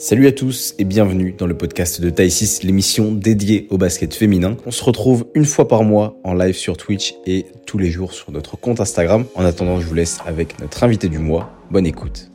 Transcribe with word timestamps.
Salut 0.00 0.28
à 0.28 0.32
tous 0.32 0.76
et 0.78 0.84
bienvenue 0.84 1.32
dans 1.36 1.48
le 1.48 1.58
podcast 1.58 2.00
de 2.00 2.08
Taïsis, 2.08 2.62
l'émission 2.62 3.10
dédiée 3.10 3.66
au 3.70 3.78
basket 3.78 4.14
féminin. 4.14 4.56
On 4.64 4.70
se 4.70 4.84
retrouve 4.84 5.26
une 5.34 5.44
fois 5.44 5.66
par 5.66 5.82
mois 5.82 6.20
en 6.22 6.34
live 6.34 6.54
sur 6.54 6.76
Twitch 6.76 7.16
et 7.26 7.46
tous 7.66 7.78
les 7.78 7.90
jours 7.90 8.12
sur 8.12 8.30
notre 8.30 8.56
compte 8.56 8.78
Instagram. 8.78 9.26
En 9.34 9.44
attendant, 9.44 9.80
je 9.80 9.86
vous 9.88 9.96
laisse 9.96 10.20
avec 10.24 10.60
notre 10.60 10.84
invité 10.84 11.08
du 11.08 11.18
mois. 11.18 11.50
Bonne 11.72 11.84
écoute. 11.84 12.30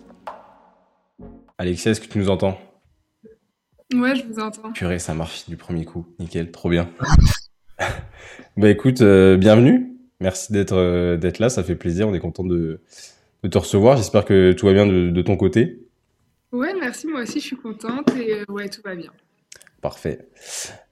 Alexia, 1.58 1.92
est-ce 1.92 2.02
que 2.02 2.08
tu 2.08 2.18
nous 2.18 2.30
entends? 2.30 2.60
Ouais, 3.94 4.14
je 4.18 4.26
vous 4.26 4.42
entends. 4.42 4.74
Purée, 4.74 5.00
ça 5.00 5.14
marche 5.14 5.48
du 5.48 5.56
premier 5.56 5.86
coup. 5.86 6.06
Nickel, 6.20 6.52
trop 6.52 6.70
bien. 6.70 6.90
bah 8.58 8.70
écoute, 8.70 9.00
euh, 9.00 9.38
bienvenue. 9.38 9.96
Merci 10.20 10.52
d'être 10.52 10.76
euh, 10.76 11.16
d'être 11.16 11.40
là, 11.40 11.48
ça 11.48 11.64
fait 11.64 11.76
plaisir. 11.76 12.10
On 12.10 12.14
est 12.14 12.20
content 12.20 12.44
de, 12.44 12.82
de 13.42 13.48
te 13.48 13.58
recevoir. 13.58 13.96
J'espère 13.96 14.26
que 14.26 14.52
tout 14.52 14.66
va 14.66 14.74
bien 14.74 14.86
de, 14.86 15.10
de 15.10 15.22
ton 15.22 15.38
côté. 15.38 15.80
Ouais, 16.54 16.74
merci, 16.80 17.08
moi 17.08 17.22
aussi 17.24 17.40
je 17.40 17.46
suis 17.46 17.56
contente 17.56 18.16
et 18.16 18.34
euh, 18.36 18.46
ouais, 18.48 18.70
tout 18.70 18.82
va 18.86 18.96
bien. 18.96 19.12
Parfait. 19.82 20.28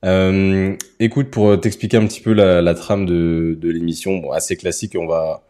Euh, 0.03 0.75
écoute, 0.99 1.29
pour 1.29 1.57
t'expliquer 1.61 1.97
un 1.97 2.07
petit 2.07 2.19
peu 2.19 2.33
la, 2.33 2.61
la 2.61 2.73
trame 2.73 3.05
de, 3.05 3.55
de 3.57 3.69
l'émission, 3.69 4.17
bon, 4.17 4.31
assez 4.31 4.57
classique, 4.57 4.97
on 4.99 5.05
va 5.05 5.43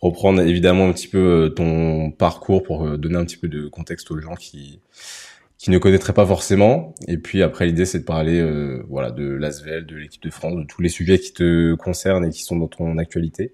reprendre 0.00 0.42
évidemment 0.42 0.88
un 0.88 0.92
petit 0.92 1.06
peu 1.06 1.18
euh, 1.18 1.48
ton 1.48 2.10
parcours 2.10 2.64
pour 2.64 2.84
euh, 2.84 2.98
donner 2.98 3.16
un 3.16 3.24
petit 3.24 3.36
peu 3.36 3.46
de 3.48 3.68
contexte 3.68 4.10
aux 4.10 4.18
gens 4.18 4.34
qui 4.34 4.80
qui 5.58 5.70
ne 5.70 5.78
connaîtraient 5.78 6.12
pas 6.12 6.26
forcément. 6.26 6.92
Et 7.06 7.18
puis 7.18 7.40
après, 7.40 7.66
l'idée 7.66 7.84
c'est 7.86 8.00
de 8.00 8.04
parler, 8.04 8.40
euh, 8.40 8.82
voilà, 8.88 9.12
de 9.12 9.24
l'Asvel, 9.32 9.86
de 9.86 9.94
l'équipe 9.94 10.22
de 10.22 10.30
France, 10.30 10.56
de 10.56 10.64
tous 10.64 10.82
les 10.82 10.88
sujets 10.88 11.20
qui 11.20 11.32
te 11.32 11.74
concernent 11.76 12.24
et 12.24 12.30
qui 12.30 12.42
sont 12.42 12.56
dans 12.56 12.66
ton 12.66 12.98
actualité. 12.98 13.52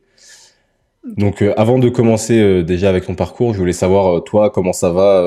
Donc, 1.04 1.42
euh, 1.42 1.52
avant 1.58 1.78
de 1.78 1.90
commencer 1.90 2.40
euh, 2.40 2.62
déjà 2.62 2.88
avec 2.88 3.04
ton 3.04 3.14
parcours, 3.14 3.52
je 3.52 3.58
voulais 3.58 3.74
savoir 3.74 4.24
toi 4.24 4.48
comment 4.48 4.72
ça 4.72 4.90
va 4.90 5.22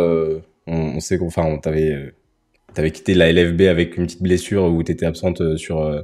on, 0.72 1.00
sait 1.00 1.18
qu'enfin, 1.18 1.44
on 1.44 1.58
t'avait, 1.60 1.92
euh, 1.92 2.12
t'avais 2.74 2.92
quitté 2.92 3.14
la 3.14 3.32
LFB 3.32 3.62
avec 3.62 3.98
une 3.98 4.06
petite 4.06 4.24
blessure 4.24 4.66
où 4.66 4.82
t'étais 4.84 5.06
absente 5.06 5.42
euh, 5.42 5.58
sur 5.58 5.82
euh, 5.82 6.02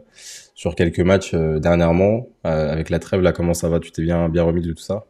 sur 0.55 0.75
quelques 0.75 0.99
matchs 0.99 1.33
dernièrement. 1.35 2.27
avec 2.43 2.89
la 2.89 2.99
trêve, 2.99 3.21
là, 3.21 3.31
comment 3.31 3.53
ça 3.53 3.69
va? 3.69 3.79
Tu 3.79 3.91
t'es 3.91 4.01
bien 4.01 4.27
bien 4.29 4.43
remis 4.43 4.61
de 4.61 4.73
tout 4.73 4.81
ça? 4.81 5.05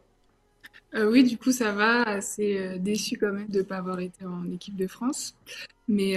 Oui, 0.94 1.24
du 1.24 1.38
coup, 1.38 1.52
ça 1.52 1.72
va. 1.72 2.02
Assez 2.02 2.78
déçu 2.78 3.16
quand 3.16 3.32
même 3.32 3.48
de 3.48 3.58
ne 3.58 3.62
pas 3.62 3.76
avoir 3.76 4.00
été 4.00 4.26
en 4.26 4.50
équipe 4.50 4.76
de 4.76 4.86
France. 4.86 5.34
Mais, 5.86 6.16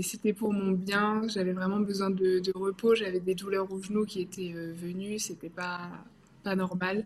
c'était 0.00 0.32
pour 0.32 0.54
mon 0.54 0.72
bien. 0.72 1.22
J'avais 1.28 1.52
vraiment 1.52 1.80
besoin 1.80 2.08
de, 2.08 2.38
de 2.38 2.52
repos. 2.54 2.94
J'avais 2.94 3.20
des 3.20 3.34
douleurs 3.34 3.70
au 3.70 3.82
genou 3.82 4.06
qui 4.06 4.22
étaient 4.22 4.54
venues. 4.54 5.18
C'était 5.18 5.50
pas, 5.50 5.90
pas 6.42 6.56
normal. 6.56 7.04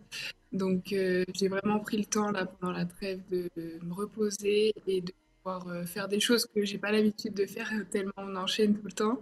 Donc, 0.53 0.85
j'ai 0.91 1.49
vraiment 1.49 1.81
pris 1.81 1.97
le 1.97 2.05
temps 2.05 2.31
là 2.31 2.47
pendant 2.47 2.73
la 2.73 2.85
trêve 2.85 3.21
de 3.29 3.51
me 3.57 3.93
reposer 3.93 4.73
et 4.87 5.01
de 5.01 5.13
pouvoir 5.47 5.67
euh, 5.69 5.85
faire 5.85 6.09
des 6.09 6.19
choses 6.19 6.47
que 6.53 6.65
j'ai 6.65 6.79
pas 6.79 6.91
l'habitude 6.91 7.35
de 7.35 7.47
faire 7.47 7.71
euh, 7.73 7.85
tellement 7.91 8.13
on 8.19 8.35
enchaîne 8.35 8.75
tout 8.75 8.87
le 8.87 8.93
temps. 8.93 9.21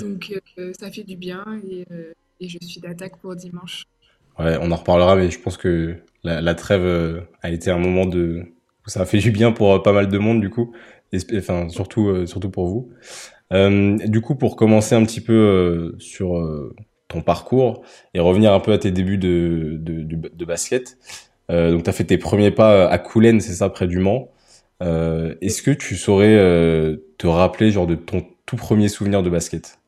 Donc 0.00 0.32
euh, 0.58 0.72
ça 0.78 0.90
fait 0.90 1.02
du 1.02 1.16
bien 1.16 1.44
et, 1.68 1.84
et 2.40 2.48
je 2.48 2.58
suis 2.64 2.80
d'attaque 2.80 3.16
pour 3.16 3.34
dimanche. 3.34 3.84
Ouais, 4.38 4.56
on 4.60 4.70
en 4.70 4.76
reparlera, 4.76 5.16
mais 5.16 5.30
je 5.30 5.40
pense 5.40 5.56
que 5.56 5.96
la, 6.22 6.40
la 6.40 6.54
trêve 6.54 7.26
a 7.42 7.50
été 7.50 7.70
un 7.70 7.78
moment 7.78 8.06
de 8.06 8.44
où 8.86 8.90
ça 8.90 9.00
a 9.00 9.06
fait 9.06 9.18
du 9.18 9.32
bien 9.32 9.50
pour 9.50 9.82
pas 9.82 9.92
mal 9.92 10.08
de 10.08 10.18
monde 10.18 10.40
du 10.40 10.50
coup, 10.50 10.72
et, 11.12 11.18
enfin 11.36 11.68
surtout 11.68 12.26
surtout 12.26 12.50
pour 12.50 12.68
vous. 12.68 12.90
Euh, 13.52 13.96
du 14.06 14.20
coup, 14.20 14.34
pour 14.34 14.56
commencer 14.56 14.94
un 14.94 15.04
petit 15.04 15.20
peu 15.20 15.32
euh, 15.32 15.96
sur 15.98 16.36
euh, 16.36 16.74
ton 17.08 17.22
parcours 17.22 17.84
et 18.12 18.20
revenir 18.20 18.52
un 18.52 18.60
peu 18.60 18.72
à 18.72 18.78
tes 18.78 18.90
débuts 18.90 19.18
de 19.18 19.76
de, 19.78 20.02
de, 20.02 20.28
de 20.28 20.44
basket. 20.44 20.98
Donc, 21.48 21.84
tu 21.84 21.90
as 21.90 21.92
fait 21.92 22.02
tes 22.02 22.18
premiers 22.18 22.50
pas 22.50 22.88
à 22.88 22.98
Coulennes, 22.98 23.40
c'est 23.40 23.52
ça, 23.52 23.68
près 23.68 23.86
du 23.86 24.00
Mans. 24.00 24.32
Euh, 24.82 25.34
est-ce 25.40 25.62
que 25.62 25.70
tu 25.70 25.96
saurais 25.96 26.36
euh, 26.36 26.96
te 27.18 27.26
rappeler 27.26 27.70
genre 27.70 27.86
de 27.86 27.94
ton 27.94 28.26
tout 28.46 28.56
premier 28.56 28.88
souvenir 28.88 29.22
de 29.22 29.30
basket? 29.30 29.78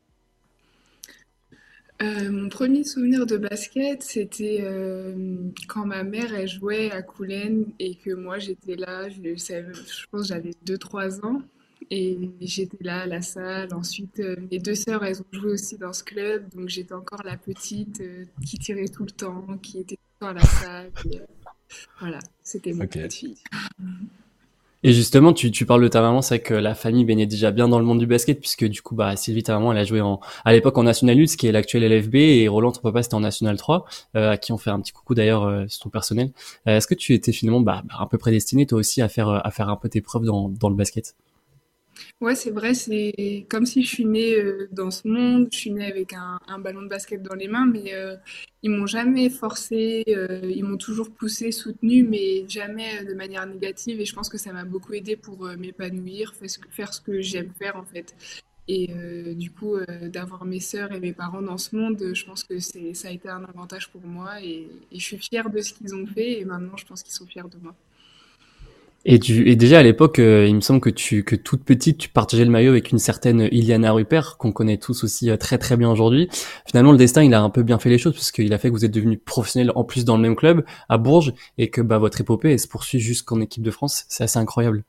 Euh, 2.00 2.30
mon 2.30 2.48
premier 2.48 2.84
souvenir 2.84 3.26
de 3.26 3.36
basket, 3.36 4.02
c'était 4.04 4.58
euh, 4.62 5.36
quand 5.66 5.84
ma 5.84 6.04
mère 6.04 6.32
elle 6.32 6.46
jouait 6.46 6.92
à 6.92 7.02
Coulennes 7.02 7.66
et 7.80 7.96
que 7.96 8.12
moi 8.14 8.38
j'étais 8.38 8.76
là, 8.76 9.08
je, 9.08 9.34
savais- 9.36 9.74
je 9.74 10.06
pense 10.10 10.22
que 10.22 10.28
j'avais 10.28 10.52
deux 10.64 10.78
trois 10.78 11.24
ans 11.24 11.42
et 11.90 12.16
j'étais 12.40 12.76
là 12.84 13.00
à 13.02 13.06
la 13.06 13.20
salle. 13.20 13.74
Ensuite, 13.74 14.20
euh, 14.20 14.36
mes 14.50 14.60
deux 14.60 14.76
sœurs, 14.76 15.04
elles 15.04 15.20
ont 15.22 15.24
joué 15.32 15.50
aussi 15.52 15.76
dans 15.76 15.92
ce 15.92 16.04
club, 16.04 16.48
donc 16.54 16.68
j'étais 16.68 16.94
encore 16.94 17.22
la 17.24 17.36
petite 17.36 18.00
euh, 18.00 18.24
qui 18.44 18.58
tirait 18.58 18.86
tout 18.88 19.04
le 19.04 19.10
temps, 19.10 19.58
qui 19.60 19.80
était 19.80 19.96
tout 19.96 20.02
le 20.20 20.26
temps 20.26 20.30
à 20.30 20.34
la 20.34 20.46
salle. 20.46 20.92
et, 21.10 21.18
euh, 21.18 21.24
voilà, 22.00 22.20
c'était 22.42 22.74
ma 22.74 22.84
Ok. 22.84 22.96
petite 22.96 23.14
fille. 23.14 23.38
Et 24.84 24.92
justement, 24.92 25.32
tu, 25.32 25.50
tu 25.50 25.66
parles 25.66 25.82
de 25.82 25.88
ta 25.88 26.00
maman, 26.00 26.22
c'est 26.22 26.36
vrai 26.36 26.42
que 26.42 26.54
la 26.54 26.74
famille 26.76 27.04
baignait 27.04 27.26
déjà 27.26 27.50
bien 27.50 27.68
dans 27.68 27.80
le 27.80 27.84
monde 27.84 27.98
du 27.98 28.06
basket, 28.06 28.38
puisque 28.38 28.64
du 28.64 28.80
coup, 28.80 28.94
bah, 28.94 29.16
Sylvie, 29.16 29.42
ta 29.42 29.54
maman, 29.54 29.72
elle 29.72 29.78
a 29.78 29.84
joué 29.84 30.00
en, 30.00 30.20
à 30.44 30.52
l'époque 30.52 30.78
en 30.78 30.84
National 30.84 31.18
8, 31.18 31.28
ce 31.28 31.36
qui 31.36 31.48
est 31.48 31.52
l'actuel 31.52 31.82
LFB, 31.82 32.14
et 32.14 32.46
Roland, 32.48 32.70
ton 32.70 32.80
papa, 32.80 33.02
c'était 33.02 33.16
en 33.16 33.20
National 33.20 33.56
3, 33.56 33.84
euh, 34.16 34.30
à 34.30 34.36
qui 34.36 34.52
on 34.52 34.58
fait 34.58 34.70
un 34.70 34.80
petit 34.80 34.92
coucou 34.92 35.16
d'ailleurs 35.16 35.44
euh, 35.44 35.64
sur 35.66 35.82
ton 35.82 35.90
personnel. 35.90 36.30
Euh, 36.68 36.76
est-ce 36.76 36.86
que 36.86 36.94
tu 36.94 37.12
étais 37.14 37.32
finalement 37.32 37.60
bah, 37.60 37.82
bah, 37.86 37.96
un 37.98 38.06
peu 38.06 38.18
prédestiné, 38.18 38.66
toi 38.66 38.78
aussi, 38.78 39.02
à 39.02 39.08
faire, 39.08 39.28
euh, 39.28 39.40
à 39.42 39.50
faire 39.50 39.68
un 39.68 39.76
peu 39.76 39.88
tes 39.88 40.00
preuves 40.00 40.24
dans, 40.24 40.48
dans 40.48 40.68
le 40.68 40.76
basket? 40.76 41.16
Ouais, 42.20 42.34
c'est 42.34 42.50
vrai, 42.50 42.74
c'est 42.74 43.46
comme 43.48 43.66
si 43.66 43.82
je 43.82 43.88
suis 43.88 44.04
née 44.04 44.34
euh, 44.34 44.68
dans 44.72 44.90
ce 44.90 45.06
monde, 45.08 45.48
je 45.52 45.58
suis 45.58 45.70
née 45.70 45.86
avec 45.86 46.12
un, 46.12 46.58
ballon 46.58 46.82
de 46.82 46.88
basket 46.88 47.22
dans 47.22 47.34
les 47.34 47.48
mains, 47.48 47.66
mais 47.66 47.94
euh, 47.94 48.16
ils 48.62 48.70
m'ont 48.70 48.86
jamais 48.86 49.30
forcé, 49.30 50.04
euh, 50.08 50.40
ils 50.44 50.64
m'ont 50.64 50.76
toujours 50.76 51.10
poussé, 51.10 51.52
soutenu, 51.52 52.02
mais 52.04 52.48
jamais 52.48 53.00
euh, 53.00 53.04
de 53.04 53.14
manière 53.14 53.46
négative, 53.46 54.00
et 54.00 54.04
je 54.04 54.14
pense 54.14 54.28
que 54.28 54.38
ça 54.38 54.52
m'a 54.52 54.64
beaucoup 54.64 54.92
aidé 54.94 55.16
pour 55.16 55.44
m'épanouir, 55.56 56.34
faire 56.70 56.92
ce 56.94 57.00
que, 57.00 57.20
j'aime 57.20 57.52
faire 57.58 57.76
en 57.76 57.84
fait. 57.84 58.14
Et 58.70 58.88
du 59.34 59.50
coup, 59.50 59.76
d'avoir 60.12 60.44
mes 60.44 60.60
sœurs 60.60 60.92
et 60.92 61.00
mes 61.00 61.14
parents 61.14 61.40
dans 61.40 61.56
ce 61.56 61.74
monde, 61.74 62.12
je 62.12 62.24
pense 62.26 62.44
que 62.44 62.58
ça 62.58 63.08
a 63.08 63.10
été 63.10 63.28
un 63.30 63.42
avantage 63.44 63.88
pour 63.88 64.02
moi, 64.02 64.42
et 64.42 64.68
je 64.92 65.00
suis 65.00 65.16
fière 65.16 65.48
de 65.48 65.60
ce 65.60 65.72
qu'ils 65.72 65.94
ont 65.94 66.06
fait, 66.06 66.40
et 66.40 66.44
maintenant 66.44 66.76
je 66.76 66.84
pense 66.84 67.02
qu'ils 67.02 67.14
sont 67.14 67.26
fiers 67.26 67.48
de 67.50 67.58
moi. 67.62 67.74
Et, 69.04 69.14
et 69.14 69.56
déjà 69.56 69.78
à 69.78 69.82
l'époque, 69.82 70.18
euh, 70.18 70.46
il 70.46 70.54
me 70.54 70.60
semble 70.60 70.80
que 70.80 70.90
tu, 70.90 71.22
que 71.24 71.36
toute 71.36 71.62
petite, 71.64 71.98
tu 71.98 72.08
partageais 72.08 72.44
le 72.44 72.50
maillot 72.50 72.72
avec 72.72 72.90
une 72.90 72.98
certaine 72.98 73.48
Iliana 73.52 73.92
Rupert, 73.92 74.36
qu'on 74.38 74.52
connaît 74.52 74.76
tous 74.76 75.04
aussi 75.04 75.30
euh, 75.30 75.36
très 75.36 75.56
très 75.56 75.76
bien 75.76 75.90
aujourd'hui. 75.90 76.28
Finalement, 76.66 76.92
le 76.92 76.98
destin, 76.98 77.22
il 77.22 77.32
a 77.32 77.40
un 77.40 77.50
peu 77.50 77.62
bien 77.62 77.78
fait 77.78 77.90
les 77.90 77.98
choses, 77.98 78.14
parce 78.14 78.32
qu'il 78.32 78.52
a 78.52 78.58
fait 78.58 78.68
que 78.68 78.74
vous 78.74 78.84
êtes 78.84 78.90
devenus 78.90 79.20
professionnels 79.24 79.72
en 79.74 79.84
plus 79.84 80.04
dans 80.04 80.16
le 80.16 80.22
même 80.22 80.36
club, 80.36 80.64
à 80.88 80.98
Bourges, 80.98 81.32
et 81.58 81.70
que 81.70 81.80
bah, 81.80 81.98
votre 81.98 82.20
épopée, 82.20 82.52
elle 82.52 82.60
se 82.60 82.68
poursuit 82.68 82.98
jusqu'en 82.98 83.40
équipe 83.40 83.62
de 83.62 83.70
France. 83.70 84.04
C'est 84.08 84.24
assez 84.24 84.38
incroyable. 84.38 84.84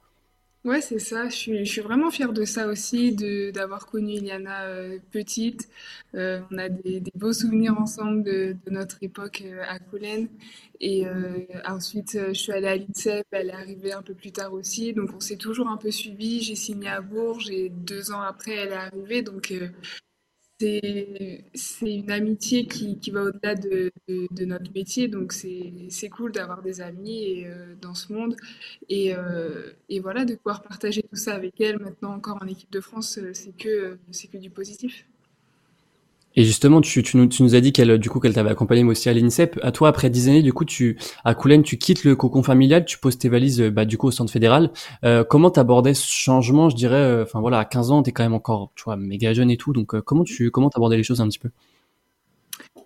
Ouais, 0.70 0.82
c'est 0.82 1.00
ça. 1.00 1.28
Je 1.30 1.36
suis, 1.36 1.66
je 1.66 1.72
suis 1.72 1.82
vraiment 1.82 2.12
fière 2.12 2.32
de 2.32 2.46
ça 2.46 2.68
aussi, 2.68 3.12
d'avoir 3.52 3.88
connu 3.88 4.14
Iliana 4.14 4.66
euh, 4.66 5.00
petite. 5.10 5.68
Euh, 6.14 6.42
on 6.52 6.60
a 6.60 6.70
des, 6.70 7.02
beaux 7.16 7.34
souvenirs 7.34 7.76
ensemble 7.80 8.24
de, 8.24 8.56
notre 8.70 9.02
époque 9.02 9.42
euh, 9.44 9.64
à 9.68 9.80
Coulennes. 9.80 10.28
Et 10.80 11.06
ensuite, 11.66 12.12
je 12.14 12.34
suis 12.34 12.52
allée 12.52 12.68
à 12.68 12.76
l'INSEP, 12.78 13.26
elle 13.32 13.50
est 13.50 13.54
arrivée 13.54 13.94
un 13.94 14.04
peu 14.04 14.14
plus 14.14 14.32
tard 14.32 14.54
aussi. 14.54 14.94
Donc, 14.94 15.10
on 15.16 15.20
s'est 15.20 15.38
toujours 15.38 15.70
un 15.70 15.78
peu 15.78 15.90
suivis. 15.90 16.42
J'ai 16.44 16.56
signé 16.56 16.88
à 16.90 17.02
Bourges 17.02 17.50
et 17.50 17.70
deux 17.70 18.12
ans 18.12 18.22
après, 18.22 18.54
elle 18.54 18.70
est 18.70 18.74
arrivée. 18.74 19.24
Donc, 19.24 19.52
c'est, 20.60 21.44
une 21.82 22.12
amitié 22.12 22.66
qui, 22.66 23.00
va 23.12 23.24
au-delà 23.24 23.56
de, 23.56 23.92
notre 24.46 24.72
métier. 24.74 25.08
Donc, 25.08 25.32
c'est, 25.34 26.10
cool 26.10 26.32
d'avoir 26.32 26.62
des 26.62 26.82
amis 26.82 27.46
euh, 27.46 27.76
dans 27.82 27.96
ce 27.96 28.12
monde. 28.14 28.36
Et, 28.90 29.16
euh, 29.16 29.72
et 29.90 30.00
voilà, 30.00 30.26
de 30.26 30.36
pouvoir 30.36 30.62
partager 30.62 31.02
tout 31.04 31.16
ça 31.16 31.36
avec 31.36 31.60
elle 31.62 31.80
maintenant 31.80 32.14
encore 32.14 32.40
en 32.42 32.48
équipe 32.48 32.72
de 32.72 32.82
France, 32.82 33.18
euh, 33.20 33.32
c'est 33.34 33.56
que, 33.56 33.98
c'est 34.12 34.28
que 34.28 34.38
du 34.38 34.50
positif. 34.50 35.06
Et 36.36 36.44
justement, 36.44 36.80
tu, 36.82 37.02
tu, 37.04 37.18
nous, 37.18 37.28
tu 37.28 37.44
nous 37.44 37.56
as 37.56 37.60
dit 37.60 37.74
qu'elle, 37.74 37.98
du 37.98 38.10
coup, 38.10 38.20
qu'elle 38.20 38.34
t'avait 38.34 38.52
accompagné 38.52 38.84
mais 38.84 38.92
aussi 38.92 39.10
à 39.10 39.14
l'INSEP. 39.14 39.60
À 39.64 39.72
toi, 39.72 39.90
après 39.90 40.10
dix 40.10 40.30
années, 40.30 40.44
du 40.44 40.54
coup, 40.54 40.66
tu, 40.66 40.98
à 41.26 41.34
Coulennes, 41.34 41.64
tu 41.64 41.78
quittes 41.78 42.04
le 42.04 42.16
cocon 42.16 42.44
familial, 42.44 42.86
tu 42.86 42.98
poses 43.00 43.18
tes 43.18 43.30
valises, 43.30 43.62
bah, 43.62 43.86
du 43.86 43.98
coup, 43.98 44.08
au 44.08 44.12
centre 44.12 44.32
fédéral. 44.32 44.72
Euh, 45.04 45.24
comment 45.24 45.50
t'abordais 45.52 45.94
ce 45.94 46.08
changement, 46.08 46.70
je 46.70 46.76
dirais, 46.76 46.96
euh, 46.96 47.24
enfin 47.24 47.42
voilà, 47.42 47.60
à 47.60 47.66
15 47.66 47.92
ans, 47.92 48.04
t'es 48.04 48.12
quand 48.12 48.24
même 48.24 48.34
encore, 48.34 48.72
tu 48.76 48.84
vois, 48.84 48.96
méga 48.96 49.34
jeune 49.34 49.52
et 49.52 49.58
tout, 49.58 49.74
donc 49.74 49.96
euh, 49.96 50.02
comment 50.02 50.24
tu, 50.24 50.52
comment 50.52 50.70
t'abordais 50.70 50.98
les 50.98 51.04
choses 51.04 51.22
un 51.22 51.28
petit 51.28 51.40
peu? 51.40 51.50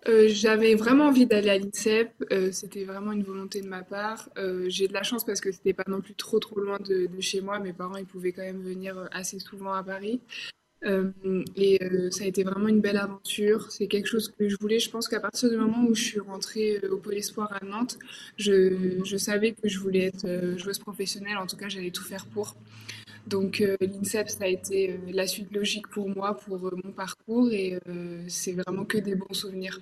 Euh, 0.08 0.28
j'avais 0.28 0.76
vraiment 0.76 1.06
envie 1.06 1.26
d'aller 1.26 1.50
à 1.50 1.58
l'INSEP, 1.58 2.12
euh, 2.32 2.52
c'était 2.52 2.84
vraiment 2.84 3.12
une 3.14 3.24
volonté 3.24 3.62
de 3.62 3.68
ma 3.68 3.84
part. 3.84 4.30
J'ai 4.68 4.88
de 4.88 4.94
la 4.94 5.04
chance 5.04 5.24
parce 5.24 5.40
que 5.40 5.52
c'était 5.52 5.74
pas 5.74 5.86
non 5.88 6.02
plus 6.02 6.14
trop 6.16 6.40
trop 6.40 6.60
loin 6.60 6.78
de, 6.80 7.08
de 7.08 7.22
chez 7.22 7.40
moi. 7.40 7.60
Mes 7.60 7.72
parents 7.72 7.96
ils 7.96 8.06
pouvaient 8.06 8.34
quand 8.34 8.42
même 8.42 8.62
venir 8.62 9.08
assez 9.12 9.40
souvent 9.40 9.74
à 9.74 9.84
Paris. 9.84 10.20
Euh, 10.86 11.12
et 11.56 11.82
euh, 11.82 12.12
ça 12.12 12.26
a 12.26 12.28
été 12.28 12.44
vraiment 12.44 12.68
une 12.68 12.82
belle 12.82 12.98
aventure. 12.98 13.72
C'est 13.72 13.88
quelque 13.88 14.08
chose 14.08 14.32
que 14.38 14.50
je 14.50 14.58
voulais. 14.60 14.80
Je 14.80 14.90
pense 14.90 15.08
qu'à 15.08 15.20
partir 15.20 15.50
du 15.50 15.58
moment 15.58 15.86
où 15.88 15.96
je 15.96 16.04
suis 16.04 16.20
rentrée 16.20 16.80
euh, 16.84 16.94
au 16.94 16.98
Pôle 16.98 17.16
Espoir 17.16 17.54
à 17.54 17.66
Nantes, 17.66 17.98
je, 18.38 19.00
je 19.04 19.18
savais 19.18 19.52
que 19.52 19.70
je 19.70 19.80
voulais 19.80 20.06
être 20.06 20.58
joueuse 20.58 20.80
professionnelle. 20.80 21.38
En 21.38 21.48
tout 21.48 21.58
cas, 21.58 21.70
j'allais 21.70 21.92
tout 21.92 22.04
faire 22.04 22.26
pour. 22.26 22.56
Donc 23.28 23.64
l'INSEP, 23.80 24.30
ça 24.30 24.44
a 24.44 24.48
été 24.48 25.00
la 25.10 25.28
suite 25.28 25.50
logique 25.54 25.88
pour 25.88 26.10
moi, 26.10 26.36
pour 26.36 26.60
mon 26.84 26.92
parcours. 26.92 27.50
Et 27.54 27.80
c'est 28.28 28.52
vraiment 28.52 28.84
que 28.84 28.98
des 28.98 29.16
bons 29.16 29.34
souvenirs. 29.34 29.80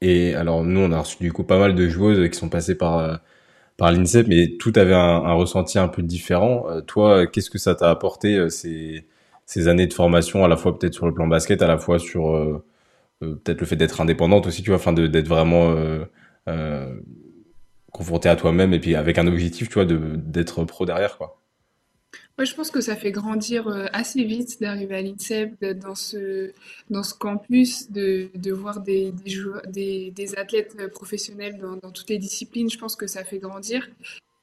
Et 0.00 0.34
alors, 0.34 0.62
nous, 0.62 0.78
on 0.78 0.92
a 0.92 1.00
reçu 1.00 1.16
du 1.20 1.32
coup 1.32 1.42
pas 1.42 1.58
mal 1.58 1.74
de 1.74 1.88
joueuses 1.88 2.30
qui 2.30 2.38
sont 2.38 2.48
passées 2.48 2.76
par, 2.76 3.20
par 3.76 3.90
l'INSEP, 3.90 4.28
mais 4.28 4.56
tout 4.60 4.72
avait 4.76 4.94
un, 4.94 5.32
ressenti 5.32 5.80
un 5.80 5.88
peu 5.88 6.02
différent. 6.02 6.66
toi, 6.86 7.26
qu'est-ce 7.26 7.50
que 7.50 7.58
ça 7.58 7.74
t'a 7.74 7.90
apporté 7.90 8.48
ces 9.50 9.68
années 9.68 9.86
de 9.86 9.92
formation, 9.92 10.44
à 10.44 10.48
la 10.48 10.56
fois 10.56 10.78
peut-être 10.78 10.94
sur 10.94 11.06
le 11.06 11.14
plan 11.14 11.26
basket, 11.26 11.60
à 11.62 11.66
la 11.66 11.78
fois 11.78 11.98
sur 11.98 12.62
peut-être 13.20 13.60
le 13.60 13.66
fait 13.66 13.76
d'être 13.76 14.00
indépendante 14.00 14.46
aussi, 14.46 14.62
tu 14.62 14.70
vois, 14.70 14.78
enfin 14.78 14.92
d'être 14.92 15.28
vraiment 15.28 15.74
confronté 17.90 18.28
à 18.28 18.36
toi-même 18.36 18.72
et 18.72 18.78
puis 18.78 18.94
avec 18.94 19.18
un 19.18 19.26
objectif, 19.26 19.68
tu 19.68 19.74
vois, 19.74 19.84
d'être 19.84 20.64
pro 20.64 20.86
derrière, 20.86 21.18
quoi. 21.18 21.40
Ouais, 22.38 22.46
je 22.46 22.54
pense 22.54 22.70
que 22.70 22.80
ça 22.80 22.96
fait 22.96 23.12
grandir 23.12 23.68
euh, 23.68 23.86
assez 23.92 24.24
vite 24.24 24.60
d'arriver 24.60 24.96
à 24.96 25.02
l'INSEP, 25.02 25.62
dans 25.78 25.94
ce, 25.94 26.52
dans 26.88 27.02
ce 27.02 27.12
campus, 27.12 27.90
de, 27.90 28.30
de 28.34 28.52
voir 28.52 28.80
des, 28.80 29.12
des, 29.12 29.30
joueurs, 29.30 29.60
des, 29.66 30.14
athlètes 30.38 30.74
professionnels 30.90 31.60
dans, 31.82 31.90
toutes 31.90 32.08
les 32.08 32.18
disciplines. 32.18 32.70
Je 32.70 32.78
pense 32.78 32.96
que 32.96 33.06
ça 33.06 33.24
fait 33.24 33.38
grandir. 33.38 33.90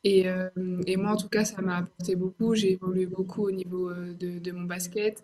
Et, 0.10 0.30
euh, 0.30 0.50
et 0.86 0.96
moi, 0.96 1.12
en 1.12 1.18
tout 1.18 1.28
cas, 1.28 1.44
ça 1.44 1.62
m'a 1.62 1.80
apporté 1.80 2.16
beaucoup. 2.16 2.56
J'ai 2.56 2.74
évolué 2.74 3.06
beaucoup 3.06 3.44
au 3.44 3.52
niveau 3.52 3.90
euh, 3.90 4.14
de, 4.14 4.52
mon 4.52 4.64
basket. 4.64 5.22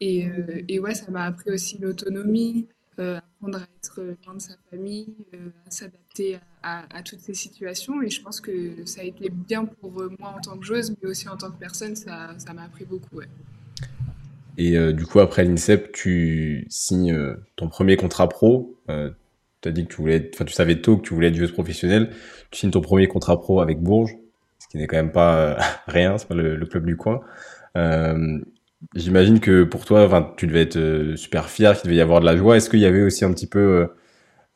Et, 0.00 0.26
et 0.68 0.80
ouais, 0.80 0.94
ça 0.94 1.10
m'a 1.12 1.24
appris 1.24 1.50
aussi 1.50 1.78
l'autonomie, 1.78 2.66
euh, 3.00 3.16
apprendre 3.16 3.58
à 3.58 3.62
être 3.62 4.00
loin 4.24 4.36
de 4.36 4.40
sa 4.40 4.54
famille, 4.70 5.14
euh, 5.34 5.48
à 5.66 5.70
s'adapter 5.70 6.38
à, 6.62 7.02
toutes 7.04 7.20
ces 7.20 7.34
situations. 7.34 8.00
Et 8.02 8.08
je 8.08 8.22
pense 8.22 8.40
que 8.40 8.86
ça 8.86 9.00
a 9.00 9.04
été 9.04 9.30
bien 9.30 9.64
pour 9.64 9.90
moi 10.18 10.34
en 10.36 10.40
tant 10.40 10.56
que 10.56 10.64
joueuse, 10.64 10.94
mais 11.02 11.10
aussi 11.10 11.28
en 11.28 11.36
tant 11.36 11.50
que 11.50 11.58
personne, 11.58 11.96
ça, 11.96 12.36
m'a 12.54 12.62
appris 12.62 12.84
beaucoup. 12.84 13.16
Ouais. 13.16 13.26
Et 14.58 14.78
euh, 14.78 14.92
du 14.92 15.06
coup, 15.06 15.18
après 15.18 15.44
l'INSEP, 15.44 15.90
tu 15.92 16.66
signes 16.68 17.36
ton 17.56 17.68
premier 17.68 17.96
contrat 17.96 18.28
pro. 18.28 18.78
tu 18.86 19.68
as 19.68 19.72
dit 19.72 19.86
que 19.86 19.92
tu 19.92 20.00
voulais, 20.00 20.30
enfin, 20.32 20.44
tu 20.44 20.54
savais 20.54 20.80
tôt 20.80 20.96
que 20.96 21.02
tu 21.02 21.14
voulais 21.14 21.28
être 21.28 21.34
joueuse 21.34 21.52
professionnelle. 21.52 22.10
Tu 22.52 22.60
signes 22.60 22.70
ton 22.70 22.80
premier 22.80 23.08
contrat 23.08 23.40
pro 23.40 23.60
avec 23.60 23.80
Bourges, 23.80 24.16
qui 24.74 24.78
n'est 24.78 24.88
quand 24.88 24.96
même 24.96 25.12
pas 25.12 25.56
rien, 25.86 26.18
c'est 26.18 26.26
pas 26.26 26.34
le, 26.34 26.66
club 26.66 26.84
du 26.84 26.96
coin. 26.96 27.20
Euh, 27.76 28.40
J'imagine 28.96 29.38
que 29.40 29.62
pour 29.62 29.84
toi, 29.84 30.34
tu 30.36 30.48
devais 30.48 30.62
être 30.62 30.76
euh, 30.76 31.16
super 31.16 31.48
fier, 31.48 31.74
qu'il 31.74 31.84
devait 31.84 31.96
y 31.96 32.00
avoir 32.00 32.20
de 32.20 32.26
la 32.26 32.36
joie. 32.36 32.56
Est-ce 32.56 32.68
qu'il 32.68 32.80
y 32.80 32.86
avait 32.86 33.02
aussi 33.02 33.24
un 33.24 33.32
petit 33.32 33.46
peu, 33.46 33.58
euh, 33.58 33.86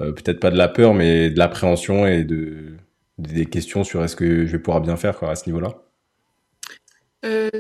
euh, 0.03 0.13
peut-être 0.13 0.41
pas 0.41 0.51
de 0.51 0.59
la 0.59 0.69
peur, 0.69 0.93
mais 0.93 1.31
de 1.31 1.39
l'appréhension 1.39 2.07
et 2.07 2.25
de, 2.25 2.77
des 3.19 3.47
questions 3.47 3.85
sur 3.85 4.05
est-ce 4.05 4.17
que 4.17 4.45
je 4.45 4.53
vais 4.53 4.59
pouvoir 4.59 4.83
bien 4.83 4.97
faire 4.97 5.23
à 5.23 5.37
ce 5.37 5.47
niveau-là? 5.47 5.69
Euh, 7.25 7.51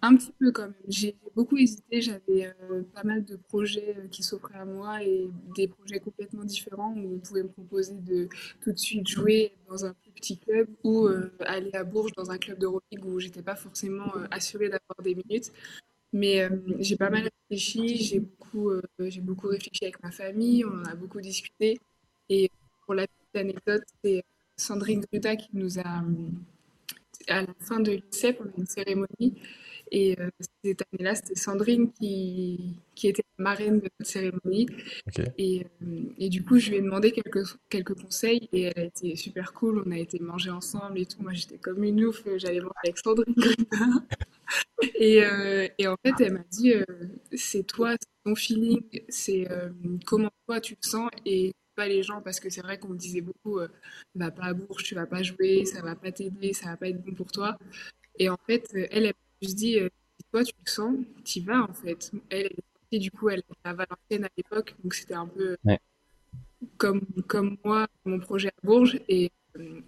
Un 0.00 0.16
petit 0.16 0.32
peu 0.38 0.52
quand 0.52 0.62
même. 0.62 0.74
J'ai 0.86 1.16
beaucoup 1.34 1.56
hésité. 1.56 2.00
J'avais 2.00 2.54
pas 2.94 3.02
mal 3.04 3.24
de 3.24 3.36
projets 3.36 3.96
qui 4.10 4.22
s'offraient 4.22 4.58
à 4.58 4.64
moi 4.64 5.02
et 5.02 5.28
des 5.56 5.66
projets 5.68 5.98
complètement 5.98 6.44
différents 6.44 6.94
où 6.94 7.16
on 7.16 7.18
pouvait 7.18 7.42
me 7.42 7.48
proposer 7.48 7.94
de 7.94 8.28
tout 8.60 8.72
de 8.72 8.78
suite 8.78 9.08
jouer 9.08 9.52
dans 9.68 9.84
un 9.84 9.92
plus 9.94 10.12
petit 10.12 10.38
club 10.38 10.68
ou 10.84 11.08
aller 11.40 11.72
à 11.74 11.84
Bourges 11.84 12.12
dans 12.12 12.30
un 12.30 12.38
club 12.38 12.58
de 12.58 12.66
Euroleague 12.66 13.04
où 13.04 13.18
j'étais 13.18 13.42
pas 13.42 13.56
forcément 13.56 14.12
assurée 14.30 14.68
d'avoir 14.68 15.02
des 15.02 15.16
minutes. 15.16 15.52
Mais 16.12 16.40
euh, 16.42 16.48
j'ai 16.78 16.96
pas 16.96 17.10
mal 17.10 17.28
réfléchi, 17.50 17.96
j'ai 17.96 18.20
beaucoup, 18.20 18.70
euh, 18.70 18.82
j'ai 18.98 19.20
beaucoup 19.20 19.48
réfléchi 19.48 19.84
avec 19.84 20.02
ma 20.02 20.10
famille, 20.10 20.64
on 20.64 20.80
en 20.80 20.84
a 20.84 20.94
beaucoup 20.94 21.20
discuté. 21.20 21.78
Et 22.30 22.50
pour 22.84 22.94
la 22.94 23.06
petite 23.06 23.36
anecdote, 23.36 23.82
c'est 24.02 24.24
Sandrine 24.56 25.00
Gruta 25.12 25.36
qui 25.36 25.50
nous 25.52 25.78
a, 25.78 26.02
à 27.28 27.42
la 27.42 27.54
fin 27.60 27.80
de 27.80 27.92
l'ICEP, 27.92 28.40
on 28.40 28.48
a 28.48 28.52
une 28.56 28.66
cérémonie. 28.66 29.34
Et 29.90 30.16
euh, 30.20 30.30
cette 30.64 30.82
année-là, 30.92 31.14
c'était 31.14 31.34
Sandrine 31.34 31.92
qui, 31.92 32.76
qui 32.94 33.08
était 33.08 33.22
la 33.38 33.42
marraine 33.44 33.80
de 33.80 33.88
notre 33.98 34.10
cérémonie. 34.10 34.66
Et, 35.36 35.66
et, 36.18 36.28
du 36.28 36.44
coup, 36.44 36.58
je 36.58 36.70
lui 36.70 36.76
ai 36.76 36.82
demandé 36.82 37.12
quelques, 37.12 37.56
quelques 37.68 37.94
conseils 37.94 38.48
et 38.52 38.62
elle 38.62 38.78
a 38.78 38.84
été 38.84 39.16
super 39.16 39.52
cool. 39.52 39.82
On 39.86 39.90
a 39.90 39.98
été 39.98 40.18
manger 40.18 40.50
ensemble 40.50 40.98
et 40.98 41.06
tout. 41.06 41.22
Moi, 41.22 41.32
j'étais 41.32 41.58
comme 41.58 41.82
une 41.84 42.04
ouf. 42.04 42.22
J'allais 42.36 42.60
voir 42.60 42.74
avec 42.84 42.98
Sandrine. 42.98 43.34
Et, 44.94 45.24
euh, 45.24 45.68
et, 45.78 45.86
en 45.88 45.96
fait, 46.04 46.14
elle 46.20 46.34
m'a 46.34 46.44
dit, 46.50 46.72
euh, 46.72 46.84
c'est 47.32 47.64
toi, 47.66 47.92
c'est 47.92 48.08
ton 48.24 48.34
feeling, 48.34 48.82
c'est 49.08 49.50
euh, 49.50 49.70
comment 50.06 50.30
toi 50.46 50.60
tu 50.60 50.76
te 50.76 50.86
sens 50.86 51.10
et 51.24 51.52
pas 51.74 51.88
les 51.88 52.02
gens 52.02 52.20
parce 52.20 52.40
que 52.40 52.50
c'est 52.50 52.60
vrai 52.60 52.78
qu'on 52.78 52.88
me 52.88 52.98
disait 52.98 53.20
beaucoup, 53.20 53.60
va 54.14 54.30
pas 54.30 54.44
à 54.44 54.54
Bourges, 54.54 54.82
tu 54.82 54.94
vas 54.96 55.06
pas 55.06 55.22
jouer, 55.22 55.64
ça 55.64 55.80
va 55.82 55.94
pas 55.94 56.10
t'aider, 56.10 56.52
ça 56.52 56.70
va 56.70 56.76
pas 56.76 56.88
être 56.88 57.00
bon 57.04 57.12
pour 57.14 57.30
toi. 57.30 57.56
Et 58.18 58.28
en 58.28 58.38
fait, 58.46 58.66
elle, 58.74 59.06
elle 59.06 59.14
m'a 59.40 59.46
juste 59.46 59.56
dit, 59.56 59.78
toi 60.32 60.44
tu 60.44 60.54
le 60.64 60.70
sens, 60.70 60.96
y 61.34 61.40
vas 61.40 61.62
en 61.62 61.74
fait. 61.74 62.12
Elle, 62.30 62.50
elle 62.92 62.98
du 63.00 63.10
coup, 63.10 63.28
elle 63.28 63.40
était 63.40 63.54
à 63.64 63.74
Valenciennes 63.74 64.24
à 64.24 64.30
l'époque, 64.36 64.74
donc 64.82 64.94
c'était 64.94 65.14
un 65.14 65.26
peu 65.26 65.56
comme, 66.76 67.02
comme 67.26 67.56
moi, 67.64 67.86
mon 68.04 68.18
projet 68.18 68.48
à 68.48 68.66
Bourges. 68.66 68.98
Et, 69.08 69.30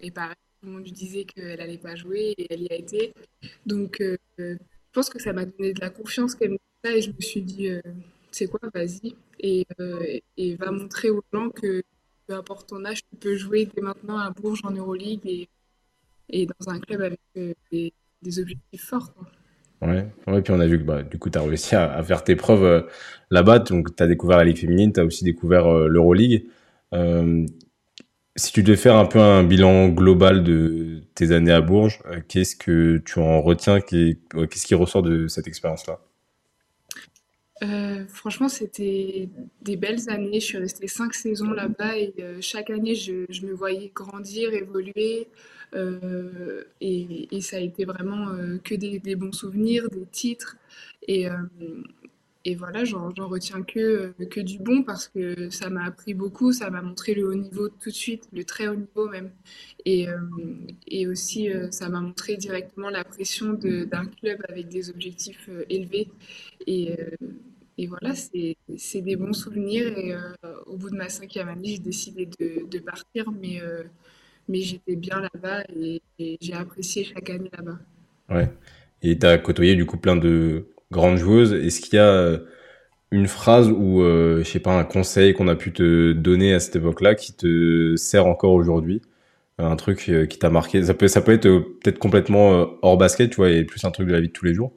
et 0.01 0.11
pareil, 0.11 0.35
tout 0.59 0.67
le 0.67 0.73
monde 0.73 0.83
lui 0.83 0.91
disait 0.91 1.25
qu'elle 1.25 1.59
allait 1.61 1.77
pas 1.77 1.95
jouer 1.95 2.33
et 2.37 2.53
elle 2.53 2.61
y 2.61 2.69
a 2.69 2.75
été. 2.75 3.13
Donc, 3.65 4.01
je 4.01 4.57
pense 4.93 5.09
que 5.09 5.19
ça 5.19 5.33
m'a 5.33 5.45
donné 5.45 5.73
de 5.73 5.81
la 5.81 5.89
confiance 5.89 6.35
qu'elle 6.35 6.51
me 6.51 6.57
ça 6.83 6.95
et 6.95 7.01
je 7.01 7.11
me 7.11 7.21
suis 7.21 7.41
dit, 7.41 7.69
euh, 7.69 7.81
c'est 8.31 8.47
quoi, 8.47 8.59
vas-y 8.73 9.15
et, 9.39 9.65
euh, 9.79 10.19
et, 10.37 10.55
va 10.55 10.71
montrer 10.71 11.09
aux 11.09 11.23
gens 11.33 11.49
que 11.49 11.83
peu 12.27 12.33
importe 12.33 12.69
ton 12.69 12.83
âge, 12.85 13.01
tu 13.09 13.15
peux 13.17 13.35
jouer 13.35 13.65
dès 13.65 13.81
maintenant 13.81 14.17
à 14.17 14.31
Bourges 14.31 14.61
en 14.63 14.71
Euroleague 14.71 15.21
et, 15.25 15.49
et 16.29 16.45
dans 16.45 16.69
un 16.69 16.79
club 16.79 17.01
avec 17.01 17.19
euh, 17.37 17.53
des, 17.71 17.93
des, 18.21 18.39
objectifs 18.39 18.83
forts. 18.83 19.13
Quoi. 19.13 19.27
Ouais. 19.81 20.05
ouais, 20.27 20.41
puis 20.41 20.53
on 20.53 20.59
a 20.59 20.67
vu 20.67 20.77
que 20.77 20.83
bah, 20.83 21.01
du 21.01 21.17
coup, 21.17 21.29
tu 21.29 21.37
as 21.39 21.41
réussi 21.41 21.75
à, 21.75 22.01
faire 22.03 22.23
tes 22.23 22.35
preuves 22.35 22.63
euh, 22.63 22.81
là-bas. 23.31 23.59
Donc, 23.59 23.95
tu 23.95 24.03
as 24.03 24.07
découvert 24.07 24.37
la 24.37 24.43
Ligue 24.43 24.57
féminine, 24.57 24.93
tu 24.93 24.99
as 24.99 25.05
aussi 25.05 25.23
découvert 25.23 25.67
euh, 25.67 25.87
l'Euroleague. 25.87 26.45
Si 28.37 28.53
tu 28.53 28.63
devais 28.63 28.77
faire 28.77 28.95
un 28.95 29.05
peu 29.05 29.19
un 29.19 29.43
bilan 29.43 29.89
global 29.89 30.43
de 30.43 31.01
tes 31.15 31.31
années 31.31 31.51
à 31.51 31.59
Bourges, 31.59 31.99
euh, 32.05 32.21
qu'est-ce 32.27 32.55
que 32.55 32.97
tu 32.99 33.19
en 33.19 33.41
retiens? 33.41 33.81
Qu'est-ce 33.81 34.65
qui 34.65 34.73
ressort 34.73 35.03
de 35.03 35.27
cette 35.27 35.47
expérience-là? 35.47 35.99
Euh, 37.63 38.05
franchement, 38.07 38.47
c'était 38.47 39.29
des 39.61 39.75
belles 39.75 40.09
années. 40.09 40.39
Je 40.39 40.45
suis 40.45 40.57
restée 40.57 40.87
cinq 40.87 41.13
saisons 41.13 41.51
là-bas 41.51 41.97
et 41.97 42.13
euh, 42.19 42.37
chaque 42.41 42.69
année, 42.69 42.95
je, 42.95 43.45
me 43.45 43.51
voyais 43.51 43.91
grandir, 43.93 44.53
évoluer. 44.53 45.27
Euh, 45.75 46.63
et, 46.81 47.41
ça 47.41 47.57
a 47.57 47.59
été 47.59 47.85
vraiment 47.85 48.29
euh, 48.29 48.57
que 48.63 48.75
des, 48.75 49.15
bons 49.15 49.31
souvenirs, 49.31 49.89
des 49.89 50.05
titres. 50.05 50.57
Et, 51.07 51.29
euh, 51.29 51.35
voilà, 52.57 52.83
j'en 52.85 53.09
retiens 53.09 53.61
que, 53.61 54.13
que 54.29 54.39
du 54.41 54.57
bon 54.57 54.83
parce 54.83 55.07
que 55.07 55.49
ça 55.51 55.69
m'a 55.69 55.85
appris 55.85 56.15
beaucoup, 56.15 56.51
ça 56.53 56.71
m'a 56.71 56.81
montré 56.81 57.13
le 57.13 57.27
haut 57.27 57.35
niveau 57.35 57.69
tout 57.69 57.89
de 57.89 57.95
suite, 57.95 58.27
le 58.33 58.43
très 58.43 58.67
haut 58.67 58.75
niveau 58.75 59.07
même. 59.09 59.31
Et, 59.85 60.07
aussi, 61.07 61.49
ça 61.71 61.89
m'a 61.89 62.01
montré 62.01 62.37
directement 62.37 62.89
la 62.89 63.03
pression 63.03 63.53
d'un 63.53 64.05
club 64.07 64.39
avec 64.49 64.69
des 64.69 64.89
objectifs 64.89 65.49
élevés. 65.69 66.09
Et, 66.67 66.95
et 67.77 67.87
voilà, 67.87 68.15
c'est 68.15 69.01
des 69.01 69.15
bons 69.15 69.33
souvenirs. 69.33 69.95
Et 69.97 70.15
au 70.65 70.77
bout 70.77 70.89
de 70.89 70.97
ma 70.97 71.09
cinquième 71.09 71.47
année, 71.47 71.73
j'ai 71.75 71.79
décidé 71.79 72.25
de, 72.25 72.67
de, 72.67 72.79
partir, 72.79 73.31
mais, 73.31 73.61
mais 74.51 74.61
j'étais 74.61 74.95
bien 74.95 75.21
là-bas 75.21 75.63
et, 75.75 76.01
j'ai 76.19 76.53
apprécié 76.53 77.03
chaque 77.03 77.29
année 77.29 77.49
là-bas. 77.57 77.79
Ouais. 78.29 78.49
Et 79.01 79.17
tu 79.17 79.25
as 79.25 79.37
côtoyé 79.37 79.75
du 79.75 79.85
coup 79.85 79.97
plein 79.97 80.15
de 80.15 80.67
grande 80.91 81.17
joueuse. 81.17 81.53
Est-ce 81.53 81.81
qu'il 81.81 81.95
y 81.95 81.99
a 81.99 82.05
euh, 82.05 82.37
une 83.11 83.27
phrase 83.27 83.69
ou, 83.69 84.01
euh, 84.01 84.43
je 84.43 84.49
sais 84.49 84.59
pas, 84.59 84.77
un 84.77 84.83
conseil 84.83 85.33
qu'on 85.33 85.47
a 85.47 85.55
pu 85.55 85.73
te 85.73 86.11
donner 86.11 86.53
à 86.53 86.59
cette 86.59 86.75
époque-là 86.75 87.15
qui 87.15 87.33
te 87.33 87.95
sert 87.95 88.27
encore 88.27 88.53
aujourd'hui? 88.53 89.01
Un 89.57 89.75
truc 89.75 90.09
euh, 90.09 90.25
qui 90.25 90.37
t'a 90.37 90.49
marqué? 90.49 90.83
Ça 90.83 90.93
peut, 90.93 91.07
ça 91.07 91.21
peut 91.21 91.31
être 91.31 91.47
peut-être 91.81 91.99
complètement 91.99 92.67
hors 92.81 92.97
basket, 92.97 93.31
tu 93.31 93.37
vois, 93.37 93.49
et 93.49 93.63
plus 93.63 93.83
un 93.85 93.91
truc 93.91 94.07
de 94.07 94.13
la 94.13 94.21
vie 94.21 94.27
de 94.27 94.33
tous 94.33 94.45
les 94.45 94.53
jours. 94.53 94.73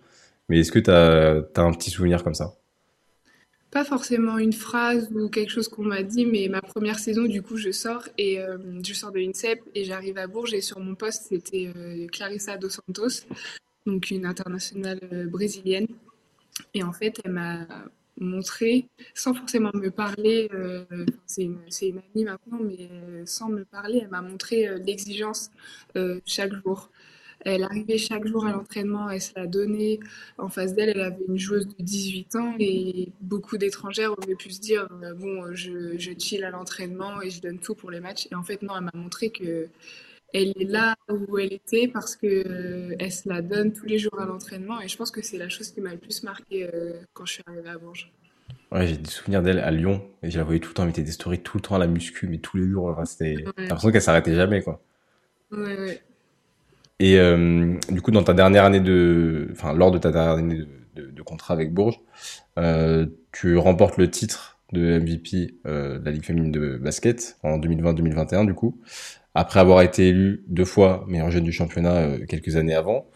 Mais 0.48 0.60
est-ce 0.60 0.72
que 0.72 0.78
tu 0.78 0.90
as, 0.90 1.42
as, 1.56 1.62
un 1.62 1.72
petit 1.72 1.90
souvenir 1.90 2.22
comme 2.22 2.34
ça? 2.34 2.54
Pas 3.74 3.84
forcément 3.84 4.38
une 4.38 4.52
phrase 4.52 5.10
ou 5.12 5.28
quelque 5.28 5.50
chose 5.50 5.66
qu'on 5.66 5.82
m'a 5.82 6.04
dit, 6.04 6.26
mais 6.26 6.46
ma 6.48 6.62
première 6.62 7.00
saison, 7.00 7.24
du 7.24 7.42
coup, 7.42 7.56
je 7.56 7.72
sors 7.72 8.06
et 8.16 8.38
euh, 8.38 8.56
je 8.86 8.94
sors 8.94 9.10
de 9.10 9.18
l'INSEP 9.18 9.62
et 9.74 9.82
j'arrive 9.82 10.16
à 10.16 10.28
Bourges 10.28 10.54
et 10.54 10.60
sur 10.60 10.78
mon 10.78 10.94
poste, 10.94 11.24
c'était 11.30 11.72
euh, 11.76 12.06
Clarissa 12.06 12.56
Dos 12.56 12.68
Santos, 12.68 13.26
donc 13.84 14.12
une 14.12 14.26
internationale 14.26 15.00
euh, 15.12 15.26
brésilienne. 15.26 15.88
Et 16.72 16.84
en 16.84 16.92
fait, 16.92 17.20
elle 17.24 17.32
m'a 17.32 17.66
montré, 18.20 18.86
sans 19.12 19.34
forcément 19.34 19.72
me 19.74 19.90
parler, 19.90 20.48
c'est 21.26 21.42
une, 21.42 21.58
une, 21.82 21.98
amie 21.98 22.24
maintenant, 22.24 22.60
mais 22.62 22.88
sans 23.26 23.48
me 23.48 23.64
parler, 23.64 24.02
elle 24.02 24.08
m'a 24.08 24.22
montré 24.22 24.68
l'exigence 24.78 25.50
chaque 26.24 26.52
jour. 26.62 26.90
Elle 27.44 27.62
arrivait 27.64 27.98
chaque 27.98 28.26
jour 28.26 28.46
à 28.46 28.52
l'entraînement, 28.52 29.10
elle 29.10 29.20
se 29.20 29.32
l'a 29.36 29.46
donnée. 29.46 30.00
En 30.38 30.48
face 30.48 30.74
d'elle, 30.74 30.90
elle 30.90 31.00
avait 31.00 31.24
une 31.28 31.38
joueuse 31.38 31.68
de 31.68 31.74
18 31.82 32.36
ans 32.36 32.54
et 32.58 33.08
beaucoup 33.20 33.58
d'étrangères 33.58 34.12
auraient 34.12 34.34
pu 34.34 34.50
se 34.50 34.60
dire 34.60 34.88
euh, 35.02 35.14
bon, 35.14 35.54
je, 35.54 35.98
je 35.98 36.10
chill 36.18 36.44
à 36.44 36.50
l'entraînement 36.50 37.20
et 37.20 37.30
je 37.30 37.40
donne 37.40 37.58
tout 37.58 37.74
pour 37.74 37.90
les 37.90 38.00
matchs. 38.00 38.28
Et 38.30 38.34
en 38.34 38.42
fait, 38.42 38.62
non, 38.62 38.74
elle 38.76 38.84
m'a 38.84 38.90
montré 38.94 39.30
que 39.30 39.68
elle 40.34 40.52
est 40.60 40.64
là 40.64 40.96
où 41.08 41.38
elle 41.38 41.52
était 41.52 41.86
parce 41.86 42.16
que 42.16 42.26
euh, 42.26 42.96
elle 42.98 43.12
se 43.12 43.28
la 43.28 43.40
donne 43.40 43.72
tous 43.72 43.86
les 43.86 43.98
jours 43.98 44.20
à 44.20 44.26
l'entraînement 44.26 44.80
et 44.80 44.88
je 44.88 44.96
pense 44.96 45.12
que 45.12 45.22
c'est 45.22 45.38
la 45.38 45.48
chose 45.48 45.70
qui 45.70 45.80
m'a 45.80 45.92
le 45.92 45.98
plus 45.98 46.24
marqué 46.24 46.68
euh, 46.74 46.94
quand 47.12 47.24
je 47.24 47.34
suis 47.34 47.42
arrivée 47.46 47.70
à 47.70 47.78
Bourges. 47.78 48.10
Ouais, 48.72 48.88
j'ai 48.88 48.96
des 48.96 49.08
souvenirs 49.08 49.42
d'elle 49.42 49.60
à 49.60 49.70
Lyon 49.70 50.04
et 50.24 50.30
je 50.30 50.38
la 50.38 50.44
voyais 50.44 50.58
tout 50.58 50.70
le 50.70 50.74
temps, 50.74 50.82
elle 50.82 50.88
mettait 50.88 51.02
des 51.02 51.12
stories 51.12 51.40
tout 51.40 51.58
le 51.58 51.62
temps 51.62 51.76
à 51.76 51.78
la 51.78 51.86
muscu, 51.86 52.26
mais 52.26 52.38
tous 52.38 52.56
les 52.56 52.68
jours, 52.68 53.00
c'était 53.04 53.36
ouais. 53.36 53.52
l'impression 53.58 53.92
qu'elle 53.92 54.02
s'arrêtait 54.02 54.34
jamais 54.34 54.62
quoi. 54.62 54.82
Ouais, 55.52 55.78
ouais. 55.78 56.02
Et 57.00 57.18
euh, 57.18 57.74
du 57.90 58.00
coup, 58.00 58.10
dans 58.10 58.22
ta 58.22 58.34
dernière 58.34 58.64
année 58.64 58.80
de, 58.80 59.48
enfin, 59.52 59.72
lors 59.72 59.90
de 59.90 59.98
ta 59.98 60.10
dernière 60.12 60.34
année 60.34 60.64
de, 60.94 61.22
contrat 61.22 61.54
avec 61.54 61.72
Bourges, 61.72 62.00
euh, 62.58 63.06
tu 63.32 63.56
remportes 63.56 63.96
le 63.96 64.10
titre 64.10 64.58
de 64.72 64.98
MVP 64.98 65.56
euh, 65.66 65.98
de 65.98 66.04
la 66.04 66.10
Ligue 66.10 66.24
féminine 66.24 66.52
de 66.52 66.76
basket 66.76 67.38
en 67.42 67.58
2020-2021 67.58 68.46
du 68.46 68.54
coup, 68.54 68.78
après 69.34 69.58
avoir 69.58 69.80
été 69.82 70.08
élu 70.08 70.44
deux 70.48 70.66
fois 70.66 71.04
meilleur 71.08 71.30
jeune 71.30 71.44
du 71.44 71.52
championnat 71.52 72.18
quelques 72.28 72.56
années 72.56 72.74
avant. 72.74 73.06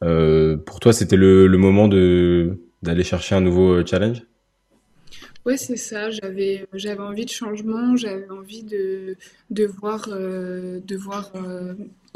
Pour 0.00 0.80
toi, 0.80 0.92
c'était 0.92 1.16
le, 1.16 1.48
moment 1.48 1.88
de 1.88 2.62
d'aller 2.82 3.02
chercher 3.02 3.34
un 3.34 3.40
nouveau 3.40 3.84
challenge? 3.84 4.22
Ouais, 5.44 5.56
c'est 5.56 5.76
ça. 5.76 6.10
J'avais, 6.10 6.66
j'avais 6.72 7.00
envie 7.00 7.24
de 7.24 7.30
changement, 7.30 7.96
j'avais 7.96 8.28
envie 8.30 8.62
de, 8.62 9.16
de 9.50 9.66
voir, 9.66 10.08
de 10.08 10.96
voir 10.96 11.32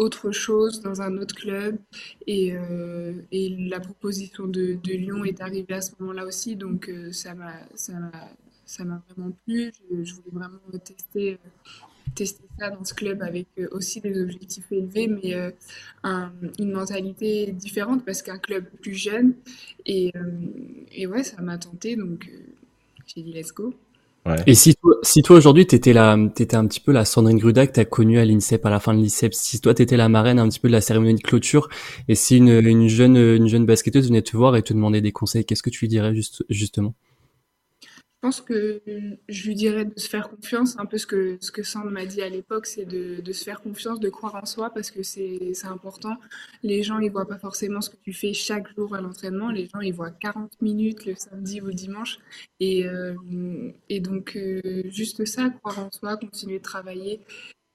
autre 0.00 0.30
chose 0.30 0.80
dans 0.80 1.02
un 1.02 1.16
autre 1.18 1.34
club. 1.34 1.78
Et, 2.26 2.52
euh, 2.54 3.12
la 3.30 3.80
proposition 3.80 4.46
de, 4.46 4.78
Lyon 4.84 5.24
est 5.24 5.40
arrivée 5.40 5.74
à 5.74 5.80
ce 5.80 5.92
moment-là 6.00 6.24
aussi. 6.26 6.56
Donc, 6.56 6.88
m'a, 6.88 7.52
ça 7.74 8.84
m'a, 8.84 9.02
vraiment 9.08 9.32
plu. 9.44 9.72
Je, 10.02 10.14
voulais 10.14 10.30
vraiment 10.32 10.58
tester, 10.82 11.38
ça 12.58 12.70
dans 12.70 12.84
ce 12.84 12.94
club 12.94 13.22
avec 13.22 13.46
aussi 13.70 14.00
des 14.00 14.20
objectifs 14.20 14.70
élevés, 14.72 15.06
mais 15.08 15.52
une 16.58 16.72
mentalité 16.72 17.52
différente 17.52 18.04
parce 18.04 18.22
qu'un 18.22 18.38
club 18.38 18.64
plus 18.82 18.94
jeune. 18.94 19.34
Et 19.86 20.12
ouais, 21.06 21.22
ça 21.22 21.40
m'a 21.42 21.58
tenté. 21.58 21.96
Donc, 21.96 22.30
j'ai 23.06 23.22
dit 23.22 23.32
let's 23.32 23.52
go. 23.52 23.74
Et 24.46 24.54
si 24.54 24.74
toi, 24.74 24.96
si 25.02 25.22
toi 25.22 25.36
aujourd'hui 25.36 25.66
t'étais 25.66 25.92
la, 25.92 26.16
t'étais 26.34 26.56
un 26.56 26.66
petit 26.66 26.80
peu 26.80 26.92
la 26.92 27.04
Sandrine 27.04 27.38
Gruda 27.38 27.66
que 27.66 27.72
t'as 27.72 27.84
connue 27.86 28.18
à 28.18 28.24
l'INSEP 28.24 28.64
à 28.66 28.70
la 28.70 28.78
fin 28.78 28.92
de 28.94 29.00
l'INSEP, 29.00 29.32
si 29.34 29.60
toi 29.60 29.72
t'étais 29.74 29.96
la 29.96 30.08
marraine 30.08 30.38
un 30.38 30.48
petit 30.48 30.60
peu 30.60 30.68
de 30.68 30.72
la 30.72 30.80
cérémonie 30.80 31.14
de 31.14 31.20
clôture, 31.20 31.68
et 32.06 32.14
si 32.14 32.36
une, 32.36 32.48
une 32.48 32.88
jeune, 32.88 33.16
une 33.16 33.48
jeune 33.48 33.66
basketteuse 33.66 34.08
venait 34.08 34.22
te 34.22 34.36
voir 34.36 34.56
et 34.56 34.62
te 34.62 34.74
demander 34.74 35.00
des 35.00 35.12
conseils, 35.12 35.44
qu'est-ce 35.44 35.62
que 35.62 35.70
tu 35.70 35.80
lui 35.80 35.88
dirais 35.88 36.14
juste, 36.14 36.44
justement? 36.50 36.94
Je 38.22 38.26
pense 38.26 38.42
que 38.42 38.82
je 39.30 39.46
lui 39.46 39.54
dirais 39.54 39.86
de 39.86 39.98
se 39.98 40.06
faire 40.06 40.28
confiance. 40.28 40.78
Un 40.78 40.84
peu 40.84 40.98
ce 40.98 41.06
que, 41.06 41.38
ce 41.40 41.50
que 41.50 41.62
Sand 41.62 41.90
m'a 41.90 42.04
dit 42.04 42.20
à 42.20 42.28
l'époque, 42.28 42.66
c'est 42.66 42.84
de, 42.84 43.22
de, 43.22 43.32
se 43.32 43.44
faire 43.44 43.62
confiance, 43.62 43.98
de 43.98 44.10
croire 44.10 44.34
en 44.34 44.44
soi 44.44 44.68
parce 44.68 44.90
que 44.90 45.02
c'est 45.02 45.54
important. 45.64 46.18
Les 46.62 46.82
gens, 46.82 46.98
ils 46.98 47.10
voient 47.10 47.26
pas 47.26 47.38
forcément 47.38 47.80
ce 47.80 47.88
que 47.88 47.96
tu 48.02 48.12
fais 48.12 48.34
chaque 48.34 48.68
jour 48.76 48.94
à 48.94 49.00
l'entraînement. 49.00 49.50
Les 49.50 49.68
gens, 49.72 49.80
ils 49.80 49.94
voient 49.94 50.10
40 50.10 50.60
minutes 50.60 51.06
le 51.06 51.14
samedi 51.14 51.62
ou 51.62 51.68
le 51.68 51.72
dimanche. 51.72 52.18
Et, 52.60 52.86
euh, 52.86 53.14
et 53.88 54.00
donc, 54.00 54.36
euh, 54.36 54.82
juste 54.90 55.24
ça, 55.24 55.48
croire 55.48 55.78
en 55.78 55.90
soi, 55.90 56.18
continuer 56.18 56.58
de 56.58 56.62
travailler. 56.64 57.20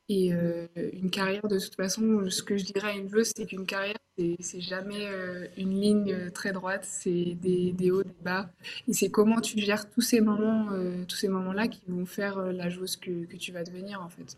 Et 0.08 0.32
euh, 0.34 0.68
une 0.94 1.10
carrière, 1.10 1.48
de 1.48 1.58
toute 1.58 1.76
façon, 1.76 2.30
ce 2.30 2.44
que 2.44 2.58
je 2.58 2.64
dirais 2.64 2.90
à 2.90 2.96
une 2.96 3.10
joueuse, 3.10 3.32
c'est 3.36 3.46
qu'une 3.46 3.66
carrière, 3.66 3.96
c'est 4.40 4.62
jamais 4.62 5.08
euh, 5.08 5.48
une 5.58 5.82
ligne 5.82 6.14
euh, 6.14 6.30
très 6.30 6.52
droite, 6.52 6.86
c'est 6.88 7.36
des, 7.42 7.92
hauts, 7.92 8.04
des 8.04 8.24
bas. 8.24 8.50
Et 8.88 8.94
c'est 8.94 9.10
comment 9.10 9.42
tu 9.42 9.60
gères 9.60 9.90
tous 9.90 10.02
ces 10.02 10.22
moments-là 10.22 11.68
qui 11.68 11.82
vont 11.88 12.06
faire 12.06 12.40
la 12.40 12.70
joueuse 12.70 12.98
que, 12.98 13.36
tu 13.36 13.52
vas 13.52 13.64
devenir, 13.64 14.00
en 14.02 14.10
fait. 14.10 14.38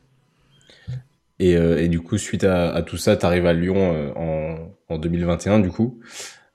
Et, 1.40 1.88
du 1.90 2.00
coup, 2.00 2.18
suite 2.18 2.46
à, 2.46 2.82
tout 2.82 2.98
ça, 2.98 3.18
tu 3.18 3.26
arrives 3.26 3.46
à 3.46 3.54
Lyon 3.54 4.14
en, 4.16 4.72
en, 4.88 4.98
2021, 4.98 5.60
du 5.60 5.70
coup. 5.70 6.00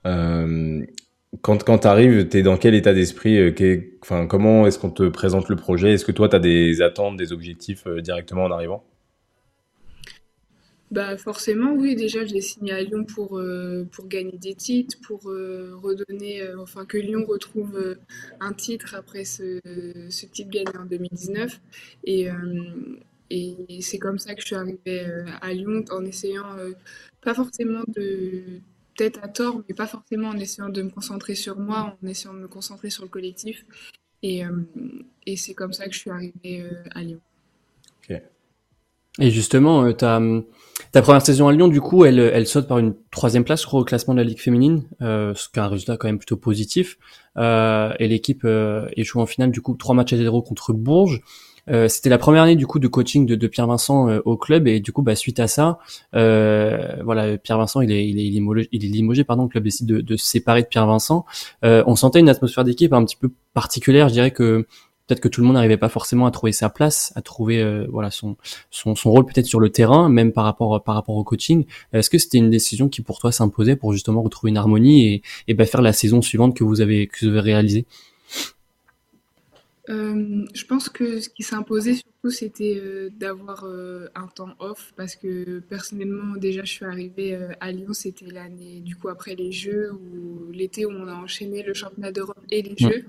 quand 0.05 1.65
quand 1.65 1.79
tu 1.79 1.87
arrives, 1.87 2.29
tu 2.29 2.39
es 2.39 2.43
dans 2.43 2.57
quel 2.57 2.75
état 2.75 2.95
d'esprit 2.95 3.55
Comment 4.01 4.67
est-ce 4.67 4.79
qu'on 4.79 4.91
te 4.91 5.07
présente 5.09 5.51
le 5.51 5.57
projet? 5.57 5.93
Est-ce 5.93 6.07
que 6.07 6.13
toi, 6.13 6.31
tu 6.31 6.37
as 6.37 6.41
des 6.41 6.81
attentes, 6.81 7.19
des 7.19 7.33
objectifs 7.33 7.87
directement 7.87 8.45
en 8.45 8.51
arrivant? 8.51 8.85
Bah 10.93 11.17
forcément, 11.17 11.73
oui. 11.73 11.97
Déjà, 11.97 12.27
je 12.27 12.35
l'ai 12.35 12.43
signé 12.43 12.73
à 12.73 12.83
Lyon 12.83 13.05
pour, 13.05 13.39
euh, 13.39 13.89
pour 13.93 14.09
gagner 14.09 14.37
des 14.37 14.55
titres, 14.55 14.99
pour 15.07 15.31
euh, 15.31 15.75
redonner, 15.83 16.43
euh, 16.43 16.61
enfin 16.61 16.85
que 16.85 16.99
Lyon 16.99 17.25
retrouve 17.27 17.97
un 18.41 18.53
titre 18.53 18.95
après 18.95 19.25
ce, 19.25 19.59
ce 20.11 20.27
titre 20.27 20.51
gagné 20.51 20.77
en 20.77 20.85
2019. 20.85 21.61
Et, 22.05 22.29
et 23.31 23.81
c'est 23.81 23.99
comme 23.99 24.19
ça 24.19 24.35
que 24.35 24.43
je 24.43 24.47
suis 24.49 24.57
arrivée 24.57 25.07
à 25.41 25.55
Lyon 25.55 25.83
en 25.91 26.05
essayant, 26.05 26.57
pas 27.23 27.33
forcément 27.33 27.85
de, 27.89 28.61
peut-être 28.95 29.21
à 29.23 29.29
tort, 29.29 29.63
mais 29.67 29.75
pas 29.75 29.87
forcément 29.87 30.29
en 30.29 30.37
essayant 30.37 30.69
de 30.69 30.83
me 30.83 30.91
concentrer 30.91 31.35
sur 31.35 31.59
moi, 31.59 31.97
en 32.03 32.07
essayant 32.07 32.35
de 32.35 32.41
me 32.41 32.49
concentrer 32.49 32.91
sur 32.91 33.05
le 33.05 33.09
collectif. 33.09 33.65
Et, 34.23 34.43
et 35.25 35.37
c'est 35.39 35.55
comme 35.55 35.73
ça 35.73 35.87
que 35.87 35.95
je 35.95 36.01
suis 36.01 36.11
arrivée 36.11 36.67
à 36.95 37.01
Lyon. 37.01 37.21
Ok. 38.03 38.21
Et 39.21 39.31
justement, 39.31 39.85
euh, 39.85 39.93
ta, 39.93 40.21
ta 40.93 41.03
première 41.03 41.25
saison 41.25 41.49
à 41.49 41.53
Lyon, 41.53 41.69
du 41.69 41.81
coup, 41.81 42.05
elle, 42.05 42.19
elle 42.19 42.47
saute 42.47 42.67
par 42.67 42.79
une 42.79 42.95
troisième 43.11 43.45
place 43.45 43.67
au 43.73 43.85
classement 43.85 44.15
de 44.15 44.19
la 44.19 44.25
Ligue 44.25 44.41
féminine, 44.41 44.85
euh, 45.01 45.35
ce 45.35 45.49
qui 45.49 45.59
est 45.59 45.63
un 45.63 45.69
résultat 45.69 45.97
quand 45.97 46.09
même 46.09 46.19
plutôt 46.19 46.37
positif. 46.37 46.99
Euh, 47.37 47.93
et 47.99 48.09
l'équipe 48.09 48.43
euh, 48.45 48.89
échoue 48.97 49.21
en 49.21 49.27
finale, 49.27 49.51
du 49.51 49.61
coup, 49.61 49.75
trois 49.75 49.95
matchs 49.95 50.13
à 50.13 50.17
zéro 50.17 50.43
contre 50.43 50.73
Bourges. 50.73 51.21
Euh, 51.71 51.87
c'était 51.87 52.11
la 52.11 52.19
première 52.19 52.43
année 52.43 52.57
du 52.57 52.67
coup 52.67 52.81
de 52.81 52.89
coaching 52.89 53.25
de, 53.25 53.37
de 53.37 53.47
Pierre 53.47 53.69
Vincent 53.69 54.09
euh, 54.09 54.19
au 54.25 54.37
club 54.37 54.67
et 54.67 54.81
du 54.81 54.91
coup 54.91 55.03
bah 55.03 55.15
suite 55.15 55.39
à 55.39 55.47
ça 55.47 55.79
voilà 56.13 57.39
Pierre 57.39 57.59
Vincent 57.59 57.83
il 57.83 57.93
est 57.93 58.05
il 58.05 58.19
est, 58.19 58.25
il 58.25 58.27
est, 58.27 58.31
limogé, 58.31 58.69
il 58.73 58.85
est 58.85 58.89
limogé 58.89 59.23
pardon 59.23 59.45
le 59.45 59.49
club 59.49 59.63
décide 59.63 59.87
de, 59.87 60.01
de 60.01 60.17
se 60.17 60.27
séparer 60.27 60.63
de 60.63 60.67
Pierre 60.67 60.89
Vincent 60.89 61.25
on 61.63 61.95
sentait 61.95 62.19
une 62.19 62.29
atmosphère 62.29 62.65
d'équipe 62.65 62.93
un 62.93 63.05
petit 63.05 63.15
peu 63.15 63.31
particulière 63.55 64.09
je 64.09 64.15
dirais 64.15 64.33
que 64.33 64.67
peut-être 65.07 65.21
que 65.21 65.29
tout 65.29 65.41
le 65.41 65.47
monde 65.47 65.55
n'arrivait 65.55 65.77
pas 65.77 65.89
forcément 65.89 66.27
à 66.27 66.31
trouver 66.31 66.53
sa 66.53 66.69
place, 66.69 67.13
à 67.17 67.23
trouver 67.23 67.61
euh, 67.61 67.87
voilà 67.91 68.11
son, 68.11 68.37
son, 68.71 68.95
son 68.95 69.11
rôle 69.11 69.27
peut-être 69.27 69.47
sur 69.47 69.61
le 69.61 69.71
terrain, 69.71 70.09
même 70.09 70.33
par 70.33 70.45
rapport 70.45 70.83
par 70.83 70.95
rapport 70.95 71.17
au 71.17 71.25
coaching. 71.25 71.65
Est-ce 71.93 72.11
que 72.11 72.19
c'était 72.19 72.39
une 72.39 72.51
décision 72.51 72.89
qui 72.89 73.03
pour 73.03 73.19
toi 73.19 73.33
s'imposait 73.33 73.77
pour 73.77 73.93
justement 73.93 74.23
retrouver 74.23 74.51
une 74.51 74.57
harmonie 74.57 75.07
et, 75.07 75.23
et 75.49 75.55
bah, 75.55 75.67
faire 75.67 75.83
la 75.83 75.93
saison 75.93 76.23
suivante 76.23 76.57
que 76.57 76.65
vous 76.65 76.81
avez 76.81 77.07
que 77.07 77.27
vous 77.27 77.33
avez 77.33 77.41
réalisée? 77.41 77.87
Euh, 79.89 80.47
je 80.55 80.65
pense 80.65 80.89
que 80.89 81.21
ce 81.21 81.29
qui 81.29 81.45
imposé 81.53 81.95
surtout, 81.95 82.31
c'était 82.31 82.79
euh, 82.81 83.11
d'avoir 83.19 83.65
euh, 83.65 84.07
un 84.15 84.29
temps 84.29 84.55
off 84.61 84.93
parce 84.97 85.17
que 85.17 85.59
personnellement, 85.59 86.37
déjà, 86.37 86.63
je 86.63 86.71
suis 86.71 86.85
arrivée 86.85 87.37
à 87.61 87.73
Lyon, 87.73 87.93
c'était 87.93 88.27
l'année 88.27 88.81
du 88.81 88.95
coup 88.95 89.09
après 89.09 89.35
les 89.35 89.51
Jeux 89.51 89.93
ou 89.93 90.53
l'été 90.53 90.87
où 90.87 90.91
on 90.91 91.09
a 91.09 91.15
enchaîné 91.15 91.63
le 91.65 91.75
championnat 91.75 92.13
d'Europe 92.13 92.39
et 92.51 92.63
les 92.63 92.77
Jeux. 92.77 93.05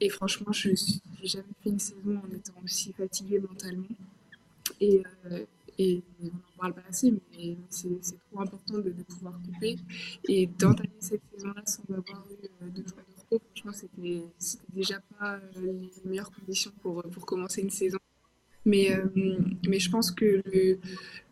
Et 0.00 0.10
franchement, 0.10 0.52
je 0.52 0.68
n'ai 0.68 0.76
jamais 1.24 1.44
fait 1.62 1.70
une 1.70 1.78
saison 1.78 2.20
en 2.22 2.34
étant 2.34 2.54
aussi 2.62 2.92
fatiguée 2.92 3.40
mentalement. 3.40 3.86
Et, 4.80 5.02
et 5.78 6.02
on 6.20 6.26
n'en 6.26 6.32
parle 6.58 6.74
pas 6.74 6.82
assez, 6.88 7.10
mais 7.10 7.56
c'est 7.70 7.88
trop 8.30 8.40
important 8.40 8.78
de, 8.78 8.90
de, 8.90 9.02
pouvoir 9.02 9.40
couper 9.44 9.76
et 10.28 10.46
d'entamer 10.46 10.90
cette 10.98 11.22
saison-là 11.34 11.62
sans 11.64 11.82
avoir 11.94 12.24
eu 12.30 12.70
de 12.70 12.82
franchement, 13.38 13.72
c'était 13.72 14.22
déjà 14.72 15.00
pas 15.18 15.34
euh, 15.34 15.40
les 15.60 15.90
meilleures 16.04 16.30
conditions 16.30 16.72
pour, 16.82 17.02
pour 17.02 17.26
commencer 17.26 17.62
une 17.62 17.70
saison. 17.70 17.98
Mais, 18.64 18.94
euh, 18.94 19.06
mais 19.68 19.80
je 19.80 19.90
pense 19.90 20.10
que 20.12 20.42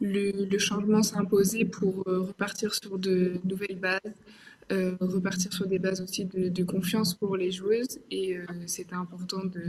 le, 0.00 0.59
changement 0.59 1.02
s'est 1.02 1.16
imposé 1.16 1.64
pour 1.64 2.02
euh, 2.09 2.21
repartir 2.21 2.75
sur 2.75 2.99
de 2.99 3.35
nouvelles 3.45 3.78
bases, 3.78 4.00
repartir 5.00 5.52
sur 5.52 5.66
des 5.66 5.80
bases 5.80 6.00
aussi 6.00 6.25
de, 6.25 6.49
de 6.49 6.64
confiance 6.64 7.14
pour 7.14 7.37
les 7.37 7.50
joueuses. 7.50 7.99
Et 8.11 8.37
c'était 8.66 8.95
important 8.95 9.45
de, 9.45 9.64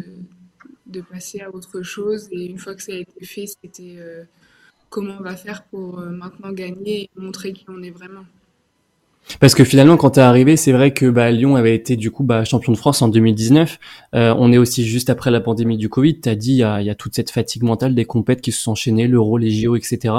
de 0.85 1.01
passer 1.01 1.41
à 1.41 1.49
autre 1.49 1.81
chose. 1.81 2.27
Et 2.31 2.45
une 2.45 2.59
fois 2.59 2.75
que 2.75 2.83
ça 2.83 2.91
a 2.93 2.97
été 2.97 3.25
fait, 3.25 3.47
c'était 3.47 3.97
comment 4.91 5.17
on 5.19 5.23
va 5.23 5.35
faire 5.35 5.63
pour 5.65 5.97
maintenant 6.01 6.51
gagner 6.51 7.03
et 7.05 7.09
montrer 7.15 7.51
qui 7.51 7.65
on 7.67 7.81
est 7.81 7.89
vraiment. 7.89 8.25
Parce 9.39 9.55
que 9.55 9.63
finalement, 9.63 9.97
quand 9.97 10.11
t'es 10.11 10.21
arrivé, 10.21 10.57
c'est 10.57 10.71
vrai 10.71 10.93
que 10.93 11.05
bah, 11.09 11.31
Lyon 11.31 11.55
avait 11.55 11.75
été 11.75 11.95
du 11.95 12.11
coup 12.11 12.23
bah, 12.23 12.43
champion 12.43 12.71
de 12.71 12.77
France 12.77 13.01
en 13.01 13.07
2019. 13.07 13.79
Euh, 14.13 14.35
on 14.37 14.51
est 14.51 14.57
aussi 14.57 14.85
juste 14.85 15.09
après 15.09 15.31
la 15.31 15.39
pandémie 15.39 15.77
du 15.77 15.89
Covid. 15.89 16.19
T'as 16.19 16.35
dit 16.35 16.53
il 16.53 16.57
y 16.57 16.63
a, 16.63 16.95
toute 16.95 17.15
cette 17.15 17.31
fatigue 17.31 17.63
mentale 17.63 17.95
des 17.95 18.05
compètes 18.05 18.41
qui 18.41 18.51
se 18.51 18.61
sont 18.61 18.71
enchaînées, 18.71 19.07
l'Euro, 19.07 19.37
les 19.37 19.51
JO, 19.51 19.75
etc. 19.75 20.13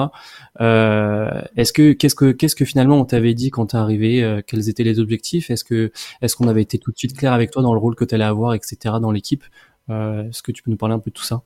Euh, 0.60 1.42
est-ce 1.56 1.72
que 1.72 1.92
qu'est-ce 1.92 2.14
que 2.14 2.32
qu'est-ce 2.32 2.56
que 2.56 2.64
finalement 2.64 3.00
on 3.00 3.04
t'avait 3.04 3.34
dit 3.34 3.50
quand 3.50 3.66
t'es 3.66 3.76
arrivé 3.76 4.22
euh, 4.22 4.40
Quels 4.46 4.68
étaient 4.68 4.84
les 4.84 4.98
objectifs? 4.98 5.50
Est-ce 5.50 5.64
que 5.64 5.92
est-ce 6.22 6.36
qu'on 6.36 6.48
avait 6.48 6.62
été 6.62 6.78
tout 6.78 6.92
de 6.92 6.98
suite 6.98 7.16
clair 7.16 7.32
avec 7.32 7.50
toi 7.50 7.62
dans 7.62 7.74
le 7.74 7.80
rôle 7.80 7.94
que 7.94 8.04
t'allais 8.04 8.24
avoir, 8.24 8.54
etc. 8.54 8.96
Dans 9.00 9.10
l'équipe? 9.10 9.44
Est-ce 9.88 10.42
que 10.42 10.52
tu 10.52 10.62
peux 10.62 10.70
nous 10.70 10.78
parler 10.78 10.94
un 10.94 11.00
peu 11.00 11.10
de 11.10 11.14
tout 11.14 11.24
ça? 11.24 11.42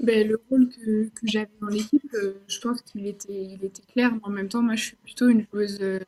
Ben, 0.00 0.26
le 0.26 0.40
rôle 0.50 0.68
que, 0.68 1.08
que 1.08 1.26
j'avais 1.26 1.50
dans 1.60 1.68
l'équipe, 1.68 2.02
euh, 2.14 2.34
je 2.48 2.58
pense 2.60 2.82
qu'il 2.82 3.06
était, 3.06 3.44
il 3.44 3.64
était 3.64 3.82
clair, 3.92 4.12
mais 4.12 4.20
en 4.24 4.30
même 4.30 4.48
temps, 4.48 4.62
moi, 4.62 4.74
je 4.74 4.84
suis 4.86 4.96
plutôt 4.96 5.28
une 5.28 5.46
joueuse 5.52 5.78
euh, 5.80 6.00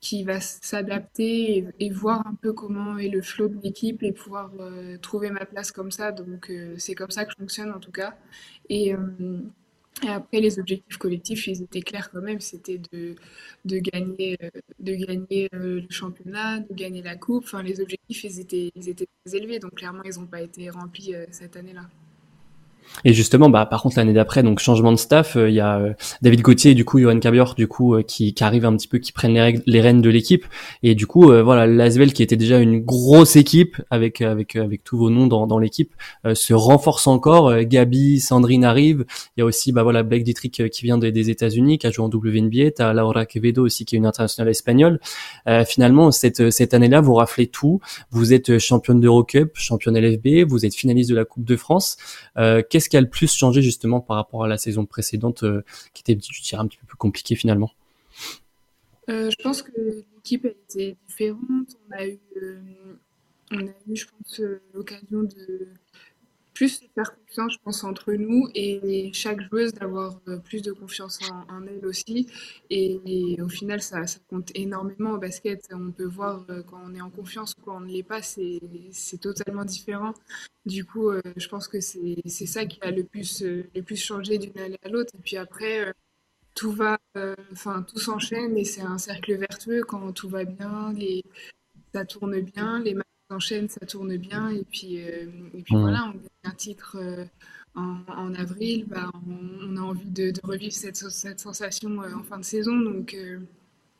qui 0.00 0.24
va 0.24 0.40
s'adapter 0.40 1.66
et, 1.80 1.90
voir 1.90 2.26
un 2.26 2.34
peu 2.34 2.52
comment 2.52 2.98
est 2.98 3.08
le 3.08 3.22
flow 3.22 3.48
de 3.48 3.60
l'équipe 3.62 4.02
et 4.02 4.12
pouvoir 4.12 4.52
euh, 4.60 4.98
trouver 4.98 5.30
ma 5.30 5.46
place 5.46 5.72
comme 5.72 5.90
ça. 5.90 6.12
Donc, 6.12 6.52
c'est 6.78 6.94
comme 6.94 7.10
ça 7.10 7.24
que 7.24 7.32
je 7.32 7.36
fonctionne 7.38 7.72
en 7.72 7.80
tout 7.80 7.92
cas. 7.92 8.16
Et, 8.68 8.90
et, 10.02 10.08
après, 10.08 10.40
les 10.40 10.58
objectifs 10.58 10.98
collectifs, 10.98 11.46
ils 11.46 11.62
étaient 11.62 11.80
clairs 11.82 12.10
quand 12.10 12.20
même. 12.20 12.40
C'était 12.40 12.78
de, 12.92 13.14
de 13.64 13.78
gagner, 13.78 14.38
de 14.80 14.94
gagner 14.94 15.48
le 15.52 15.84
championnat, 15.90 16.60
de 16.60 16.74
gagner 16.74 17.02
la 17.02 17.16
coupe. 17.16 17.44
Enfin, 17.44 17.62
les 17.62 17.80
objectifs, 17.80 18.24
ils 18.24 18.40
étaient, 18.40 18.70
ils 18.76 18.88
étaient 18.88 19.08
très 19.24 19.36
élevés. 19.36 19.58
Donc, 19.58 19.74
clairement, 19.74 20.02
ils 20.04 20.20
n'ont 20.20 20.26
pas 20.26 20.42
été 20.42 20.68
remplis 20.70 21.14
cette 21.30 21.56
année-là. 21.56 21.88
Et 23.04 23.12
justement, 23.12 23.50
bah, 23.50 23.66
par 23.66 23.82
contre, 23.82 23.98
l'année 23.98 24.12
d'après, 24.12 24.42
donc 24.42 24.60
changement 24.60 24.92
de 24.92 24.96
staff, 24.96 25.36
euh, 25.36 25.50
il 25.50 25.54
y 25.54 25.60
a 25.60 25.78
euh, 25.78 25.92
David 26.22 26.42
Gauthier 26.42 26.70
et 26.70 26.74
du 26.74 26.84
coup 26.84 27.00
Johan 27.00 27.18
Cabior, 27.18 27.54
du 27.54 27.66
coup, 27.66 27.94
euh, 27.94 28.02
qui, 28.02 28.34
qui 28.34 28.44
arrivent 28.44 28.64
un 28.64 28.76
petit 28.76 28.88
peu, 28.88 28.98
qui 28.98 29.12
prennent 29.12 29.34
les, 29.34 29.60
les 29.66 29.80
rênes 29.80 30.00
de 30.00 30.10
l'équipe. 30.10 30.44
Et 30.82 30.94
du 30.94 31.06
coup, 31.06 31.24
voilà, 31.24 31.66
l'Asvel 31.66 32.12
qui 32.12 32.22
était 32.22 32.36
déjà 32.36 32.58
une 32.58 32.80
grosse 32.80 33.36
équipe 33.36 33.80
avec 33.90 34.20
avec 34.20 34.56
avec 34.56 34.84
tous 34.84 34.96
vos 34.96 35.10
noms 35.10 35.26
dans, 35.26 35.46
dans 35.46 35.58
l'équipe 35.58 35.92
se 36.34 36.54
renforce 36.54 37.06
encore. 37.06 37.62
Gabi, 37.62 38.20
Sandrine 38.20 38.64
arrive. 38.64 39.04
Il 39.36 39.40
y 39.40 39.42
a 39.42 39.46
aussi, 39.46 39.72
bah 39.72 39.82
voilà, 39.82 40.02
Blake 40.02 40.24
Dietrich 40.24 40.68
qui 40.70 40.84
vient 40.84 40.98
des, 40.98 41.12
des 41.12 41.30
États-Unis, 41.30 41.78
qui 41.78 41.86
a 41.86 41.90
joué 41.90 42.04
en 42.04 42.08
WNBA. 42.08 42.72
T'as 42.72 42.92
Laura 42.92 43.26
Quevedo 43.26 43.64
aussi 43.64 43.84
qui 43.84 43.96
est 43.96 43.98
une 43.98 44.06
internationale 44.06 44.50
espagnole. 44.50 45.00
finalement, 45.66 46.10
cette 46.10 46.50
cette 46.50 46.74
année-là, 46.74 47.00
vous 47.00 47.14
raflez 47.14 47.46
tout. 47.46 47.80
Vous 48.10 48.32
êtes 48.32 48.58
championne 48.58 49.00
d'Eurocup, 49.00 49.52
championne 49.54 49.98
LFB, 49.98 50.48
vous 50.48 50.66
êtes 50.66 50.74
finaliste 50.74 51.10
de 51.10 51.16
la 51.16 51.24
Coupe 51.24 51.44
de 51.44 51.56
France. 51.56 51.96
Qu'est-ce 52.36 52.83
qu'est-ce 52.84 52.90
qui 52.90 52.96
a 52.98 53.00
le 53.00 53.08
plus 53.08 53.34
changé 53.34 53.62
justement 53.62 54.00
par 54.00 54.16
rapport 54.16 54.44
à 54.44 54.48
la 54.48 54.58
saison 54.58 54.84
précédente, 54.84 55.42
euh, 55.42 55.64
qui 55.94 56.02
était, 56.02 56.20
je 56.20 56.42
dirais, 56.42 56.60
un 56.60 56.66
petit 56.66 56.76
peu 56.76 56.86
plus 56.86 56.98
compliquée 56.98 57.34
finalement? 57.34 57.72
Euh, 59.08 59.30
Je 59.30 59.42
pense 59.42 59.62
que 59.62 59.72
l'équipe 60.16 60.44
a 60.44 60.48
été 60.48 60.96
différente. 61.08 61.76
On 61.88 61.96
a 61.96 62.06
eu, 62.06 62.18
euh, 62.36 62.58
on 63.52 63.66
a 63.66 63.70
eu 63.88 63.96
je 63.96 64.06
pense, 64.06 64.40
l'occasion 64.74 65.22
de 65.22 65.68
plus 66.54 66.80
faire 66.94 67.16
confiance, 67.18 67.54
je 67.54 67.58
pense, 67.62 67.84
entre 67.84 68.12
nous 68.12 68.48
et 68.54 69.10
chaque 69.12 69.40
joueuse 69.50 69.72
d'avoir 69.72 70.20
euh, 70.28 70.38
plus 70.38 70.62
de 70.62 70.72
confiance 70.72 71.18
en, 71.30 71.66
elle 71.66 71.84
aussi. 71.84 72.28
Et, 72.70 73.36
au 73.42 73.48
final, 73.48 73.82
ça, 73.82 74.02
compte 74.28 74.52
énormément 74.54 75.12
au 75.12 75.18
basket. 75.18 75.68
On 75.72 75.90
peut 75.90 76.04
voir 76.04 76.46
euh, 76.48 76.62
quand 76.62 76.80
on 76.84 76.94
est 76.94 77.00
en 77.00 77.10
confiance 77.10 77.54
quand 77.64 77.76
on 77.76 77.80
ne 77.80 77.90
l'est 77.90 78.04
pas, 78.04 78.22
c'est 78.22 79.18
totalement 79.20 79.64
différent. 79.64 80.14
Du 80.64 80.84
coup, 80.84 81.10
euh, 81.10 81.20
je 81.36 81.48
pense 81.48 81.68
que 81.68 81.80
c'est 81.80 82.46
ça 82.46 82.64
qui 82.64 82.78
a 82.82 82.90
le 82.90 83.04
plus, 83.04 83.42
le 83.42 83.82
plus 83.82 83.96
changé 84.02 84.38
d'une 84.38 84.58
année 84.58 84.78
à 84.84 84.88
l'autre. 84.88 85.12
Et 85.18 85.22
puis 85.22 85.36
après, 85.36 85.92
tout 86.54 86.70
va, 86.70 86.98
enfin, 87.52 87.82
tout 87.82 87.98
s'enchaîne 87.98 88.56
et 88.56 88.64
c'est 88.64 88.82
un 88.82 88.98
cercle 88.98 89.34
vertueux 89.36 89.82
quand 89.82 90.12
tout 90.12 90.28
va 90.28 90.44
bien, 90.44 90.92
les, 90.92 91.24
ça 91.92 92.04
tourne 92.04 92.40
bien, 92.40 92.78
les 92.80 92.94
enchaîne, 93.30 93.68
ça 93.68 93.84
tourne 93.86 94.16
bien. 94.16 94.50
Et 94.50 94.64
puis, 94.64 95.00
euh, 95.00 95.26
et 95.54 95.62
puis 95.62 95.74
voilà, 95.74 96.04
on 96.06 96.10
gagne 96.12 96.28
un 96.44 96.50
titre 96.50 96.96
euh, 97.00 97.24
en, 97.74 98.34
avril. 98.34 98.86
Bah, 98.86 99.10
on, 99.26 99.76
a 99.76 99.80
envie 99.80 100.10
de, 100.10 100.32
revivre 100.42 100.72
cette, 100.72 100.96
cette 100.96 101.40
sensation 101.40 102.02
euh, 102.02 102.14
en 102.14 102.22
fin 102.22 102.38
de 102.38 102.44
saison. 102.44 102.78
Donc, 102.78 103.16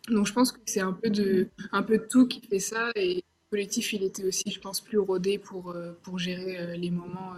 donc 0.09 0.26
je 0.26 0.33
pense 0.33 0.52
que 0.52 0.59
c'est 0.66 0.81
un, 0.81 0.93
peu 0.93 1.11
de, 1.11 1.49
un 1.73 1.83
peu 1.83 1.99
de 1.99 2.07
tout 2.09 2.26
qui 2.26 2.40
fait 2.40 2.59
ça. 2.59 2.90
Et 2.97 3.16
le 3.16 3.23
collectif, 3.50 3.93
il 3.93 4.02
était 4.02 4.25
aussi, 4.25 4.50
je 4.50 4.61
pense, 4.61 4.81
plus 4.81 4.99
rodé 4.99 5.38
pour, 5.38 5.75
pour 6.02 6.19
gérer 6.19 6.76
les, 6.76 6.90
moments, 6.90 7.35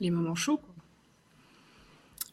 les 0.00 0.10
moments 0.10 0.34
chauds. 0.34 0.60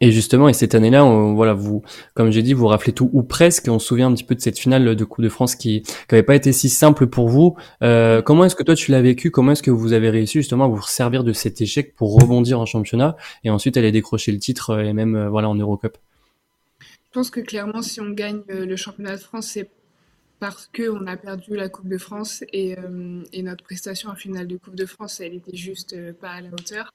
Et 0.02 0.12
justement, 0.14 0.48
et 0.48 0.54
cette 0.54 0.76
année-là, 0.76 1.04
voilà, 1.04 1.54
vous, 1.54 1.84
comme 2.14 2.32
j'ai 2.32 2.42
dit, 2.42 2.54
vous 2.54 2.68
raflez 2.68 2.94
tout 2.94 3.10
ou 3.12 3.22
presque. 3.22 3.68
on 3.68 3.80
se 3.80 3.88
souvient 3.88 4.08
un 4.08 4.14
petit 4.14 4.24
peu 4.24 4.34
de 4.34 4.40
cette 4.40 4.58
finale 4.58 4.96
de 4.96 5.04
Coupe 5.04 5.24
de 5.24 5.30
France 5.30 5.56
qui, 5.56 5.84
qui 6.08 6.24
pas 6.24 6.36
été 6.36 6.54
si 6.54 6.70
simple 6.70 7.08
pour 7.08 7.28
vous. 7.28 7.58
Euh, 7.84 8.22
comment 8.22 8.46
est-ce 8.46 8.56
que 8.56 8.64
toi 8.64 8.76
tu 8.76 8.92
l'as 8.92 9.02
vécu? 9.02 9.30
Comment 9.30 9.52
est-ce 9.52 9.64
que 9.64 9.72
vous 9.72 9.92
avez 9.92 10.10
réussi 10.10 10.40
justement 10.40 10.66
à 10.66 10.68
vous 10.70 10.82
servir 10.84 11.26
de 11.26 11.34
cet 11.34 11.60
échec 11.60 11.96
pour 11.96 12.16
rebondir 12.16 12.62
en 12.62 12.66
championnat 12.66 13.18
et 13.44 13.50
ensuite 13.50 13.76
aller 13.76 13.92
décrocher 13.92 14.32
le 14.32 14.40
titre 14.40 14.70
euh, 14.70 14.84
et 14.84 14.94
même 14.94 15.16
euh, 15.16 15.30
voilà 15.30 15.50
en 15.50 15.56
Eurocup? 15.56 15.98
Je 16.80 17.14
pense 17.14 17.30
que 17.30 17.42
clairement, 17.42 17.82
si 17.82 18.00
on 18.00 18.12
gagne 18.12 18.42
le 18.48 18.76
championnat 18.76 19.18
de 19.18 19.22
France, 19.22 19.48
c'est 19.48 19.70
parce 20.40 20.70
que 20.72 20.90
on 20.90 21.08
a 21.08 21.18
perdu 21.18 21.56
la 21.56 21.68
Coupe 21.68 21.90
de 21.90 21.98
France 21.98 22.44
et, 22.54 22.76
et, 23.34 23.42
notre 23.42 23.64
prestation 23.64 24.12
en 24.12 24.16
finale 24.16 24.48
de 24.48 24.58
Coupe 24.58 24.76
de 24.76 24.86
France, 24.86 25.20
elle 25.20 25.34
était 25.34 25.58
juste 25.58 25.98
pas 26.22 26.30
à 26.30 26.42
la 26.42 26.50
hauteur. 26.50 26.94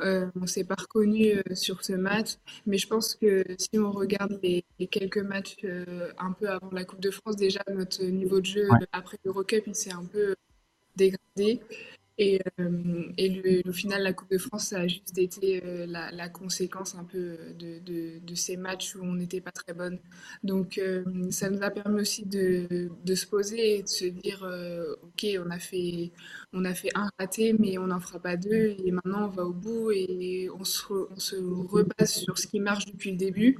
Euh, 0.00 0.30
on 0.40 0.46
s'est 0.46 0.64
pas 0.64 0.74
reconnu 0.74 1.34
euh, 1.34 1.54
sur 1.54 1.84
ce 1.84 1.92
match, 1.92 2.36
mais 2.66 2.78
je 2.78 2.86
pense 2.86 3.14
que 3.14 3.44
si 3.58 3.78
on 3.78 3.92
regarde 3.92 4.38
les, 4.42 4.64
quelques 4.90 5.18
matchs 5.18 5.56
euh, 5.64 6.12
un 6.18 6.32
peu 6.32 6.48
avant 6.48 6.70
la 6.70 6.84
Coupe 6.84 7.00
de 7.00 7.10
France, 7.10 7.36
déjà 7.36 7.60
notre 7.72 8.04
niveau 8.04 8.40
de 8.40 8.46
jeu 8.46 8.68
après 8.92 9.18
l'Eurocup, 9.24 9.64
il 9.66 9.74
s'est 9.74 9.92
un 9.92 10.04
peu 10.04 10.34
dégradé. 10.96 11.60
Et, 12.18 12.40
euh, 12.60 13.04
et 13.16 13.28
le, 13.30 13.68
au 13.68 13.72
final, 13.72 14.02
la 14.02 14.12
Coupe 14.12 14.30
de 14.30 14.38
France, 14.38 14.68
ça 14.68 14.80
a 14.80 14.86
juste 14.86 15.16
été 15.16 15.62
euh, 15.64 15.86
la, 15.86 16.28
conséquence 16.28 16.94
un 16.94 17.04
peu 17.04 17.36
de, 17.58 17.80
de, 18.20 18.34
ces 18.34 18.56
matchs 18.56 18.94
où 18.94 19.02
on 19.02 19.14
n'était 19.14 19.40
pas 19.40 19.50
très 19.50 19.72
bonne. 19.72 19.98
Donc, 20.44 20.78
euh, 20.78 21.04
ça 21.30 21.48
nous 21.48 21.62
a 21.62 21.70
permis 21.70 22.02
aussi 22.02 22.24
de, 22.26 22.90
de, 23.04 23.14
se 23.14 23.26
poser 23.26 23.78
et 23.78 23.82
de 23.82 23.88
se 23.88 24.04
dire, 24.04 24.46
OK, 25.02 25.26
on 25.44 25.50
a, 25.50 25.58
fait, 25.58 26.12
on 26.52 26.64
a 26.64 26.74
fait 26.74 26.90
un 26.94 27.08
raté, 27.18 27.54
mais 27.58 27.78
on 27.78 27.86
n'en 27.86 28.00
fera 28.00 28.18
pas 28.18 28.36
deux. 28.36 28.76
Et 28.84 28.90
maintenant, 28.90 29.24
on 29.24 29.28
va 29.28 29.44
au 29.44 29.52
bout 29.52 29.90
et 29.90 30.48
on 30.58 30.64
se, 30.64 30.92
on 30.92 31.18
se 31.18 31.36
rebase 31.36 32.12
sur 32.12 32.38
ce 32.38 32.46
qui 32.46 32.60
marche 32.60 32.86
depuis 32.86 33.10
le 33.10 33.16
début. 33.16 33.58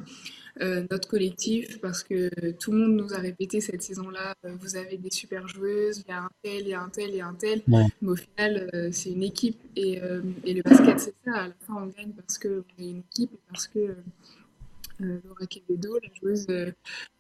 Euh, 0.61 0.85
notre 0.91 1.09
collectif 1.09 1.81
parce 1.81 2.05
que 2.05 2.51
tout 2.53 2.73
le 2.73 2.79
monde 2.79 2.97
nous 2.97 3.15
a 3.15 3.19
répété 3.19 3.63
cette 3.63 3.83
saison-là, 3.83 4.35
euh, 4.45 4.55
vous 4.61 4.77
avez 4.77 4.99
des 4.99 5.11
super 5.11 5.49
joueuses, 5.49 6.05
il 6.07 6.11
y 6.11 6.13
a 6.13 6.25
un 6.25 6.31
tel, 6.43 6.61
il 6.61 6.69
y 6.69 6.75
a 6.75 6.83
un 6.83 6.91
tel, 6.91 7.09
il 7.09 7.17
y 7.17 7.21
a 7.23 7.27
un 7.27 7.33
tel. 7.33 7.63
Mais 7.67 7.89
au 8.07 8.17
final, 8.17 8.69
euh, 8.75 8.91
c'est 8.93 9.11
une 9.13 9.23
équipe 9.23 9.59
et, 9.77 10.01
et, 10.45 10.53
le 10.53 10.63
basket, 10.63 11.01
c'est 11.01 11.15
ça. 11.25 11.35
À 11.35 11.49
la 11.49 11.55
fin, 11.67 11.75
on 11.75 11.87
gagne 11.87 12.13
parce 12.13 12.39
qu'on 12.39 12.63
est 12.79 12.91
une 12.91 13.03
équipe 13.11 13.33
et 13.33 13.41
parce 13.49 13.67
que 13.67 13.97
Laura 15.03 15.47
Quevedo, 15.47 15.99
la 15.99 16.09
joueuse 16.21 16.47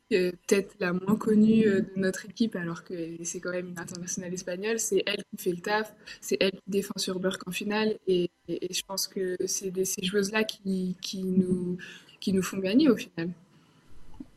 peut-être 0.08 0.74
la 0.78 0.92
moins 0.92 1.16
connue 1.16 1.64
de 1.64 1.90
notre 1.96 2.26
équipe, 2.26 2.54
alors 2.56 2.84
que 2.84 3.16
c'est 3.24 3.40
quand 3.40 3.50
même 3.50 3.68
une 3.68 3.78
internationale 3.78 4.32
espagnole, 4.34 4.78
c'est 4.78 5.02
elle 5.06 5.22
qui 5.30 5.42
fait 5.42 5.52
le 5.52 5.60
taf, 5.60 5.94
c'est 6.20 6.36
elle 6.40 6.52
qui 6.52 6.68
défend 6.68 6.98
sur 6.98 7.18
Burke 7.18 7.46
en 7.46 7.50
finale, 7.50 7.98
et, 8.06 8.30
je 8.48 8.82
pense 8.86 9.08
que 9.08 9.36
c'est 9.46 9.84
ces 9.84 10.04
joueuses-là 10.04 10.44
qui 10.44 10.96
nous 11.24 12.42
font 12.42 12.58
gagner 12.58 12.90
au 12.90 12.96
final. 12.96 13.30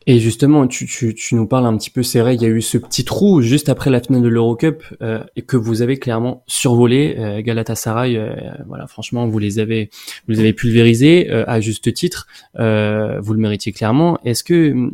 Et 0.07 0.19
justement, 0.19 0.67
tu, 0.67 0.85
tu, 0.85 1.15
tu, 1.15 1.33
nous 1.33 1.47
parles 1.47 1.65
un 1.65 1.75
petit 1.77 1.89
peu, 1.89 2.01
vrai, 2.19 2.35
il 2.35 2.41
y 2.41 2.45
a 2.45 2.49
eu 2.49 2.61
ce 2.61 2.77
petit 2.77 3.05
trou 3.05 3.41
juste 3.41 3.69
après 3.69 3.89
la 3.89 3.99
finale 3.99 4.21
de 4.21 4.27
l'Eurocup 4.27 4.83
euh, 5.01 5.23
que 5.47 5.57
vous 5.57 5.81
avez 5.81 5.97
clairement 5.97 6.43
survolé. 6.45 7.15
Euh, 7.17 7.41
Galatasaray, 7.41 8.15
euh, 8.15 8.35
voilà, 8.67 8.85
franchement, 8.85 9.27
vous 9.27 9.39
les 9.39 9.57
avez, 9.57 9.89
vous 10.27 10.33
les 10.33 10.39
avez 10.39 10.53
pulvérisés 10.53 11.31
euh, 11.31 11.43
à 11.47 11.59
juste 11.59 11.91
titre. 11.91 12.27
Euh, 12.59 13.19
vous 13.19 13.33
le 13.33 13.39
méritiez 13.39 13.71
clairement. 13.71 14.19
Est-ce 14.23 14.43
que, 14.43 14.91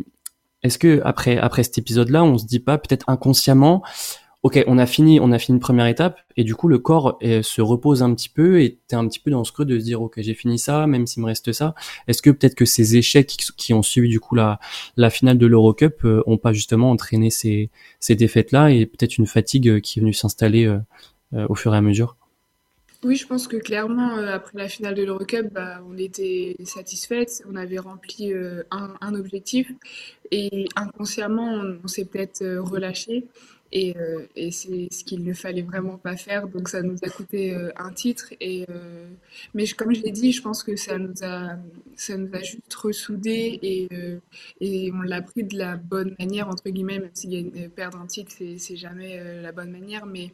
est-ce 0.63 0.77
que 0.77 1.01
après 1.03 1.37
après 1.37 1.63
cet 1.63 1.77
épisode-là, 1.77 2.23
on 2.23 2.37
se 2.37 2.45
dit 2.45 2.59
pas 2.59 2.77
peut-être 2.77 3.09
inconsciemment, 3.09 3.83
ok, 4.43 4.63
on 4.65 4.77
a 4.79 4.87
fini, 4.87 5.19
on 5.19 5.31
a 5.31 5.37
fini 5.37 5.57
une 5.57 5.59
première 5.59 5.85
étape, 5.85 6.19
et 6.35 6.43
du 6.43 6.55
coup 6.55 6.67
le 6.67 6.79
corps 6.79 7.19
euh, 7.23 7.43
se 7.43 7.61
repose 7.61 8.01
un 8.01 8.13
petit 8.15 8.29
peu, 8.29 8.61
et 8.61 8.79
t'es 8.87 8.95
un 8.95 9.07
petit 9.07 9.19
peu 9.19 9.29
dans 9.29 9.43
ce 9.43 9.51
creux 9.51 9.65
de 9.65 9.77
se 9.77 9.83
dire, 9.83 10.01
ok, 10.01 10.15
j'ai 10.17 10.33
fini 10.33 10.57
ça, 10.57 10.87
même 10.87 11.05
s'il 11.05 11.21
me 11.21 11.27
reste 11.27 11.51
ça. 11.51 11.75
Est-ce 12.07 12.21
que 12.21 12.31
peut-être 12.31 12.55
que 12.55 12.65
ces 12.65 12.95
échecs 12.97 13.27
qui, 13.27 13.73
ont 13.73 13.83
suivi 13.83 14.09
du 14.09 14.19
coup 14.19 14.35
la, 14.35 14.59
finale 15.11 15.37
de 15.37 15.45
l'Eurocup 15.45 16.03
euh, 16.05 16.23
ont 16.25 16.37
pas 16.37 16.53
justement 16.53 16.89
entraîné 16.89 17.29
ces, 17.29 17.69
ces 17.99 18.15
défaites-là, 18.15 18.71
et 18.71 18.85
peut-être 18.87 19.17
une 19.17 19.27
fatigue 19.27 19.69
euh, 19.69 19.79
qui 19.79 19.99
est 19.99 20.01
venue 20.01 20.13
s'installer 20.13 20.65
euh, 20.65 21.47
au 21.47 21.55
fur 21.55 21.73
et 21.75 21.77
à 21.77 21.81
mesure? 21.81 22.17
Oui, 23.03 23.15
je 23.15 23.25
pense 23.25 23.47
que 23.47 23.57
clairement, 23.57 24.17
après 24.17 24.59
la 24.59 24.67
finale 24.67 24.93
de 24.93 25.03
l'Eurocup, 25.03 25.51
bah, 25.51 25.81
on 25.89 25.97
était 25.97 26.55
satisfaite, 26.65 27.41
on 27.49 27.55
avait 27.55 27.79
rempli 27.79 28.31
un, 28.69 29.15
objectif 29.15 29.71
et 30.29 30.67
inconsciemment, 30.75 31.51
on, 31.51 31.79
on 31.83 31.87
s'est 31.87 32.05
peut-être 32.05 32.45
relâché. 32.59 33.25
Et, 33.71 33.95
euh, 33.97 34.27
et 34.35 34.51
c'est 34.51 34.89
ce 34.91 35.03
qu'il 35.03 35.23
ne 35.23 35.33
fallait 35.33 35.61
vraiment 35.61 35.97
pas 35.97 36.17
faire. 36.17 36.47
Donc 36.47 36.67
ça 36.67 36.81
nous 36.81 36.97
a 37.03 37.09
coûté 37.09 37.55
euh, 37.55 37.71
un 37.77 37.91
titre. 37.93 38.33
Et, 38.41 38.65
euh, 38.69 39.09
mais 39.53 39.65
comme 39.67 39.93
je 39.93 40.01
l'ai 40.01 40.11
dit, 40.11 40.31
je 40.31 40.41
pense 40.41 40.63
que 40.63 40.75
ça 40.75 40.97
nous 40.97 41.13
a, 41.23 41.57
ça 41.95 42.17
nous 42.17 42.29
a 42.33 42.41
juste 42.41 42.73
ressoudés 42.73 43.59
et, 43.61 44.91
on 44.93 45.01
l'a 45.01 45.21
pris 45.21 45.43
de 45.43 45.57
la 45.57 45.77
bonne 45.77 46.15
manière, 46.19 46.49
entre 46.49 46.69
guillemets, 46.69 46.99
même 46.99 47.11
si 47.13 47.51
perdre 47.75 47.99
un 47.99 48.07
titre, 48.07 48.31
c'est 48.57 48.75
jamais 48.75 49.41
la 49.41 49.51
bonne 49.51 49.71
manière. 49.71 50.05
Mais 50.05 50.31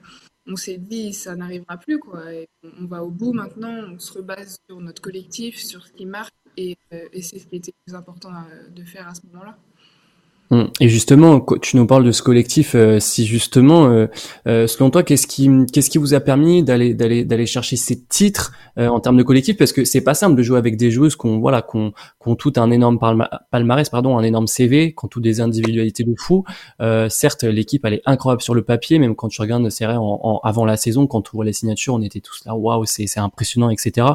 on 0.48 0.56
s'est 0.56 0.78
dit, 0.78 1.14
ça 1.14 1.36
n'arrivera 1.36 1.78
plus. 1.78 2.00
On 2.64 2.86
va 2.86 3.04
au 3.04 3.10
bout 3.10 3.34
maintenant, 3.34 3.94
on 3.94 4.00
se 4.00 4.14
rebase 4.14 4.60
sur 4.68 4.80
notre 4.80 5.02
collectif, 5.02 5.58
sur 5.58 5.86
ce 5.86 5.92
qui 5.94 6.06
marche. 6.06 6.32
Et 6.56 6.78
c'est 6.92 7.40
ce 7.40 7.46
qui 7.46 7.58
était 7.58 7.72
le 7.72 7.92
plus 7.92 7.96
important 7.96 8.32
de 8.76 8.84
faire 8.84 9.08
à 9.08 9.14
ce 9.14 9.22
moment-là. 9.28 9.58
Hum. 10.50 10.70
Et 10.80 10.88
justement, 10.88 11.46
tu 11.62 11.76
nous 11.76 11.86
parles 11.86 12.06
de 12.06 12.12
ce 12.14 12.22
collectif. 12.22 12.74
Euh, 12.74 13.02
si 13.02 13.26
justement, 13.26 13.88
euh, 13.88 14.08
euh, 14.48 14.66
selon 14.66 14.90
toi, 14.90 15.04
qu'est-ce 15.04 15.28
qui, 15.28 15.50
qu'est-ce 15.74 15.90
qui 15.90 15.98
vous 15.98 16.14
a 16.14 16.22
permis 16.22 16.64
d'aller, 16.64 16.94
d'aller, 16.94 17.26
d'aller 17.26 17.46
chercher 17.46 17.76
ces 17.76 18.00
titres 18.02 18.54
en 18.78 19.00
termes 19.00 19.18
de 19.18 19.24
collectif? 19.24 19.58
Parce 19.58 19.74
que 19.74 19.84
c'est 19.84 20.02
pas 20.02 20.14
simple 20.14 20.36
de 20.36 20.44
jouer 20.44 20.58
avec 20.58 20.78
des 20.78 20.92
joueuses 20.92 21.16
qu'on, 21.16 21.40
voilà, 21.40 21.62
qu'on, 21.62 21.92
qu'on 22.20 22.36
tout 22.36 22.54
un 22.58 22.72
énorme 22.72 23.00
palmarès, 23.52 23.90
pardon, 23.90 24.18
un 24.18 24.24
énorme 24.24 24.48
CV, 24.48 24.94
qu'on 24.94 25.08
tout 25.08 25.20
des 25.20 25.42
individualités 25.42 26.04
de 26.04 26.14
fou. 26.16 26.46
certes, 27.10 27.44
l'équipe 27.44 27.84
elle 27.86 27.96
est 27.96 28.02
incroyable 28.06 28.42
sur 28.42 28.54
le 28.54 28.62
papier, 28.62 29.00
même 29.00 29.16
quand 29.16 29.30
tu 29.30 29.42
regardes, 29.42 29.70
c'est 29.70 29.86
vrai, 29.86 29.96
en, 29.98 30.40
avant 30.44 30.64
la 30.64 30.78
saison, 30.78 31.08
quand 31.08 31.30
on 31.34 31.38
voit 31.38 31.46
les 31.46 31.54
signatures, 31.54 31.96
on 31.96 32.02
était 32.02 32.22
tous 32.22 32.46
là, 32.46 32.56
waouh, 32.56 32.86
c'est, 32.86 33.08
c'est 33.08 33.20
impressionnant, 33.20 33.72
etc. 33.72 34.08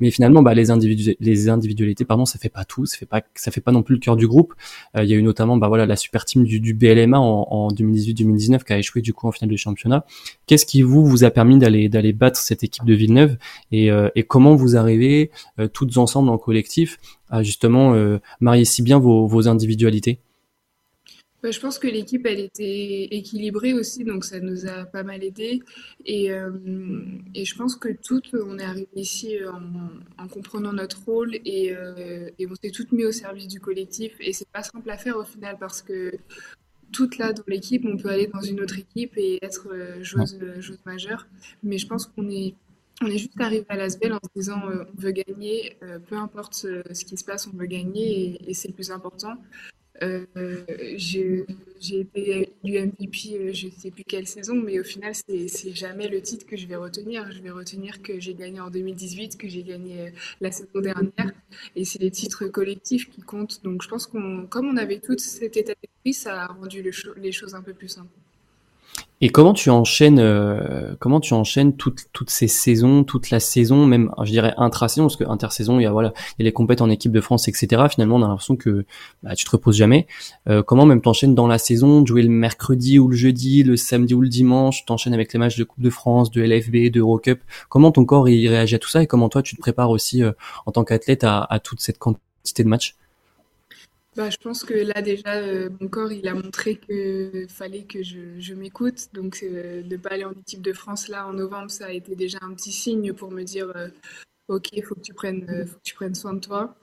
Mais 0.00 0.10
finalement, 0.10 0.42
bah, 0.42 0.54
les, 0.54 0.70
individu 0.70 1.16
les 1.18 1.48
individualités, 1.48 2.04
pardon, 2.04 2.26
ça 2.26 2.38
fait 2.38 2.50
pas 2.50 2.64
tout, 2.64 2.84
ça 2.84 2.98
fait 2.98 3.06
pas, 3.06 3.22
ça 3.34 3.50
fait 3.50 3.62
pas 3.62 3.72
non 3.72 3.82
plus 3.82 3.94
le 3.94 4.00
cœur 4.00 4.16
du 4.16 4.28
groupe. 4.28 4.54
Il 4.96 5.04
y 5.04 5.14
a 5.14 5.16
eu 5.16 5.22
notamment, 5.22 5.56
bah 5.56 5.68
voilà 5.68 5.79
la 5.86 5.96
super 5.96 6.24
team 6.24 6.44
du, 6.44 6.74
BLMA 6.74 7.18
en, 7.18 7.46
en 7.50 7.68
2018-2019 7.68 8.64
qui 8.64 8.72
a 8.72 8.78
échoué 8.78 9.02
du 9.02 9.12
coup 9.12 9.26
en 9.28 9.32
finale 9.32 9.50
de 9.50 9.56
championnat. 9.56 10.04
Qu'est-ce 10.46 10.66
qui 10.66 10.82
vous 10.82 11.04
vous 11.04 11.24
a 11.24 11.30
permis 11.30 11.58
d'aller 11.58 11.88
d'aller 11.88 12.12
battre 12.12 12.38
cette 12.38 12.62
équipe 12.62 12.84
de 12.84 12.94
Villeneuve 12.94 13.36
et, 13.72 13.90
et 14.14 14.22
comment 14.22 14.54
vous 14.54 14.76
arrivez 14.76 15.30
toutes 15.72 15.96
ensemble 15.98 16.28
en 16.30 16.38
collectif 16.38 16.98
à 17.28 17.42
justement 17.42 17.94
marier 18.40 18.64
si 18.64 18.82
bien 18.82 18.98
vos, 18.98 19.26
vos 19.26 19.48
individualités? 19.48 20.20
Bah, 21.42 21.50
je 21.50 21.60
pense 21.60 21.78
que 21.78 21.88
l'équipe, 21.88 22.26
elle 22.26 22.40
était 22.40 23.04
équilibrée 23.10 23.72
aussi, 23.72 24.04
donc 24.04 24.24
ça 24.24 24.40
nous 24.40 24.66
a 24.66 24.84
pas 24.84 25.02
mal 25.02 25.24
aidé. 25.24 25.62
Et, 26.04 26.32
euh, 26.32 26.50
et 27.34 27.44
je 27.46 27.56
pense 27.56 27.76
que 27.76 27.88
toutes, 27.88 28.34
on 28.34 28.58
est 28.58 28.64
arrivé 28.64 28.88
ici 28.94 29.38
en, 29.46 30.22
en, 30.22 30.28
comprenant 30.28 30.72
notre 30.72 31.02
rôle 31.04 31.36
et, 31.44 31.74
euh, 31.74 32.28
et 32.38 32.46
on 32.46 32.54
s'est 32.54 32.70
toutes 32.70 32.92
mis 32.92 33.04
au 33.04 33.12
service 33.12 33.48
du 33.48 33.58
collectif. 33.58 34.12
Et 34.20 34.34
c'est 34.34 34.48
pas 34.48 34.62
simple 34.62 34.90
à 34.90 34.98
faire 34.98 35.16
au 35.16 35.24
final 35.24 35.56
parce 35.58 35.80
que 35.80 36.12
toutes 36.92 37.16
là 37.16 37.32
dans 37.32 37.44
l'équipe, 37.46 37.86
on 37.86 37.96
peut 37.96 38.10
aller 38.10 38.26
dans 38.26 38.42
une 38.42 38.60
autre 38.60 38.78
équipe 38.78 39.12
et 39.16 39.38
être 39.42 39.68
euh, 39.72 40.02
joueuse, 40.02 40.38
joueuse 40.58 40.80
majeure. 40.84 41.26
Mais 41.62 41.78
je 41.78 41.86
pense 41.86 42.04
qu'on 42.06 42.28
est 42.28 42.54
on 43.02 43.06
est 43.06 43.16
juste 43.16 43.40
arrivé 43.40 43.64
à 43.70 43.76
Lasvel 43.76 44.12
en 44.12 44.18
se 44.22 44.28
disant 44.36 44.60
on 44.62 45.00
veut 45.00 45.12
gagner, 45.12 45.78
peu 46.06 46.16
importe 46.16 46.52
ce, 46.52 47.04
qui 47.06 47.16
se 47.16 47.24
passe, 47.24 47.46
on 47.46 47.56
veut 47.56 47.64
gagner 47.64 48.36
et, 48.36 48.50
et 48.50 48.52
c'est 48.52 48.68
le 48.68 48.74
plus 48.74 48.90
important. 48.90 49.38
Euh, 50.02 50.24
j'ai 50.96 51.46
été 51.92 52.52
du 52.64 52.78
MVP, 52.78 53.34
euh, 53.34 53.52
je 53.52 53.66
ne 53.66 53.72
sais 53.72 53.90
plus 53.90 54.04
quelle 54.04 54.26
saison, 54.26 54.54
mais 54.54 54.80
au 54.80 54.84
final, 54.84 55.14
c'est 55.14 55.74
jamais 55.74 56.08
le 56.08 56.20
titre 56.22 56.46
que 56.46 56.56
je 56.56 56.66
vais 56.66 56.76
retenir. 56.76 57.30
Je 57.32 57.40
vais 57.40 57.50
retenir 57.50 58.02
que 58.02 58.18
j'ai 58.18 58.34
gagné 58.34 58.60
en 58.60 58.70
2018, 58.70 59.36
que 59.36 59.48
j'ai 59.48 59.62
gagné 59.62 60.08
euh, 60.08 60.10
la 60.40 60.52
saison 60.52 60.80
dernière, 60.80 61.32
et 61.76 61.84
c'est 61.84 62.00
les 62.00 62.10
titres 62.10 62.46
collectifs 62.46 63.10
qui 63.10 63.20
comptent. 63.22 63.62
Donc 63.62 63.82
je 63.82 63.88
pense 63.88 64.06
qu'on, 64.06 64.46
comme 64.46 64.68
on 64.68 64.76
avait 64.76 65.00
tous 65.00 65.18
cet 65.18 65.56
état 65.56 65.74
d'esprit, 65.82 66.14
ça 66.14 66.44
a 66.44 66.46
rendu 66.46 66.82
les 67.16 67.32
choses 67.32 67.54
un 67.54 67.62
peu 67.62 67.74
plus 67.74 67.88
simples. 67.88 68.19
Et 69.22 69.28
comment 69.28 69.52
tu 69.52 69.68
enchaînes, 69.68 70.18
euh, 70.18 70.94
comment 70.98 71.20
tu 71.20 71.34
enchaînes 71.34 71.76
toutes 71.76 72.06
toutes 72.12 72.30
ces 72.30 72.48
saisons, 72.48 73.04
toute 73.04 73.28
la 73.30 73.38
saison, 73.38 73.84
même 73.84 74.10
je 74.22 74.30
dirais 74.30 74.54
intra-saison, 74.56 75.04
parce 75.04 75.16
que 75.16 75.24
intersaison, 75.24 75.78
il 75.78 75.82
y 75.82 75.86
a 75.86 75.92
voilà, 75.92 76.14
il 76.38 76.42
y 76.42 76.42
a 76.42 76.46
les 76.46 76.52
compètes 76.52 76.80
en 76.80 76.88
équipe 76.88 77.12
de 77.12 77.20
France, 77.20 77.46
etc. 77.46 77.82
Finalement, 77.90 78.16
on 78.16 78.22
a 78.22 78.28
l'impression 78.28 78.56
que 78.56 78.86
bah, 79.22 79.34
tu 79.34 79.44
te 79.44 79.50
reposes 79.50 79.76
jamais. 79.76 80.06
Euh, 80.48 80.62
comment 80.62 80.86
même 80.86 81.02
t'enchaînes 81.02 81.34
dans 81.34 81.46
la 81.46 81.58
saison, 81.58 82.04
jouer 82.06 82.22
le 82.22 82.30
mercredi 82.30 82.98
ou 82.98 83.08
le 83.08 83.16
jeudi, 83.16 83.62
le 83.62 83.76
samedi 83.76 84.14
ou 84.14 84.22
le 84.22 84.28
dimanche, 84.28 84.86
t'enchaînes 84.86 85.14
avec 85.14 85.32
les 85.34 85.38
matchs 85.38 85.58
de 85.58 85.64
Coupe 85.64 85.82
de 85.82 85.90
France, 85.90 86.30
de 86.30 86.42
LFB, 86.42 86.90
de 86.90 87.00
Eurocup. 87.00 87.40
Comment 87.68 87.92
ton 87.92 88.06
corps 88.06 88.28
il 88.28 88.48
réagit 88.48 88.76
à 88.76 88.78
tout 88.78 88.88
ça 88.88 89.02
et 89.02 89.06
comment 89.06 89.28
toi 89.28 89.42
tu 89.42 89.54
te 89.54 89.60
prépares 89.60 89.90
aussi 89.90 90.22
euh, 90.22 90.32
en 90.64 90.72
tant 90.72 90.84
qu'athlète 90.84 91.24
à, 91.24 91.42
à 91.42 91.58
toute 91.58 91.80
cette 91.80 91.98
quantité 91.98 92.64
de 92.64 92.68
matchs? 92.68 92.96
Bah, 94.16 94.28
je 94.28 94.36
pense 94.38 94.64
que 94.64 94.74
là 94.74 95.02
déjà, 95.02 95.36
euh, 95.36 95.70
mon 95.80 95.88
corps, 95.88 96.10
il 96.10 96.26
a 96.26 96.34
montré 96.34 96.76
qu'il 96.76 97.46
fallait 97.48 97.84
que 97.84 98.02
je, 98.02 98.40
je 98.40 98.54
m'écoute. 98.54 99.08
Donc 99.12 99.40
euh, 99.42 99.82
de 99.82 99.88
ne 99.88 99.96
pas 99.96 100.10
aller 100.10 100.24
en 100.24 100.32
équipe 100.32 100.62
de 100.62 100.72
France 100.72 101.08
là 101.08 101.26
en 101.28 101.32
novembre, 101.32 101.70
ça 101.70 101.86
a 101.86 101.92
été 101.92 102.16
déjà 102.16 102.38
un 102.42 102.52
petit 102.54 102.72
signe 102.72 103.12
pour 103.12 103.30
me 103.30 103.44
dire, 103.44 103.70
euh, 103.76 103.88
ok, 104.48 104.70
il 104.72 104.82
faut, 104.84 104.96
que 104.96 105.00
tu 105.00 105.14
prennes, 105.14 105.46
faut 105.66 105.76
que 105.76 105.82
tu 105.84 105.94
prennes 105.94 106.14
soin 106.14 106.34
de 106.34 106.40
toi. 106.40 106.76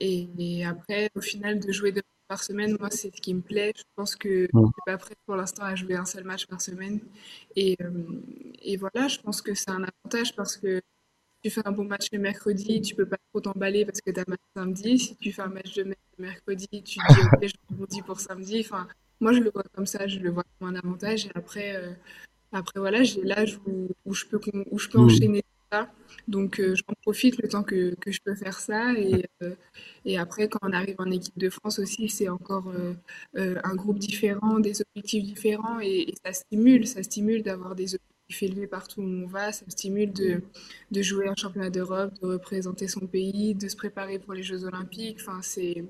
Et, 0.00 0.64
après, 0.64 1.10
au 1.14 1.20
final, 1.20 1.60
de 1.60 1.70
jouer 1.72 1.92
deux 1.92 2.00
fois 2.00 2.36
par 2.36 2.42
semaine, 2.42 2.76
moi, 2.80 2.90
c'est 2.90 3.14
ce 3.14 3.20
qui 3.20 3.34
me 3.34 3.42
plaît. 3.42 3.72
Je 3.76 3.82
pense 3.94 4.16
que 4.16 4.48
je 4.52 4.58
ne 4.58 4.64
suis 4.66 4.72
pas 4.86 4.96
prête 4.98 5.18
pour 5.26 5.36
l'instant 5.36 5.64
à 5.64 5.74
jouer 5.74 5.96
un 5.96 6.06
seul 6.06 6.24
match 6.24 6.46
par 6.46 6.62
semaine. 6.62 7.00
Et, 7.56 7.76
et 8.62 8.76
voilà, 8.78 9.08
je 9.08 9.18
pense 9.20 9.42
que 9.42 9.54
c'est 9.54 9.70
un 9.70 9.84
avantage 9.84 10.34
parce 10.36 10.56
que 10.56 10.80
tu 11.42 11.50
fais 11.50 11.62
un 11.64 11.72
bon 11.72 11.84
match 11.84 12.06
le 12.12 12.18
mercredi, 12.18 12.80
tu 12.80 12.94
peux 12.94 13.06
pas 13.06 13.16
trop 13.30 13.40
t'emballer 13.40 13.84
parce 13.84 14.00
que 14.00 14.10
tu 14.10 14.20
as 14.20 14.24
match 14.28 14.40
samedi. 14.54 14.98
Si 14.98 15.16
tu 15.16 15.32
fais 15.32 15.42
un 15.42 15.48
match 15.48 15.74
de 15.74 15.94
mercredi, 16.18 16.68
tu 16.70 16.98
dis 16.98 17.20
ok, 17.32 17.46
je 17.46 17.54
rebondis 17.70 18.02
pour 18.02 18.20
samedi. 18.20 18.60
Enfin, 18.60 18.86
moi, 19.20 19.32
je 19.32 19.40
le 19.40 19.50
vois 19.50 19.64
comme 19.74 19.86
ça, 19.86 20.06
je 20.06 20.18
le 20.18 20.30
vois 20.30 20.44
comme 20.58 20.68
un 20.68 20.76
avantage. 20.76 21.26
Et 21.26 21.30
après, 21.34 21.76
euh, 21.76 21.92
après 22.52 22.78
voilà, 22.78 23.02
j'ai 23.02 23.22
l'âge 23.22 23.58
où, 23.66 23.88
où, 24.04 24.14
je 24.14 24.26
peux, 24.26 24.40
où 24.70 24.78
je 24.78 24.88
peux 24.88 24.98
enchaîner 24.98 25.42
ça. 25.72 25.90
Donc, 26.28 26.60
euh, 26.60 26.76
j'en 26.76 26.94
profite 27.02 27.42
le 27.42 27.48
temps 27.48 27.64
que, 27.64 27.94
que, 27.96 28.12
je 28.12 28.20
peux 28.22 28.34
faire 28.36 28.60
ça. 28.60 28.92
Et, 28.94 29.24
euh, 29.42 29.54
et 30.04 30.18
après, 30.18 30.48
quand 30.48 30.60
on 30.62 30.72
arrive 30.72 30.96
en 30.98 31.10
équipe 31.10 31.38
de 31.38 31.50
France 31.50 31.78
aussi, 31.80 32.08
c'est 32.08 32.28
encore 32.28 32.72
un 33.34 33.74
groupe 33.74 33.98
différent, 33.98 34.60
des 34.60 34.80
objectifs 34.82 35.24
différents. 35.24 35.80
Et, 35.80 36.10
et 36.10 36.14
ça 36.24 36.32
stimule, 36.32 36.86
ça 36.86 37.02
stimule 37.02 37.42
d'avoir 37.42 37.74
des 37.74 37.94
objectifs 37.94 38.11
fait 38.32 38.46
élevé 38.46 38.66
partout 38.66 39.00
où 39.02 39.04
on 39.04 39.26
va. 39.26 39.52
Ça 39.52 39.64
me 39.66 39.70
stimule 39.70 40.12
de, 40.12 40.42
de 40.90 41.02
jouer 41.02 41.28
un 41.28 41.34
championnat 41.36 41.70
d'Europe, 41.70 42.12
de 42.22 42.26
représenter 42.26 42.88
son 42.88 43.06
pays, 43.06 43.54
de 43.54 43.68
se 43.68 43.76
préparer 43.76 44.18
pour 44.18 44.34
les 44.34 44.42
Jeux 44.42 44.64
Olympiques. 44.64 45.18
Enfin, 45.20 45.40
c'est, 45.42 45.84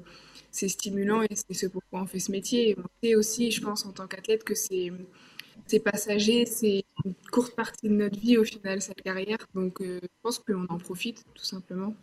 c'est 0.50 0.68
stimulant 0.68 1.22
et 1.22 1.34
c'est 1.34 1.54
ce 1.54 1.66
pourquoi 1.66 2.02
on 2.02 2.06
fait 2.06 2.20
ce 2.20 2.30
métier. 2.32 2.76
on 2.78 2.84
sait 3.02 3.14
aussi, 3.14 3.50
je 3.50 3.60
pense, 3.62 3.86
en 3.86 3.92
tant 3.92 4.06
qu'athlète, 4.06 4.44
que 4.44 4.54
c'est, 4.54 4.92
c'est 5.66 5.80
passager, 5.80 6.46
c'est 6.46 6.84
une 7.04 7.14
courte 7.30 7.54
partie 7.56 7.88
de 7.88 7.94
notre 7.94 8.18
vie 8.18 8.36
au 8.38 8.44
final, 8.44 8.82
cette 8.82 9.02
carrière. 9.02 9.38
Donc, 9.54 9.80
euh, 9.80 10.00
je 10.02 10.08
pense 10.22 10.38
qu'on 10.38 10.66
en 10.66 10.78
profite 10.78 11.24
tout 11.34 11.44
simplement. 11.44 11.94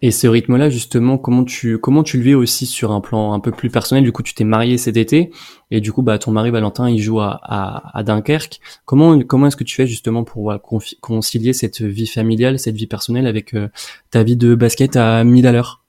Et 0.00 0.12
ce 0.12 0.28
rythme-là, 0.28 0.70
justement, 0.70 1.18
comment 1.18 1.42
tu 1.44 1.78
comment 1.78 2.04
tu 2.04 2.18
le 2.18 2.22
vis 2.22 2.34
aussi 2.34 2.66
sur 2.66 2.92
un 2.92 3.00
plan 3.00 3.32
un 3.32 3.40
peu 3.40 3.50
plus 3.50 3.68
personnel? 3.68 4.04
Du 4.04 4.12
coup, 4.12 4.22
tu 4.22 4.32
t'es 4.32 4.44
marié 4.44 4.78
cet 4.78 4.96
été, 4.96 5.32
et 5.72 5.80
du 5.80 5.92
coup, 5.92 6.02
bah 6.02 6.18
ton 6.18 6.30
mari 6.30 6.50
Valentin, 6.52 6.88
il 6.88 7.00
joue 7.00 7.18
à, 7.20 7.40
à, 7.42 7.98
à 7.98 8.02
Dunkerque. 8.04 8.60
Comment 8.84 9.18
comment 9.22 9.48
est-ce 9.48 9.56
que 9.56 9.64
tu 9.64 9.74
fais 9.74 9.88
justement 9.88 10.22
pour 10.22 10.54
concilier 11.00 11.52
cette 11.52 11.82
vie 11.82 12.06
familiale, 12.06 12.60
cette 12.60 12.76
vie 12.76 12.86
personnelle 12.86 13.26
avec 13.26 13.54
euh, 13.54 13.68
ta 14.10 14.22
vie 14.22 14.36
de 14.36 14.54
basket 14.54 14.94
à 14.94 15.24
1000 15.24 15.46
à 15.48 15.52
l'heure? 15.52 15.82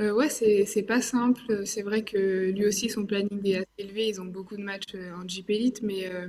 Euh, 0.00 0.12
ouais, 0.12 0.28
c'est 0.28 0.82
pas 0.82 1.00
simple. 1.00 1.62
C'est 1.64 1.82
vrai 1.82 2.02
que 2.02 2.50
lui 2.50 2.66
aussi, 2.66 2.88
son 2.88 3.04
planning 3.04 3.40
est 3.44 3.56
assez 3.56 3.66
élevé. 3.78 4.08
Ils 4.08 4.20
ont 4.20 4.26
beaucoup 4.26 4.56
de 4.56 4.62
matchs 4.62 4.94
euh, 4.94 5.10
en 5.16 5.26
Jeep 5.26 5.50
Elite, 5.50 5.80
mais 5.82 6.06
euh, 6.06 6.28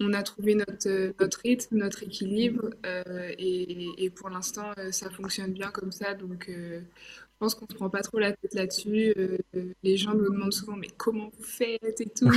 on 0.00 0.12
a 0.12 0.22
trouvé 0.22 0.54
notre, 0.54 1.12
notre 1.20 1.40
rythme, 1.40 1.76
notre 1.76 2.02
équilibre 2.02 2.70
euh, 2.84 3.32
et, 3.38 4.04
et, 4.04 4.10
pour 4.10 4.28
l'instant 4.28 4.72
euh, 4.78 4.90
ça 4.90 5.10
fonctionne 5.10 5.52
bien 5.52 5.70
comme 5.70 5.92
ça 5.92 6.14
donc 6.14 6.48
euh, 6.48 6.80
je 6.80 7.38
pense 7.38 7.54
qu'on 7.54 7.66
se 7.68 7.74
prend 7.74 7.90
pas 7.90 8.00
trop 8.00 8.18
la 8.18 8.32
tête 8.32 8.54
là-dessus. 8.54 9.12
Euh, 9.18 9.36
les 9.82 9.98
gens 9.98 10.14
nous 10.14 10.30
demandent 10.30 10.54
souvent 10.54 10.76
mais 10.76 10.88
comment 10.96 11.30
vous 11.36 11.44
faites 11.44 12.00
et 12.00 12.06
tout. 12.06 12.30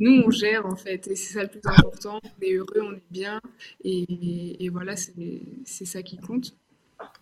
nous 0.00 0.22
on 0.26 0.30
gère 0.30 0.64
en 0.66 0.76
fait 0.76 1.06
et 1.08 1.16
c'est 1.16 1.34
ça 1.34 1.42
le 1.42 1.48
plus 1.48 1.60
important. 1.64 2.20
On 2.24 2.42
est 2.42 2.54
heureux, 2.54 2.80
on 2.80 2.94
est 2.94 3.10
bien 3.10 3.40
et, 3.82 4.64
et 4.64 4.68
voilà 4.68 4.94
c'est 4.96 5.84
ça 5.84 6.02
qui 6.02 6.16
compte. 6.16 6.56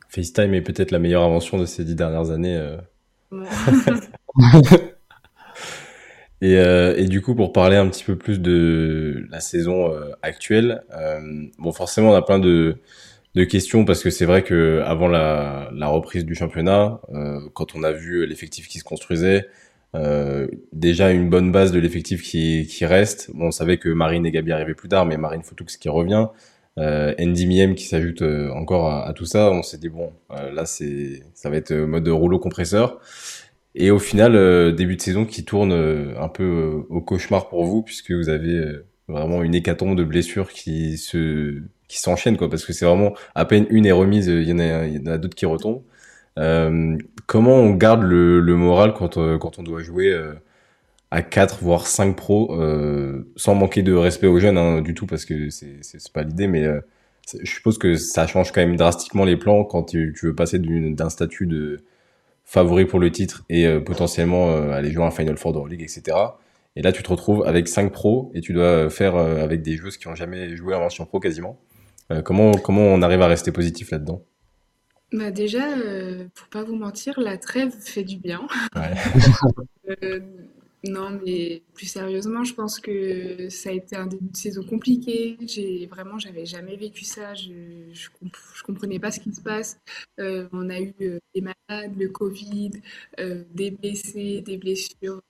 FaceTime 0.08 0.54
est 0.54 0.62
peut-être 0.62 0.90
la 0.90 0.98
meilleure 0.98 1.22
invention 1.22 1.58
de 1.58 1.66
ces 1.66 1.84
dix 1.84 1.94
dernières 1.96 2.30
années. 2.30 2.76
Et, 6.42 6.56
euh, 6.56 6.96
et, 6.96 7.04
du 7.04 7.22
coup, 7.22 7.36
pour 7.36 7.52
parler 7.52 7.76
un 7.76 7.88
petit 7.88 8.02
peu 8.02 8.16
plus 8.16 8.40
de 8.40 9.24
la 9.30 9.38
saison 9.38 9.92
euh, 9.92 10.10
actuelle, 10.22 10.82
euh, 10.92 11.20
bon, 11.58 11.70
forcément, 11.70 12.10
on 12.10 12.14
a 12.14 12.22
plein 12.22 12.40
de, 12.40 12.78
de 13.36 13.44
questions 13.44 13.84
parce 13.84 14.02
que 14.02 14.10
c'est 14.10 14.24
vrai 14.24 14.42
que 14.42 14.82
avant 14.84 15.06
la, 15.06 15.70
la, 15.72 15.86
reprise 15.86 16.24
du 16.24 16.34
championnat, 16.34 17.00
euh, 17.14 17.38
quand 17.54 17.76
on 17.76 17.84
a 17.84 17.92
vu 17.92 18.26
l'effectif 18.26 18.66
qui 18.66 18.80
se 18.80 18.84
construisait, 18.84 19.46
euh, 19.94 20.48
déjà 20.72 21.12
une 21.12 21.30
bonne 21.30 21.52
base 21.52 21.70
de 21.70 21.78
l'effectif 21.78 22.24
qui, 22.24 22.66
qui 22.66 22.86
reste. 22.86 23.30
Bon, 23.34 23.46
on 23.46 23.50
savait 23.52 23.76
que 23.76 23.88
Marine 23.90 24.26
et 24.26 24.32
Gabi 24.32 24.50
arrivaient 24.50 24.74
plus 24.74 24.88
tard, 24.88 25.06
mais 25.06 25.16
Marine 25.18 25.44
Foutoux 25.44 25.66
qui 25.78 25.88
revient, 25.88 26.26
Andy 26.76 27.46
Miem 27.46 27.76
qui 27.76 27.84
s'ajoute 27.84 28.22
encore 28.22 28.90
à, 28.90 29.06
à, 29.06 29.12
tout 29.12 29.26
ça. 29.26 29.50
On 29.52 29.62
s'est 29.62 29.78
dit 29.78 29.90
bon, 29.90 30.10
là 30.30 30.64
c'est 30.64 31.22
ça 31.34 31.50
va 31.50 31.56
être 31.56 31.72
mode 31.72 32.08
rouleau 32.08 32.38
compresseur. 32.40 32.98
Et 33.74 33.90
au 33.90 33.98
final, 33.98 34.34
euh, 34.36 34.70
début 34.72 34.96
de 34.96 35.02
saison 35.02 35.24
qui 35.24 35.44
tourne 35.44 35.72
euh, 35.72 36.14
un 36.20 36.28
peu 36.28 36.44
euh, 36.44 36.86
au 36.90 37.00
cauchemar 37.00 37.48
pour 37.48 37.64
vous, 37.64 37.82
puisque 37.82 38.10
vous 38.12 38.28
avez 38.28 38.60
vraiment 39.08 39.42
une 39.42 39.54
hécatombe 39.54 39.96
de 39.96 40.04
blessures 40.04 40.50
qui 40.50 40.98
se 40.98 41.62
qui 41.88 41.98
s'enchaînent, 41.98 42.36
quoi, 42.38 42.48
parce 42.48 42.64
que 42.64 42.72
c'est 42.72 42.86
vraiment 42.86 43.14
à 43.34 43.44
peine 43.44 43.66
une 43.70 43.84
est 43.86 43.92
remise, 43.92 44.26
il 44.26 44.48
y 44.48 44.52
en 44.52 44.58
a, 44.58 45.12
a 45.14 45.18
d'autres 45.18 45.34
qui 45.34 45.46
retombent. 45.46 45.82
Euh, 46.38 46.96
comment 47.26 47.56
on 47.56 47.72
garde 47.74 48.02
le, 48.02 48.40
le 48.40 48.56
moral 48.56 48.94
quand, 48.94 49.18
quand 49.38 49.58
on 49.58 49.62
doit 49.62 49.82
jouer 49.82 50.14
à 51.10 51.22
4 51.22 51.62
voire 51.62 51.86
5 51.86 52.16
pros 52.16 52.56
sans 53.36 53.54
manquer 53.54 53.82
de 53.82 53.92
respect 53.92 54.26
aux 54.26 54.38
jeunes 54.38 54.56
hein, 54.58 54.80
du 54.80 54.94
tout 54.94 55.06
parce 55.06 55.26
que 55.26 55.50
c'est 55.50 55.78
c'est 55.82 56.12
pas 56.12 56.22
l'idée 56.22 56.46
mais 56.46 56.64
je 57.42 57.50
suppose 57.50 57.78
que 57.78 57.96
ça 57.96 58.26
change 58.26 58.52
quand 58.52 58.62
même 58.62 58.76
drastiquement 58.76 59.24
les 59.26 59.36
plans 59.36 59.64
quand 59.64 59.84
tu, 59.84 60.14
tu 60.18 60.26
veux 60.26 60.34
passer 60.34 60.58
d'un 60.58 61.10
statut 61.10 61.46
de 61.46 61.80
favori 62.44 62.84
pour 62.84 62.98
le 62.98 63.10
titre 63.10 63.44
et 63.48 63.66
euh, 63.66 63.80
potentiellement 63.80 64.50
euh, 64.50 64.72
aller 64.72 64.90
jouer 64.90 65.04
un 65.04 65.10
Final 65.10 65.36
Four 65.36 65.52
de 65.52 65.68
League, 65.68 65.82
etc. 65.82 66.16
Et 66.76 66.82
là, 66.82 66.92
tu 66.92 67.02
te 67.02 67.08
retrouves 67.08 67.44
avec 67.46 67.68
5 67.68 67.92
pros 67.92 68.30
et 68.34 68.40
tu 68.40 68.52
dois 68.52 68.88
faire 68.90 69.16
euh, 69.16 69.42
avec 69.42 69.62
des 69.62 69.76
joueuses 69.76 69.96
qui 69.96 70.08
ont 70.08 70.14
jamais 70.14 70.56
joué 70.56 70.74
en 70.74 70.80
version 70.80 71.04
pro 71.06 71.20
quasiment. 71.20 71.58
comment, 72.24 72.52
comment 72.52 72.82
on 72.82 73.02
arrive 73.02 73.22
à 73.22 73.26
rester 73.26 73.52
positif 73.52 73.90
là-dedans? 73.90 74.24
Bah 75.12 75.30
déjà, 75.30 75.62
pour 76.34 76.48
pas 76.48 76.62
vous 76.62 76.74
mentir, 76.76 77.20
la 77.20 77.36
trêve 77.36 77.70
fait 77.80 78.04
du 78.04 78.16
bien. 78.16 78.46
Non, 80.84 81.10
mais 81.24 81.62
plus 81.74 81.86
sérieusement, 81.86 82.42
je 82.42 82.54
pense 82.54 82.80
que 82.80 83.48
ça 83.50 83.70
a 83.70 83.72
été 83.72 83.94
un 83.94 84.06
début 84.06 84.30
de 84.30 84.36
saison 84.36 84.64
compliqué. 84.64 85.36
J'ai 85.46 85.86
vraiment, 85.86 86.18
j'avais 86.18 86.44
jamais 86.44 86.74
vécu 86.76 87.04
ça. 87.04 87.34
Je, 87.34 87.52
je, 87.92 88.08
comprenais 88.64 88.98
pas 88.98 89.12
ce 89.12 89.20
qui 89.20 89.32
se 89.32 89.40
passe. 89.40 89.78
Euh, 90.18 90.48
on 90.52 90.68
a 90.70 90.80
eu 90.80 90.92
euh, 91.02 91.20
des 91.36 91.40
malades, 91.40 91.96
le 91.96 92.08
Covid, 92.08 92.72
euh, 93.20 93.44
des 93.54 93.70
blessés, 93.70 94.40
des 94.40 94.56
blessures, 94.56 95.22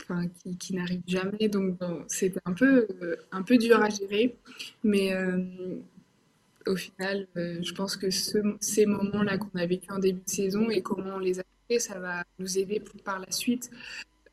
enfin, 0.00 0.28
qui, 0.28 0.58
qui 0.58 0.74
n'arrivent 0.74 1.00
jamais. 1.06 1.48
Donc 1.48 1.78
bon, 1.78 2.04
c'était 2.08 2.40
un 2.44 2.52
peu, 2.52 2.86
un 3.30 3.42
peu 3.42 3.56
dur 3.56 3.80
à 3.80 3.88
gérer. 3.88 4.36
Mais 4.84 5.14
au 6.66 6.76
final, 6.76 7.26
je 7.36 7.72
pense 7.72 7.96
que 7.96 8.10
ce, 8.10 8.36
ces 8.60 8.84
moments-là 8.84 9.38
qu'on 9.38 9.58
a 9.58 9.64
vécu 9.64 9.90
en 9.90 9.98
début 9.98 10.20
de 10.20 10.30
saison 10.30 10.68
et 10.68 10.82
comment 10.82 11.14
on 11.14 11.20
les 11.20 11.40
a 11.40 11.42
fait, 11.70 11.78
ça 11.78 11.98
va 11.98 12.22
nous 12.38 12.58
aider 12.58 12.82
par 13.02 13.18
la 13.18 13.30
suite 13.30 13.70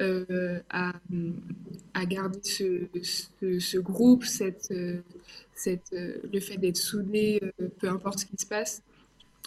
euh, 0.02 0.60
à, 0.70 0.94
garder 2.06 2.40
ce, 2.44 3.78
groupe, 3.78 4.24
cette, 4.24 4.74
cette, 5.54 5.92
le 5.92 6.40
fait 6.40 6.58
d'être 6.58 6.78
soudé, 6.78 7.42
peu 7.80 7.90
importe 7.90 8.20
ce 8.20 8.26
qui 8.26 8.38
se 8.38 8.46
passe. 8.46 8.82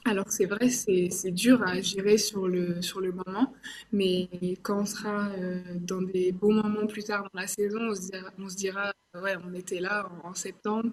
Alors 0.04 0.26
c'est 0.30 0.46
vrai, 0.46 0.68
c'est 0.68 1.30
dur 1.30 1.62
à 1.62 1.80
gérer 1.80 2.18
sur 2.18 2.48
le, 2.48 3.12
moment, 3.12 3.54
mais 3.92 4.28
quand 4.62 4.80
on 4.80 4.84
sera 4.84 5.28
euh, 5.30 5.62
dans 5.80 6.02
des 6.02 6.32
beaux 6.32 6.50
moments 6.50 6.88
plus 6.88 7.04
tard 7.04 7.28
dans 7.32 7.40
la 7.40 7.46
saison, 7.46 7.78
on 7.90 8.48
se 8.48 8.56
dira, 8.56 8.92
on 9.14 9.20
ouais, 9.22 9.36
on 9.48 9.54
était 9.54 9.78
là 9.78 10.10
en, 10.24 10.34
septembre 10.34 10.90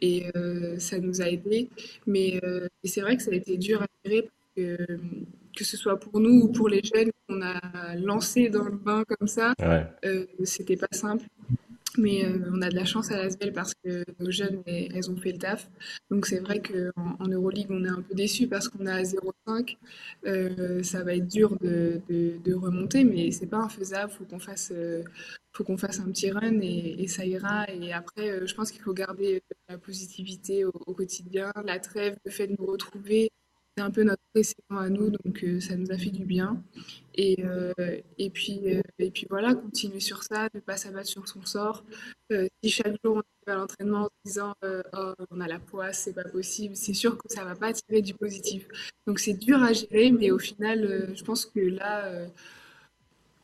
et 0.00 0.30
euh, 0.36 0.78
ça 0.78 0.98
nous 0.98 1.20
a 1.20 1.28
aidés. 1.28 1.68
Mais 2.06 2.40
euh, 2.44 2.66
c'est 2.82 3.02
vrai 3.02 3.18
que 3.18 3.22
ça 3.22 3.30
a 3.32 3.34
été 3.34 3.58
dur 3.58 3.82
à 3.82 3.86
gérer 4.04 4.22
parce 4.22 4.50
que 4.56 4.98
que 5.56 5.64
ce 5.64 5.76
soit 5.76 5.98
pour 5.98 6.20
nous 6.20 6.42
ou 6.44 6.48
pour 6.52 6.68
les 6.68 6.82
jeunes 6.84 7.10
qu'on 7.28 7.42
a 7.42 7.58
lancés 7.96 8.48
dans 8.50 8.64
le 8.64 8.76
bain 8.76 9.02
comme 9.08 9.26
ça, 9.28 9.54
Ouais. 9.60 9.84
euh, 10.04 10.26
c'était 10.44 10.76
pas 10.76 10.88
simple. 10.92 11.24
Mais 11.98 12.26
euh, 12.26 12.50
on 12.52 12.60
a 12.60 12.68
de 12.68 12.74
la 12.76 12.84
chance 12.84 13.10
à 13.10 13.16
l'Asvel 13.16 13.54
parce 13.54 13.72
que 13.82 14.04
nos 14.20 14.30
jeunes, 14.30 14.62
elles, 14.66 15.10
ont 15.10 15.16
fait 15.16 15.32
le 15.32 15.38
taf. 15.38 15.70
Donc 16.10 16.26
c'est 16.26 16.40
vrai 16.40 16.60
qu'en 16.60 17.16
en 17.18 17.26
Euroleague, 17.28 17.68
on 17.70 17.82
est 17.86 17.88
un 17.88 18.02
peu 18.02 18.14
déçus 18.14 18.48
parce 18.48 18.68
qu'on 18.68 18.84
est 18.86 18.90
à 18.90 19.02
0,5. 19.02 19.78
Euh, 20.26 20.82
ça 20.82 21.02
va 21.04 21.14
être 21.14 21.26
dur 21.26 21.56
de, 21.62 22.02
de, 22.10 22.34
de 22.44 22.52
remonter, 22.54 23.02
mais 23.04 23.30
c'est 23.30 23.46
pas 23.46 23.56
infaisable. 23.58 24.12
Faut 24.12 24.24
qu'on 24.24 24.38
fasse, 24.38 24.72
euh, 24.76 25.02
faut 25.54 25.64
qu'on 25.64 25.78
fasse 25.78 25.98
un 26.00 26.10
petit 26.10 26.30
run 26.30 26.60
et, 26.60 26.96
et 27.02 27.08
ça 27.08 27.24
ira. 27.24 27.64
Et 27.72 27.94
après, 27.94 28.46
je 28.46 28.54
pense 28.54 28.70
qu'il 28.72 28.82
faut 28.82 28.92
garder 28.92 29.42
la 29.70 29.78
positivité 29.78 30.66
au, 30.66 30.72
au 30.86 30.92
quotidien, 30.92 31.50
la 31.64 31.78
trêve, 31.78 32.16
le 32.26 32.30
fait 32.30 32.46
de 32.48 32.56
nous 32.58 32.66
retrouver. 32.66 33.30
C'est 33.76 33.84
un 33.84 33.90
peu 33.90 34.04
notre 34.04 34.22
précédent 34.32 34.78
à 34.78 34.88
nous, 34.88 35.10
donc 35.10 35.44
euh, 35.44 35.60
ça 35.60 35.76
nous 35.76 35.90
a 35.92 35.98
fait 35.98 36.08
du 36.08 36.24
bien. 36.24 36.62
Et, 37.14 37.44
euh, 37.44 37.74
et 38.16 38.30
puis, 38.30 38.74
euh, 38.74 38.80
et 38.98 39.10
puis 39.10 39.26
voilà, 39.28 39.54
continuer 39.54 40.00
sur 40.00 40.22
ça, 40.22 40.48
ne 40.54 40.60
pas 40.60 40.78
s'abattre 40.78 41.08
sur 41.08 41.28
son 41.28 41.44
sort. 41.44 41.84
Si 42.30 42.70
chaque 42.70 42.96
jour 43.04 43.16
on 43.16 43.18
arrive 43.18 43.48
à 43.48 43.54
l'entraînement 43.54 44.00
en 44.04 44.04
se 44.06 44.10
disant 44.24 44.54
oh, 44.64 45.12
on 45.30 45.40
a 45.40 45.46
la 45.46 45.58
poisse, 45.58 46.04
c'est 46.04 46.14
pas 46.14 46.24
possible, 46.24 46.74
c'est 46.74 46.94
sûr 46.94 47.18
que 47.18 47.28
ça 47.28 47.44
va 47.44 47.54
pas 47.54 47.74
tirer 47.74 48.00
du 48.00 48.14
positif. 48.14 48.66
Donc 49.06 49.18
c'est 49.18 49.34
dur 49.34 49.62
à 49.62 49.74
gérer, 49.74 50.10
mais 50.10 50.30
au 50.30 50.38
final, 50.38 51.14
je 51.14 51.22
pense 51.22 51.44
que 51.44 51.60
là, 51.60 52.26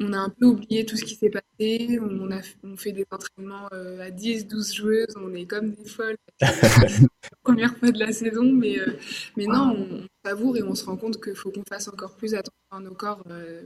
on 0.02 0.12
a 0.12 0.18
un 0.18 0.28
peu 0.30 0.46
oublié 0.46 0.84
tout 0.84 0.96
ce 0.96 1.04
qui 1.04 1.14
s'est 1.14 1.30
passé. 1.30 1.98
On 2.00 2.30
a, 2.30 2.40
on 2.64 2.76
fait 2.76 2.92
des 2.92 3.06
entraînements 3.10 3.68
euh, 3.72 4.00
à 4.00 4.10
10, 4.10 4.46
12 4.48 4.74
joueuses, 4.74 5.14
on 5.16 5.32
est 5.34 5.46
comme 5.46 5.72
des 5.72 5.88
folles. 5.88 6.16
La 6.40 6.50
première 7.44 7.76
fois 7.76 7.90
de 7.90 7.98
la 7.98 8.12
saison, 8.12 8.44
mais, 8.44 8.78
euh, 8.78 8.98
mais 9.36 9.46
non, 9.46 9.74
on, 9.76 9.96
on 10.04 10.28
savoure 10.28 10.56
et 10.56 10.62
on 10.62 10.74
se 10.74 10.84
rend 10.84 10.96
compte 10.96 11.22
qu'il 11.22 11.34
faut 11.34 11.50
qu'on 11.50 11.64
fasse 11.68 11.88
encore 11.88 12.16
plus 12.16 12.34
attention 12.34 12.52
à 12.70 12.80
nos 12.80 12.94
corps. 12.94 13.22
euh, 13.30 13.62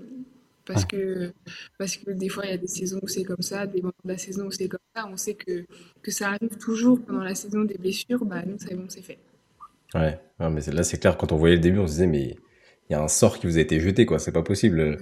parce 0.67 0.85
que, 0.85 1.33
parce 1.79 1.97
que 1.97 2.11
des 2.11 2.29
fois, 2.29 2.45
il 2.47 2.51
y 2.51 2.55
a 2.55 2.59
des 2.59 2.67
saisons 2.67 2.99
où 3.03 3.07
c'est 3.09 3.23
comme 3.23 3.41
ça, 3.43 3.67
des 3.67 3.81
moments 3.83 3.93
de 4.05 4.11
la 4.13 4.19
saison 4.19 4.47
où 4.47 4.51
c'est 4.51 4.69
comme 4.69 4.81
ça. 4.97 5.07
On 5.07 5.17
sait 5.17 5.35
que, 5.35 5.65
que 6.03 6.11
ça 6.11 6.31
arrive 6.31 6.57
toujours 6.59 7.01
pendant 7.05 7.23
la 7.23 7.37
saison 7.37 7.63
des 7.65 7.79
blessures. 7.79 8.25
Bah, 8.25 8.43
nous, 8.45 8.57
c'est 8.59 8.75
bon, 8.75 8.87
c'est 8.89 9.03
fait. 9.03 9.19
Ouais, 9.95 10.21
ouais, 10.41 10.51
mais 10.51 10.61
là 10.73 10.83
c'est 10.83 10.99
clair, 10.99 11.17
quand 11.17 11.33
on 11.33 11.37
voyait 11.37 11.55
le 11.57 11.61
début, 11.61 11.79
on 11.79 11.87
se 11.87 11.93
disait, 11.93 12.07
mais 12.07 12.37
il 12.89 12.93
y 12.93 12.97
a 12.97 13.03
un 13.03 13.09
sort 13.09 13.39
qui 13.39 13.47
vous 13.47 13.59
a 13.59 13.61
été 13.61 13.81
jeté, 13.81 14.07
quoi, 14.07 14.19
c'est 14.19 14.33
pas 14.33 14.43
possible. 14.43 14.81
Euh, 14.81 14.97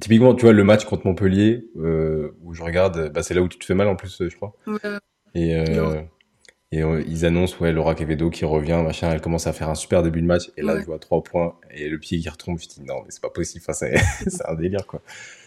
Typiquement, 0.00 0.34
tu 0.34 0.42
vois, 0.42 0.52
le 0.52 0.64
match 0.64 0.84
contre 0.84 1.06
Montpellier, 1.06 1.66
euh, 1.78 2.36
où 2.42 2.54
je 2.54 2.62
regarde, 2.62 3.12
bah, 3.12 3.22
c'est 3.22 3.34
là 3.34 3.42
où 3.42 3.48
tu 3.48 3.58
te 3.58 3.64
fais 3.64 3.74
mal 3.74 3.88
en 3.88 3.96
plus, 3.96 4.22
je 4.28 4.36
crois. 4.36 4.54
Et, 5.34 5.54
euh, 5.54 6.02
et 6.72 6.82
euh, 6.82 7.02
ils 7.06 7.24
annoncent, 7.24 7.56
ouais, 7.60 7.72
Laura 7.72 7.94
Quevedo 7.94 8.30
qui 8.30 8.44
revient, 8.44 8.80
machin, 8.84 9.10
elle 9.12 9.20
commence 9.20 9.46
à 9.46 9.52
faire 9.52 9.68
un 9.68 9.74
super 9.74 10.02
début 10.02 10.20
de 10.20 10.26
match, 10.26 10.50
et 10.56 10.62
là, 10.62 10.74
ouais, 10.74 10.80
je 10.80 10.86
vois 10.86 10.98
trois 10.98 11.22
points, 11.22 11.54
et 11.70 11.88
le 11.88 11.98
pied 11.98 12.18
qui 12.18 12.28
retombe, 12.28 12.58
je 12.58 12.68
dis, 12.68 12.82
non, 12.82 12.96
mais 13.04 13.10
c'est 13.10 13.22
pas 13.22 13.30
possible, 13.30 13.64
enfin, 13.68 13.72
c'est 13.72 13.94
un 14.48 14.54
délire, 14.54 14.86
quoi. 14.86 15.00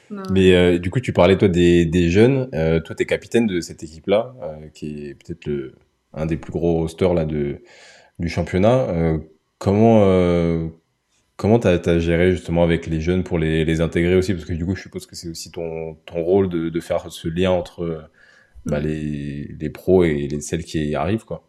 non, 0.09 0.23
Mais 0.31 0.79
du 0.79 0.89
coup, 0.89 0.99
tu 0.99 1.13
parlais, 1.13 1.37
toi, 1.37 1.47
des, 1.47 1.85
des 1.85 2.09
jeunes, 2.09 2.49
toi, 2.83 2.95
t'es 2.95 3.05
capitaine 3.05 3.47
de 3.47 3.59
cette 3.59 3.83
équipe-là, 3.83 4.33
qui 4.73 5.07
est 5.07 5.15
peut-être 5.15 5.45
le, 5.45 5.73
un 6.13 6.25
des 6.25 6.37
plus 6.37 6.51
gros 6.51 6.73
rosters, 6.73 7.13
là, 7.13 7.25
de, 7.25 7.61
du 8.19 8.29
championnat. 8.29 8.87
Euh, 8.89 10.67
comment, 11.41 11.57
t'as, 11.57 11.79
t'as 11.79 11.97
géré 11.97 12.31
justement 12.31 12.63
avec 12.63 12.85
les 12.85 13.01
jeunes 13.01 13.23
pour 13.23 13.39
les, 13.39 13.65
les 13.65 13.81
intégrer 13.81 14.15
aussi? 14.15 14.33
Parce 14.33 14.45
que 14.45 14.53
du 14.53 14.63
coup, 14.63 14.75
je 14.75 14.83
suppose 14.83 15.07
que 15.07 15.15
c'est 15.15 15.27
aussi 15.27 15.49
ton, 15.49 15.95
ton 16.05 16.21
rôle 16.21 16.49
de, 16.49 16.69
de 16.69 16.79
faire 16.79 17.11
ce 17.11 17.27
lien 17.27 17.49
entre 17.49 17.81
euh, 17.81 18.01
bah, 18.67 18.79
les, 18.79 19.55
les 19.59 19.69
pros 19.71 20.03
et 20.03 20.27
les, 20.27 20.39
celles 20.39 20.63
qui 20.63 20.85
y 20.85 20.95
arrivent, 20.95 21.25
quoi. 21.25 21.47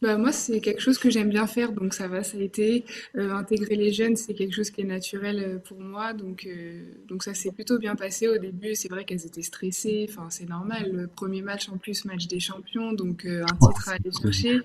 Bah, 0.00 0.16
moi, 0.16 0.32
c'est 0.32 0.60
quelque 0.62 0.80
chose 0.80 0.96
que 0.96 1.10
j'aime 1.10 1.28
bien 1.28 1.46
faire, 1.46 1.72
donc 1.72 1.92
ça 1.92 2.08
va, 2.08 2.22
ça 2.22 2.38
a 2.38 2.40
été. 2.40 2.86
Euh, 3.16 3.32
intégrer 3.34 3.76
les 3.76 3.92
jeunes, 3.92 4.16
c'est 4.16 4.32
quelque 4.32 4.54
chose 4.54 4.70
qui 4.70 4.80
est 4.80 4.84
naturel 4.84 5.38
euh, 5.38 5.58
pour 5.58 5.78
moi, 5.78 6.14
donc, 6.14 6.46
euh, 6.46 6.82
donc 7.06 7.22
ça 7.22 7.34
s'est 7.34 7.52
plutôt 7.52 7.78
bien 7.78 7.94
passé 7.96 8.26
au 8.28 8.38
début. 8.38 8.74
C'est 8.74 8.88
vrai 8.88 9.04
qu'elles 9.04 9.26
étaient 9.26 9.42
stressées, 9.42 10.06
enfin, 10.08 10.28
c'est 10.30 10.48
normal. 10.48 10.90
Le 10.90 11.06
premier 11.06 11.42
match 11.42 11.68
en 11.68 11.76
plus, 11.76 12.06
match 12.06 12.28
des 12.28 12.40
champions, 12.40 12.94
donc 12.94 13.26
euh, 13.26 13.42
un 13.42 13.56
titre 13.66 13.90
à 13.90 13.92
aller 13.92 14.10
chercher 14.22 14.60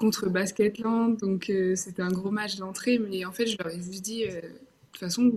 contre 0.00 0.30
Basketland, 0.30 1.18
donc 1.18 1.50
euh, 1.50 1.76
c'était 1.76 2.02
un 2.02 2.10
gros 2.10 2.30
match 2.30 2.56
d'entrée, 2.56 2.98
mais 2.98 3.26
en 3.26 3.32
fait, 3.32 3.46
je 3.46 3.56
leur 3.58 3.68
ai 3.68 3.76
juste 3.76 4.02
dit, 4.02 4.24
euh, 4.24 4.40
de 4.40 4.48
toute 4.92 4.98
façon, 4.98 5.30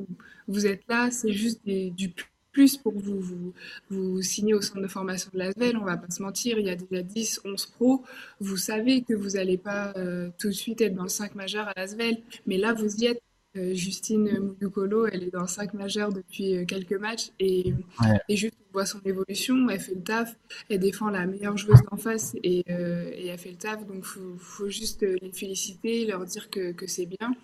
vous, 0.47 0.65
êtes 0.65 0.83
là, 0.87 1.11
c'est 1.11 1.33
juste 1.33 1.61
du 1.65 2.13
plus 2.53 2.77
pour 2.77 2.97
vous, 2.97 3.19
vous, 3.19 3.53
vous 3.89 4.21
signez 4.21 4.53
au 4.53 4.61
centre 4.61 4.81
de 4.81 4.87
formation 4.87 5.29
de 5.33 5.39
l'ASVEL, 5.39 5.75
on 5.75 5.83
va 5.83 5.97
pas 5.97 6.09
se 6.09 6.21
mentir, 6.21 6.59
il 6.59 6.67
y 6.67 6.69
a 6.69 6.75
déjà 6.75 7.01
10, 7.01 7.41
11 7.43 7.65
pros, 7.65 8.03
vous 8.39 8.57
savez 8.57 9.01
que 9.01 9.13
vous 9.13 9.31
n'allez 9.31 9.57
pas 9.57 9.91
euh, 9.97 10.29
tout 10.39 10.47
de 10.47 10.53
suite 10.53 10.79
être 10.79 10.95
dans 10.95 11.03
le 11.03 11.09
5 11.09 11.35
majeur 11.35 11.67
à 11.67 11.73
l'ASVEL, 11.75 12.17
mais 12.47 12.57
là, 12.57 12.73
vous 12.73 12.95
y 12.95 13.07
êtes. 13.07 13.21
Euh, 13.55 13.73
Justine 13.75 14.39
Moudukolo, 14.39 15.05
elle 15.05 15.23
est 15.23 15.29
dans 15.31 15.41
le 15.41 15.47
5 15.47 15.75
majeur 15.75 16.11
depuis 16.11 16.55
euh, 16.57 16.65
quelques 16.65 16.93
matchs 16.99 17.29
et, 17.39 17.73
Ouais. 18.01 18.19
et 18.27 18.35
juste 18.35 18.55
on 18.69 18.73
voit 18.73 18.85
son 18.87 18.99
évolution, 19.05 19.69
elle 19.69 19.79
fait 19.79 19.93
le 19.93 20.01
taf, 20.01 20.35
elle 20.69 20.79
défend 20.79 21.09
la 21.09 21.27
meilleure 21.27 21.55
joueuse 21.55 21.79
d'en 21.91 21.97
face 21.97 22.35
et, 22.43 22.63
euh, 22.71 23.11
et 23.13 23.27
elle 23.27 23.37
fait 23.37 23.51
le 23.51 23.57
taf, 23.57 23.85
donc 23.85 24.05
faut, 24.05 24.35
faut 24.39 24.69
juste 24.69 25.03
les 25.03 25.31
féliciter, 25.31 26.05
leur 26.07 26.25
dire 26.25 26.49
que, 26.49 26.71
que 26.71 26.87
c'est 26.87 27.05
bien. 27.05 27.35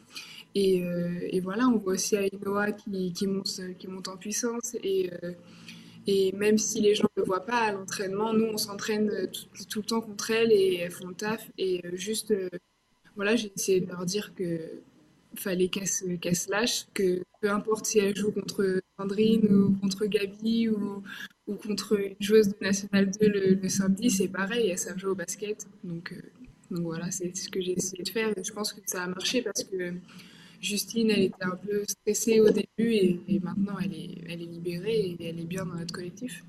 Et, 0.55 0.83
euh, 0.83 1.19
et 1.29 1.39
voilà, 1.41 1.67
on 1.67 1.77
voit 1.77 1.93
aussi 1.93 2.15
Ainoa 2.15 2.71
qui, 2.71 3.13
qui 3.13 3.27
monte, 3.27 3.61
qui 3.77 3.87
monte 3.87 4.07
en 4.07 4.17
puissance 4.17 4.75
et, 4.83 5.11
euh, 5.23 5.33
et 6.07 6.31
même 6.31 6.57
si 6.57 6.81
les 6.81 6.95
gens 6.95 7.07
ne 7.17 7.21
le 7.21 7.25
voient 7.27 7.45
pas 7.45 7.59
à 7.67 7.71
l'entraînement, 7.71 8.33
nous 8.33 8.45
on 8.45 8.57
s'entraîne 8.57 9.11
tout, 9.31 9.65
tout 9.69 9.79
le 9.79 9.85
temps 9.85 10.01
contre 10.01 10.31
elles 10.31 10.51
et 10.51 10.77
elles 10.77 10.91
font 10.91 11.07
le 11.09 11.13
taf 11.13 11.47
et 11.59 11.81
juste 11.93 12.33
voilà, 13.15 13.35
j'ai 13.35 13.51
essayé 13.55 13.81
de 13.81 13.87
leur 13.89 14.05
dire 14.05 14.33
que 14.33 14.59
fallait 15.39 15.69
qu'elles 15.69 15.87
se, 15.87 16.05
qu'elles 16.15 16.35
se 16.35 16.49
lâchent, 16.51 16.85
que 16.93 17.23
peu 17.41 17.49
importe 17.49 17.85
si 17.85 17.99
elles 17.99 18.15
jouent 18.15 18.31
contre 18.31 18.81
Sandrine 18.97 19.45
ou 19.51 19.75
contre 19.79 20.05
Gabi 20.05 20.69
ou, 20.69 21.03
ou 21.47 21.55
contre 21.55 21.99
une 21.99 22.15
joueuse 22.19 22.49
de 22.49 22.55
National 22.61 23.09
2 23.19 23.27
le, 23.27 23.53
le 23.55 23.69
samedi, 23.69 24.09
c'est 24.09 24.27
pareil, 24.27 24.69
elles 24.69 24.77
savent 24.77 24.97
jouer 24.97 25.11
au 25.11 25.15
basket. 25.15 25.67
Donc, 25.83 26.13
euh, 26.13 26.21
donc 26.71 26.83
voilà, 26.85 27.09
c'est 27.11 27.35
ce 27.35 27.49
que 27.49 27.61
j'ai 27.61 27.73
essayé 27.73 28.03
de 28.03 28.09
faire 28.09 28.29
et 28.37 28.43
je 28.43 28.53
pense 28.53 28.73
que 28.73 28.81
ça 28.85 29.03
a 29.03 29.07
marché 29.07 29.41
parce 29.41 29.63
que 29.63 29.93
Justine, 30.61 31.09
elle 31.09 31.23
était 31.23 31.45
un 31.45 31.55
peu 31.55 31.83
stressée 31.87 32.41
au 32.41 32.49
début 32.49 32.93
et, 32.93 33.21
et 33.27 33.39
maintenant 33.39 33.77
elle 33.83 33.93
est, 33.93 34.17
elle 34.27 34.41
est 34.41 34.45
libérée 34.45 35.15
et 35.19 35.29
elle 35.29 35.39
est 35.39 35.45
bien 35.45 35.65
dans 35.65 35.75
notre 35.75 35.93
collectif. 35.93 36.43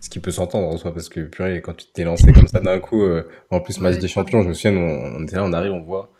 Ce 0.00 0.10
qui 0.10 0.18
peut 0.18 0.32
s'entendre 0.32 0.66
en 0.66 0.76
soi, 0.76 0.92
parce 0.92 1.08
que 1.08 1.20
purée, 1.20 1.62
quand 1.62 1.74
tu 1.74 1.86
t'es 1.92 2.02
lancé 2.02 2.32
comme 2.32 2.48
ça 2.48 2.58
d'un 2.58 2.80
coup, 2.80 3.02
euh, 3.02 3.22
en 3.50 3.60
plus 3.60 3.78
match 3.78 3.94
Ouais, 3.94 4.00
des 4.00 4.08
champions, 4.08 4.42
je 4.42 4.48
me 4.48 4.54
souviens, 4.54 4.76
on, 4.76 5.16
on 5.16 5.22
était 5.22 5.36
là, 5.36 5.44
on 5.44 5.52
arrive, 5.52 5.70
on 5.72 5.80
voit, 5.80 6.12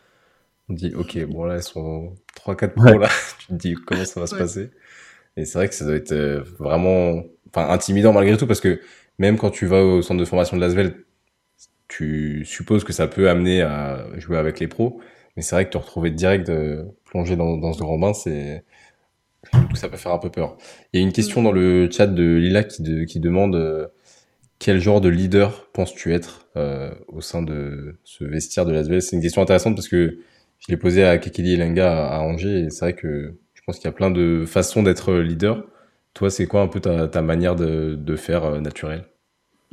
on 0.69 0.73
dit, 0.73 0.93
ok, 0.95 1.25
bon 1.27 1.45
là, 1.45 1.55
elles 1.55 1.63
sont 1.63 2.15
trois, 2.35 2.55
quatre 2.55 2.75
Ouais. 2.75 2.93
pros 2.93 2.97
là, 2.97 3.09
tu 3.39 3.47
te 3.47 3.53
dis 3.53 3.75
comment 3.75 4.05
ça 4.05 4.19
va 4.19 4.27
se 4.27 4.35
ouais, 4.35 4.37
passer? 4.37 4.71
Et 5.37 5.45
c'est 5.45 5.57
vrai 5.59 5.69
que 5.69 5.75
ça 5.75 5.85
doit 5.85 5.95
être 5.95 6.13
euh, 6.13 6.43
vraiment, 6.59 7.23
enfin, 7.49 7.69
intimidant 7.69 8.13
malgré 8.13 8.37
tout, 8.37 8.47
parce 8.47 8.61
que 8.61 8.81
même 9.19 9.37
quand 9.37 9.51
tu 9.51 9.65
vas 9.67 9.83
au 9.83 10.01
centre 10.01 10.19
de 10.19 10.25
formation 10.25 10.57
de 10.57 10.61
l'Asvel, 10.61 11.05
tu 11.87 12.45
supposes 12.45 12.83
que 12.83 12.93
ça 12.93 13.07
peut 13.07 13.29
amener 13.29 13.61
à 13.61 14.07
jouer 14.17 14.37
avec 14.37 14.59
les 14.59 14.67
pros, 14.67 15.01
mais 15.35 15.43
c'est 15.43 15.55
vrai 15.55 15.65
que 15.65 15.71
te 15.71 15.77
retrouver 15.77 16.11
direct 16.11 16.49
euh, 16.49 16.83
plongé 17.05 17.35
dans, 17.35 17.57
dans 17.57 17.73
ce 17.73 17.79
grand 17.79 17.99
bain, 17.99 18.13
c'est, 18.13 18.63
ça 19.73 19.89
peut 19.89 19.97
faire 19.97 20.11
un 20.13 20.17
peu 20.19 20.29
peur. 20.29 20.57
Il 20.93 20.99
y 20.99 21.03
a 21.03 21.05
une 21.05 21.13
question 21.13 21.41
Mm. 21.41 21.43
dans 21.43 21.51
le 21.51 21.89
chat 21.91 22.07
de 22.07 22.23
Lila 22.37 22.63
qui, 22.63 22.83
de- 22.83 23.03
qui 23.03 23.19
demande 23.19 23.55
euh, 23.55 23.87
quel 24.59 24.79
genre 24.81 25.01
de 25.01 25.09
leader 25.09 25.69
penses-tu 25.73 26.13
être 26.13 26.47
euh, 26.57 26.91
au 27.09 27.21
sein 27.21 27.41
de 27.43 27.97
ce 28.03 28.23
vestiaire 28.25 28.65
de 28.65 28.73
l'Asvel? 28.73 29.01
C'est 29.01 29.15
une 29.17 29.21
question 29.21 29.41
intéressante 29.41 29.75
parce 29.75 29.89
que 29.89 30.19
je 30.65 30.71
l'ai 30.71 30.77
posée 30.77 31.03
à 31.03 31.17
Kekili 31.17 31.53
Elenga 31.53 32.07
à, 32.07 32.19
Angers 32.19 32.65
et 32.65 32.69
c'est 32.69 32.85
vrai 32.85 32.93
que 32.93 33.35
je 33.53 33.61
pense 33.65 33.77
qu'il 33.77 33.85
y 33.85 33.89
a 33.89 33.93
plein 33.93 34.11
de 34.11 34.45
façons 34.45 34.83
d'être 34.83 35.13
leader. 35.13 35.65
Toi, 36.13 36.29
c'est 36.29 36.45
quoi 36.45 36.61
un 36.61 36.67
peu 36.67 36.79
ta, 36.79 37.21
manière 37.21 37.55
de, 37.55 38.15
faire 38.15 38.61
naturelle 38.61 39.05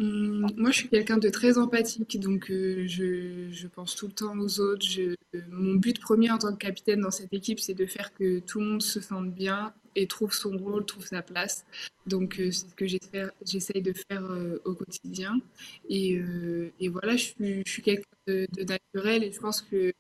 Hum, 0.01 0.51
moi, 0.57 0.71
je 0.71 0.79
suis 0.79 0.89
quelqu'un 0.89 1.19
de 1.19 1.29
très 1.29 1.59
empathique, 1.59 2.19
donc 2.19 2.51
euh, 2.51 2.87
je, 2.87 3.67
pense 3.67 3.95
tout 3.95 4.07
le 4.07 4.13
temps 4.13 4.39
aux 4.39 4.59
autres. 4.59 4.87
Mon 5.51 5.75
but 5.75 6.01
premier 6.01 6.31
en 6.31 6.39
tant 6.39 6.53
que 6.53 6.59
capitaine 6.59 7.01
dans 7.01 7.11
cette 7.11 7.33
équipe, 7.35 7.61
c'est 7.61 7.75
de 7.75 7.85
faire 7.85 8.15
que 8.15 8.41
tout 8.41 8.61
le 8.61 8.67
monde 8.67 8.83
se 8.83 9.01
sente 9.01 9.31
bien 9.35 9.75
et 9.97 10.07
trouve 10.07 10.33
son 10.33 10.57
rôle, 10.57 10.87
trouve 10.87 11.07
sa 11.07 11.21
place. 11.21 11.67
Donc, 12.07 12.41
euh, 12.41 12.51
c'est 12.51 12.69
ce 12.69 12.75
que 12.75 12.87
j'essaye 12.87 13.83
de 13.83 13.93
faire 13.93 14.25
euh, 14.25 14.59
au 14.65 14.75
quotidien. 14.75 15.39
Et, 15.89 16.17
euh, 16.17 16.73
voilà, 16.91 17.17
je 17.17 17.35
suis, 17.67 17.83
quelqu'un 17.83 18.05
de, 18.27 18.47
de 18.57 18.65
naturel 18.65 19.23
et 19.23 19.33
je 19.33 19.39
pense 19.39 19.61
que 19.61 19.93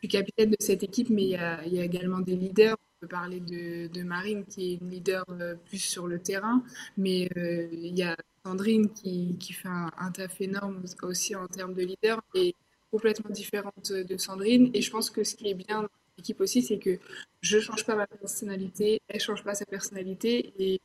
suis 0.00 0.08
capitaine 0.08 0.50
de 0.50 0.56
cette 0.60 0.82
équipe, 0.82 1.10
mais 1.10 1.24
il 1.24 1.30
y 1.30 1.36
a, 1.36 1.84
également 1.84 2.20
des 2.20 2.36
leaders. 2.36 2.76
On 3.02 3.06
peut 3.06 3.08
parler 3.08 3.40
de, 3.40 4.02
Marine, 4.02 4.44
qui 4.44 4.72
est 4.72 4.74
une 4.80 4.90
leader 4.90 5.24
euh, 5.30 5.54
plus 5.66 5.78
sur 5.78 6.06
le 6.06 6.18
terrain, 6.18 6.62
mais 6.96 7.28
euh, 7.36 7.68
il 7.72 7.96
y 7.96 8.02
a 8.02 8.16
Sandrine 8.44 8.90
qui, 8.90 9.36
qui 9.38 9.52
fait 9.52 9.68
un, 9.68 10.10
taf 10.12 10.40
énorme 10.40 10.82
aussi 11.02 11.34
en 11.34 11.46
termes 11.46 11.74
de 11.74 11.82
leader 11.82 12.20
et 12.34 12.54
complètement 12.90 13.30
différente 13.30 13.92
de 13.92 14.16
Sandrine. 14.16 14.70
Et 14.74 14.82
je 14.82 14.90
pense 14.90 15.10
que 15.10 15.24
ce 15.24 15.34
qui 15.34 15.48
est 15.48 15.54
bien 15.54 15.82
dans 15.82 15.88
l'équipe 16.16 16.40
aussi, 16.40 16.62
c'est 16.62 16.78
que 16.78 16.98
je 17.40 17.60
change 17.60 17.84
pas 17.84 17.94
ma 17.94 18.06
personnalité, 18.06 19.00
elle 19.08 19.20
change 19.20 19.44
pas 19.44 19.54
sa 19.54 19.66
personnalité 19.66 20.52
et, 20.58 20.80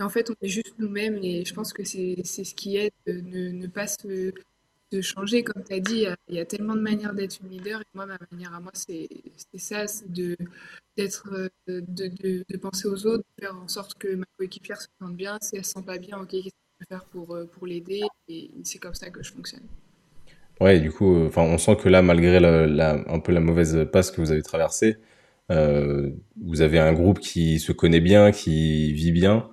en 0.00 0.08
fait 0.08 0.30
on 0.30 0.34
est 0.42 0.48
juste 0.48 0.74
nous-mêmes 0.78 1.18
et 1.24 1.44
je 1.44 1.52
pense 1.52 1.72
que 1.72 1.82
c'est 1.82 2.22
ce 2.22 2.54
qui 2.54 2.76
aide 2.76 2.92
de 3.08 3.14
ne, 3.14 3.50
ne 3.50 3.66
pas 3.66 3.88
se, 3.88 4.32
se 4.92 5.00
changer. 5.02 5.42
Comme 5.44 5.62
tu 5.64 5.72
as 5.74 5.80
dit, 5.80 6.06
il 6.28 6.34
y, 6.34 6.40
a, 6.40 6.44
tellement 6.46 6.74
de 6.74 6.80
manières 6.80 7.14
d'être 7.14 7.38
une 7.42 7.50
leader 7.50 7.80
et 7.80 7.84
moi 7.94 8.06
ma 8.06 8.18
manière 8.30 8.54
à 8.54 8.60
moi 8.60 8.72
c'est 8.74 9.08
ça, 9.56 9.86
c'est 9.86 10.10
de 10.12 10.36
d'être 10.96 11.28
euh, 11.32 11.48
de, 11.68 12.08
de, 12.08 12.44
de 12.48 12.56
penser 12.56 12.88
aux 12.88 13.06
autres, 13.06 13.24
de 13.38 13.44
faire 13.44 13.56
en 13.56 13.68
sorte 13.68 13.94
que 13.98 14.14
ma 14.14 14.24
coéquipière 14.36 14.80
se 14.80 14.88
sente 15.00 15.14
bien. 15.16 15.38
Si 15.40 15.56
elle 15.56 15.64
se 15.64 15.72
sent 15.72 15.82
pas 15.86 15.98
bien, 15.98 16.18
ok, 16.18 16.30
qu'est-ce 16.30 16.44
que 16.44 16.50
je 16.50 16.86
peux 16.86 16.86
faire 16.88 17.04
pour, 17.06 17.34
euh, 17.36 17.44
pour 17.46 17.66
l'aider? 17.66 18.02
Et 18.28 18.50
c'est 18.64 18.78
comme 18.78 18.94
ça 18.94 19.10
que 19.10 19.22
je 19.22 19.32
fonctionne. 19.32 19.62
Ouais, 20.60 20.80
du 20.80 20.90
coup, 20.90 21.24
enfin, 21.26 21.42
on 21.42 21.56
sent 21.58 21.76
que 21.76 21.88
là, 21.88 22.02
malgré 22.02 22.40
la, 22.40 22.66
la- 22.66 23.04
un 23.08 23.20
peu 23.20 23.32
la 23.32 23.40
mauvaise 23.40 23.86
passe 23.92 24.10
que 24.10 24.20
vous 24.20 24.32
avez 24.32 24.42
traversée, 24.42 24.96
euh, 25.52 26.10
vous 26.42 26.62
avez 26.62 26.78
un 26.80 26.92
groupe 26.92 27.20
qui 27.20 27.60
se 27.60 27.72
connaît 27.72 28.00
bien, 28.00 28.32
qui 28.32 28.92
vit 28.92 29.12
bien, 29.12 29.48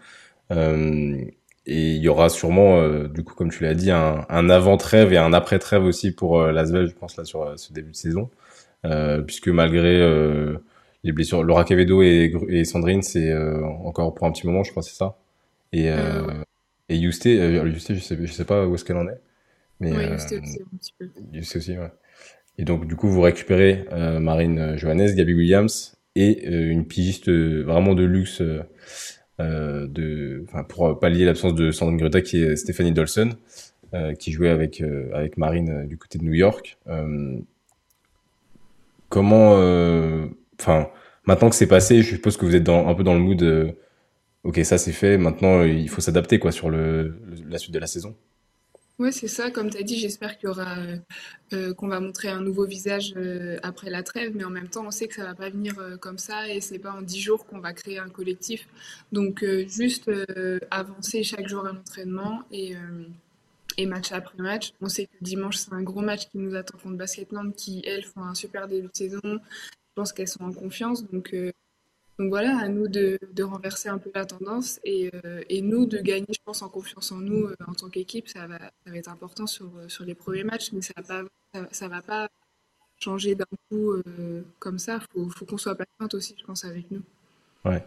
euh, 0.51 1.17
et 1.65 1.93
il 1.95 2.01
y 2.01 2.07
aura 2.09 2.29
sûrement, 2.29 2.79
euh, 2.79 3.07
du 3.07 3.23
coup, 3.23 3.33
comme 3.35 3.49
tu 3.51 3.63
l'as 3.63 3.73
dit, 3.73 3.91
un, 3.91 4.25
un 4.29 4.49
avant-trêve 4.49 5.13
et 5.13 5.17
un 5.17 5.33
après-trêve 5.33 5.83
aussi 5.83 6.11
pour 6.11 6.39
euh, 6.39 6.51
l'Asvel, 6.51 6.87
je 6.87 6.93
pense 6.95 7.17
là 7.17 7.25
sur 7.25 7.43
euh, 7.43 7.57
ce 7.57 7.73
début 7.73 7.91
de 7.91 7.95
saison, 7.95 8.29
euh, 8.85 9.21
puisque 9.21 9.47
malgré 9.49 9.99
euh, 9.99 10.57
les 11.03 11.11
blessures, 11.11 11.43
Laura 11.43 11.63
Quevedo 11.63 12.01
et, 12.03 12.33
et 12.49 12.65
Sandrine, 12.65 13.01
c'est 13.01 13.31
euh, 13.31 13.63
encore 13.63 14.13
pour 14.13 14.27
un 14.27 14.31
petit 14.31 14.45
moment, 14.47 14.63
je 14.63 14.71
crois, 14.71 14.83
c'est 14.83 14.95
ça. 14.95 15.17
Et 15.73 15.85
et 15.85 15.89
euh, 15.91 16.43
Yousté, 16.89 17.37
je 17.71 17.79
sais, 17.79 17.95
je 17.95 18.31
sais 18.31 18.45
pas 18.45 18.67
où 18.67 18.75
est-ce 18.75 18.85
qu'elle 18.85 18.97
en 18.97 19.07
est, 19.07 19.19
mais 19.79 19.91
ouais, 19.91 20.17
c'était 20.17 20.39
aussi 20.39 20.59
un 20.61 20.77
petit 20.77 20.93
peu. 20.99 21.09
Yousté 21.33 21.57
aussi, 21.57 21.77
ouais. 21.77 21.91
Et 22.57 22.63
donc, 22.63 22.87
du 22.87 22.95
coup, 22.95 23.09
vous 23.09 23.21
récupérez 23.21 23.85
euh, 23.91 24.19
Marine 24.19 24.77
Johannes, 24.77 25.13
Gabby 25.15 25.33
Williams 25.33 25.97
et 26.15 26.47
euh, 26.47 26.71
une 26.71 26.85
pigiste 26.85 27.29
vraiment 27.29 27.95
de 27.95 28.03
luxe 28.03 28.41
euh, 29.39 29.87
euh, 29.97 30.45
pour 30.69 30.99
pallier 30.99 31.25
l'absence 31.25 31.55
de 31.55 31.71
Sandrine 31.71 31.97
Greta, 31.97 32.21
qui 32.21 32.41
est 32.43 32.55
Stéphanie 32.55 32.91
Dolson, 32.91 33.29
euh, 33.93 34.13
qui 34.13 34.31
jouait 34.31 34.49
avec, 34.49 34.81
euh, 34.81 35.09
avec 35.13 35.37
Marine 35.37 35.69
euh, 35.69 35.85
du 35.85 35.97
côté 35.97 36.17
de 36.17 36.23
New 36.23 36.33
York. 36.33 36.77
Euh, 36.87 37.37
comment, 39.09 39.55
euh, 39.57 40.25
enfin, 40.59 40.89
maintenant 41.25 41.49
que 41.49 41.55
c'est 41.55 41.67
passé, 41.67 42.01
je 42.01 42.15
suppose 42.15 42.37
que 42.37 42.45
vous 42.45 42.55
êtes 42.55 42.63
dans, 42.63 42.87
un 42.87 42.93
peu 42.95 43.03
dans 43.03 43.13
le 43.13 43.19
mood, 43.19 43.41
euh, 43.43 43.71
ok, 44.43 44.59
ça 44.63 44.77
c'est 44.77 44.91
fait, 44.91 45.17
maintenant 45.17 45.59
euh, 45.59 45.67
il 45.67 45.89
faut 45.89 46.01
s'adapter 46.01 46.39
quoi 46.39 46.51
sur 46.51 46.69
le- 46.69 47.15
la 47.49 47.57
suite 47.57 47.73
de 47.73 47.79
la 47.79 47.87
saison. 47.87 48.15
Ouais, 48.97 49.11
c'est 49.11 49.27
ça. 49.27 49.51
Comme 49.51 49.69
tu 49.69 49.77
as 49.77 49.83
dit, 49.83 49.99
j'espère 49.99 50.37
euh, 50.45 50.97
euh, 51.51 51.73
qu'on 51.73 51.87
va 51.89 51.99
montrer 51.99 52.29
un 52.29 52.39
nouveau 52.39 52.65
visage 52.65 53.13
euh, 53.17 53.57
après 53.61 53.89
la 53.89 54.03
trêve, 54.03 54.33
mais 54.35 54.45
en 54.45 54.49
même 54.49 54.69
temps, 54.69 54.85
on 54.87 54.91
sait 54.91 55.07
que 55.09 55.15
ça 55.15 55.25
va 55.25 55.35
pas 55.35 55.49
venir 55.49 55.75
comme 55.99 56.17
ça 56.17 56.47
et 56.47 56.61
c'est 56.61 56.79
pas 56.79 56.93
en 56.93 57.01
dix 57.01 57.19
jours 57.19 57.45
qu'on 57.45 57.59
va 57.59 57.73
créer 57.73 57.99
un 57.99 58.09
collectif. 58.09 58.67
Donc, 59.11 59.43
juste 59.67 60.09
avancer 60.71 61.23
chaque 61.23 61.47
jour 61.47 61.65
à 61.65 61.73
l'entraînement 61.73 62.43
et, 62.51 62.75
match 63.85 64.13
après 64.13 64.41
match. 64.41 64.73
On 64.79 64.87
sait 64.87 65.07
que 65.07 65.17
dimanche, 65.21 65.57
c'est 65.57 65.73
un 65.73 65.83
gros 65.83 66.01
match 66.01 66.29
qui 66.29 66.37
nous 66.37 66.55
attend 66.55 66.77
contre 66.77 66.95
Basketland 66.97 67.53
qui, 67.53 67.81
elles, 67.85 68.05
font 68.05 68.21
un 68.23 68.35
super 68.35 68.67
début 68.67 68.87
de 68.87 68.95
saison. 68.95 69.19
Je 69.23 69.93
pense 69.95 70.13
qu'elles 70.13 70.29
sont 70.29 70.43
en 70.43 70.53
confiance. 70.53 71.05
Donc, 71.11 71.35
donc 72.17 72.29
voilà, 72.29 72.57
à 72.57 72.69
nous 72.69 72.87
de, 72.87 73.19
renverser 73.43 73.89
un 73.89 73.97
peu 73.97 74.09
la 74.15 74.25
tendance 74.25 74.79
et, 74.85 75.11
euh, 75.25 75.41
et 75.49 75.61
nous 75.61 75.85
de 75.85 75.97
gagner, 75.97 76.25
je 76.29 76.39
pense, 76.45 76.61
en 76.61 76.69
confiance 76.69 77.11
en 77.11 77.17
nous 77.17 77.47
euh, 77.47 77.55
en 77.67 77.73
tant 77.73 77.89
qu'équipe. 77.89 78.29
Ça 78.29 78.47
va, 78.47 78.57
être 78.93 79.09
important 79.09 79.47
sur, 79.47 79.65
euh, 79.65 79.89
sur 79.89 80.05
les 80.05 80.15
premiers 80.15 80.43
matchs, 80.43 80.71
mais 80.71 80.81
ça 80.81 80.93
ça 81.71 81.87
va 81.87 82.01
pas 82.01 82.27
changer 82.99 83.35
d'un 83.35 83.45
coup 83.69 83.93
comme 84.59 84.79
ça. 84.79 84.99
Faut, 85.13 85.29
faut 85.29 85.45
qu'on 85.45 85.57
soit 85.57 85.75
patiente 85.75 86.13
aussi, 86.13 86.35
je 86.39 86.45
pense, 86.45 86.65
avec 86.65 86.89
nous. 86.91 87.01
Ouais. 87.63 87.83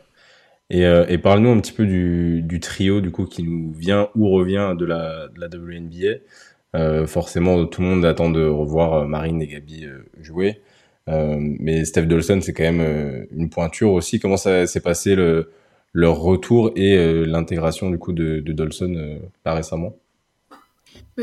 Et, 0.71 1.19
parle-nous 1.19 1.51
un 1.51 1.61
petit 1.61 1.73
peu 1.73 1.87
du, 1.87 2.61
trio 2.61 3.01
du 3.01 3.11
coup 3.11 3.27
qui 3.27 3.43
nous 3.43 3.73
vient 3.73 4.09
ou 4.15 4.31
revient 4.31 4.75
de 4.79 4.85
la, 4.87 5.29
de 5.29 5.41
la 5.41 5.49
WNBA. 5.49 7.07
Forcément, 7.07 7.67
tout 7.67 7.83
le 7.83 7.89
monde 7.89 8.05
attend 8.07 8.31
de 8.31 8.43
revoir 8.43 9.07
Marine 9.07 9.43
et 9.43 9.49
Gabi 9.49 9.87
jouer. 10.21 10.63
Euh, 11.09 11.39
mais 11.41 11.85
Steph 11.85 12.07
Dolson, 12.07 12.41
c'est 12.43 12.53
quand 12.53 12.65
même 12.65 12.81
euh, 12.81 13.25
une 13.33 13.51
pointure 13.51 13.93
aussi. 13.93 14.21
Comment 14.21 14.37
ça 14.37 14.67
s'est 14.67 14.81
passé 14.81 15.15
le, 15.15 15.51
leur 15.93 16.19
retour 16.21 16.73
et 16.77 16.97
euh, 16.97 17.25
l'intégration 17.25 17.91
du 17.91 17.99
coup 17.99 18.13
de, 18.13 18.41
de 18.41 18.53
Dolson 18.53 19.21
là 19.45 19.55
récemment? 19.55 19.97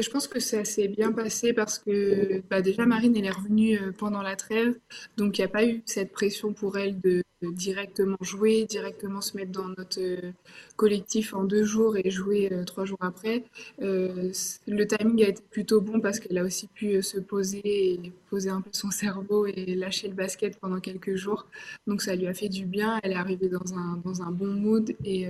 Je 0.01 0.09
pense 0.09 0.27
que 0.27 0.41
ça 0.41 0.65
s'est 0.65 0.89
bien 0.89 1.13
passé 1.13 1.53
parce 1.53 1.79
que 1.79 2.41
bah, 2.49 2.61
déjà 2.61 2.85
Marine 2.85 3.15
elle 3.15 3.25
est 3.25 3.31
revenue 3.31 3.79
euh, 3.79 3.91
pendant 3.97 4.21
la 4.21 4.35
trêve, 4.35 4.77
donc 5.15 5.37
il 5.37 5.41
n'y 5.41 5.45
a 5.45 5.49
pas 5.49 5.65
eu 5.65 5.83
cette 5.85 6.11
pression 6.11 6.51
pour 6.51 6.77
elle 6.77 6.99
de, 6.99 7.23
directement 7.41 8.17
jouer, 8.21 8.65
directement 8.65 9.21
se 9.21 9.37
mettre 9.37 9.51
dans 9.51 9.69
notre 9.69 10.01
euh, 10.01 10.31
collectif 10.75 11.33
en 11.33 11.45
deux 11.45 11.63
jours 11.63 11.95
et 11.95 12.09
jouer 12.09 12.49
euh, 12.51 12.65
trois 12.65 12.83
jours 12.83 12.97
après. 12.99 13.45
Le 13.79 14.83
timing 14.83 15.23
a 15.23 15.29
été 15.29 15.41
plutôt 15.49 15.79
bon 15.79 16.01
parce 16.01 16.19
qu'elle 16.19 16.37
a 16.39 16.43
aussi 16.43 16.67
pu 16.67 17.01
se 17.01 17.19
poser 17.19 17.61
et 17.63 18.11
poser 18.29 18.49
un 18.49 18.61
peu 18.61 18.71
son 18.73 18.91
cerveau 18.91 19.45
et 19.45 19.75
lâcher 19.75 20.09
le 20.09 20.15
basket 20.15 20.59
pendant 20.59 20.79
quelques 20.81 21.15
jours. 21.15 21.47
Donc 21.87 22.01
ça 22.01 22.15
lui 22.15 22.27
a 22.27 22.33
fait 22.33 22.49
du 22.49 22.65
bien. 22.65 22.99
Elle 23.03 23.13
est 23.13 23.15
arrivée 23.15 23.47
dans 23.47 23.73
un, 23.75 24.01
dans 24.03 24.21
un 24.23 24.31
bon 24.31 24.47
mood 24.47 24.93
et, 25.05 25.29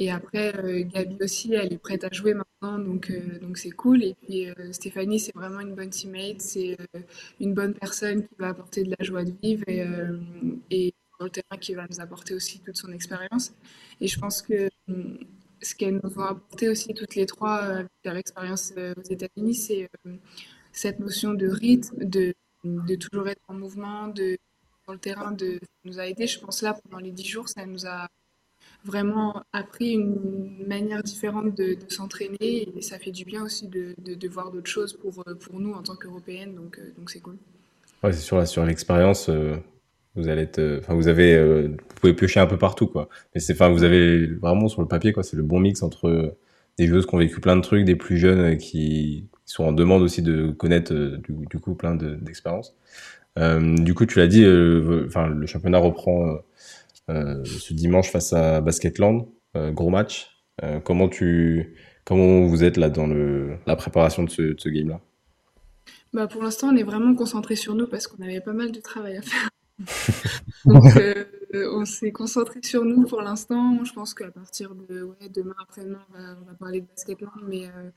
et 0.00 0.12
après, 0.12 0.54
euh, 0.56 0.84
Gabi 0.84 1.16
aussi, 1.20 1.54
elle 1.54 1.72
est 1.72 1.78
prête 1.78 2.04
à 2.04 2.10
jouer 2.12 2.32
maintenant, 2.32 2.78
donc 2.78 3.10
euh, 3.10 3.40
donc 3.40 3.58
c'est 3.58 3.70
cool. 3.70 4.04
Et 4.04 4.14
puis 4.14 4.48
euh, 4.48 4.72
Stéphanie, 4.72 5.18
c'est 5.18 5.34
vraiment 5.34 5.58
une 5.58 5.74
bonne 5.74 5.90
teammate, 5.90 6.40
c'est 6.40 6.78
une 7.40 7.52
bonne 7.52 7.74
personne 7.74 8.22
qui 8.22 8.34
va 8.38 8.50
apporter 8.50 8.84
de 8.84 8.94
la 8.96 9.04
joie 9.04 9.24
de 9.24 9.32
vivre 9.42 9.64
et, 9.68 10.94
sur 11.16 11.24
le 11.24 11.30
terrain 11.30 11.56
qui 11.60 11.74
va 11.74 11.86
nous 11.90 12.00
apporter 12.00 12.32
aussi 12.34 12.60
toute 12.60 12.76
son 12.76 12.92
expérience. 12.92 13.52
Et 14.00 14.06
je 14.06 14.18
pense 14.20 14.40
que 14.40 14.70
ce 15.60 15.74
qu'elles 15.74 16.00
nous 16.02 16.16
ont 16.16 16.24
apporté 16.24 16.68
aussi 16.68 16.94
toutes 16.94 17.16
les 17.16 17.26
trois 17.26 17.56
avec 17.56 17.88
leur 18.04 18.16
expérience 18.16 18.72
aux 18.96 19.02
États-Unis, 19.10 19.54
c'est 19.54 19.90
cette 20.72 21.00
notion 21.00 21.34
de 21.34 21.48
rythme, 21.48 22.04
de, 22.04 22.34
de 22.62 22.94
toujours 22.94 23.28
être 23.28 23.42
en 23.48 23.54
mouvement, 23.54 24.06
de 24.06 24.38
sur 24.84 24.92
le 24.92 24.98
terrain, 25.00 25.32
de, 25.32 25.58
nous 25.84 25.98
a 25.98 26.06
aidé. 26.06 26.28
Je 26.28 26.38
pense 26.38 26.62
là 26.62 26.78
pendant 26.84 26.98
les 26.98 27.10
dix 27.10 27.26
jours, 27.26 27.48
ça 27.48 27.66
nous 27.66 27.84
a 27.84 28.08
vraiment 28.84 29.42
appris 29.52 29.92
une 29.92 30.66
manière 30.66 31.02
différente 31.02 31.56
de, 31.56 31.76
s'entraîner 31.88 32.68
et 32.76 32.82
ça 32.82 32.98
fait 32.98 33.10
du 33.10 33.24
bien 33.24 33.44
aussi 33.44 33.68
de, 33.68 33.94
de, 33.98 34.28
voir 34.28 34.50
d'autres 34.50 34.70
choses 34.70 34.94
pour, 34.94 35.24
euh, 35.26 35.34
pour 35.34 35.60
nous 35.60 35.72
en 35.72 35.82
tant 35.82 35.96
qu'Européennes, 35.96 36.54
donc 36.54 36.78
euh, 36.78 36.92
donc 36.96 37.10
c'est 37.10 37.20
cool. 37.20 37.36
Ouais, 38.02 38.12
c'est 38.12 38.20
sûr, 38.20 38.46
sur 38.46 38.64
l'expérience, 38.64 39.28
euh, 39.28 39.56
vous 40.14 40.28
allez 40.28 40.42
être, 40.42 40.78
enfin, 40.78 40.94
vous 40.94 41.08
avez, 41.08 41.66
vous 41.66 41.76
pouvez 42.00 42.14
piocher 42.14 42.40
un 42.40 42.46
peu 42.46 42.56
partout, 42.56 42.86
quoi. 42.86 43.08
Mais 43.34 43.40
c'est, 43.40 43.54
enfin, 43.54 43.68
vous 43.70 43.82
avez 43.82 44.26
vraiment 44.26 44.68
sur 44.68 44.82
le 44.82 44.88
papier, 44.88 45.12
quoi, 45.12 45.22
c'est 45.22 45.36
le 45.36 45.42
bon 45.42 45.58
mix 45.58 45.82
entre 45.82 46.36
des 46.78 46.86
joueuses 46.86 47.06
qui 47.06 47.14
ont 47.14 47.18
vécu 47.18 47.40
plein 47.40 47.56
de 47.56 47.62
trucs, 47.62 47.84
des 47.84 47.96
plus 47.96 48.18
jeunes 48.18 48.56
qui, 48.56 49.26
sont 49.44 49.64
en 49.64 49.72
demande 49.72 50.02
aussi 50.02 50.22
de 50.22 50.50
connaître, 50.50 50.92
du, 50.94 51.58
coup, 51.58 51.74
plein 51.74 51.94
de, 51.94 52.14
d'expériences. 52.16 52.76
Du 53.36 53.94
coup, 53.94 54.04
tu 54.04 54.18
l'as 54.18 54.26
dit, 54.26 54.44
enfin, 55.06 55.26
le 55.28 55.46
championnat 55.46 55.78
reprend 55.78 56.38
ce 57.08 57.72
dimanche 57.74 58.10
face 58.10 58.32
à 58.32 58.60
Basketland, 58.60 59.28
euh, 59.56 59.70
gros 59.70 59.90
match. 59.90 60.30
Euh, 60.62 60.80
comment 60.80 61.08
tu, 61.08 61.76
comment 62.04 62.46
vous 62.46 62.64
êtes 62.64 62.76
là 62.76 62.90
dans 62.90 63.06
le, 63.06 63.56
la 63.66 63.76
préparation 63.76 64.24
de 64.24 64.30
ce, 64.30 64.42
de 64.42 64.56
ce 64.58 64.68
game-là? 64.68 65.00
Bah 66.12 66.26
pour 66.26 66.42
l'instant, 66.42 66.68
on 66.72 66.76
est 66.76 66.82
vraiment 66.82 67.14
concentré 67.14 67.54
sur 67.54 67.74
nous 67.74 67.86
parce 67.86 68.06
qu'on 68.06 68.22
avait 68.22 68.40
pas 68.40 68.52
mal 68.52 68.72
de 68.72 68.80
travail 68.80 69.18
à 69.18 69.22
faire. 69.22 69.50
Donc, 70.64 70.96
euh, 70.96 71.24
on 71.54 71.84
s'est 71.84 72.12
concentré 72.12 72.60
sur 72.62 72.84
nous 72.84 73.04
pour 73.04 73.22
l'instant. 73.22 73.82
Je 73.84 73.92
pense 73.92 74.14
qu'à 74.14 74.30
partir 74.30 74.74
de 74.74 75.08
demain 75.34 75.54
après-demain, 75.62 76.04
on 76.14 76.44
va, 76.44 76.54
parler 76.54 76.82
de 76.82 76.86
basketball, 76.86 77.30
mais 77.46 77.66
euh, 77.66 77.90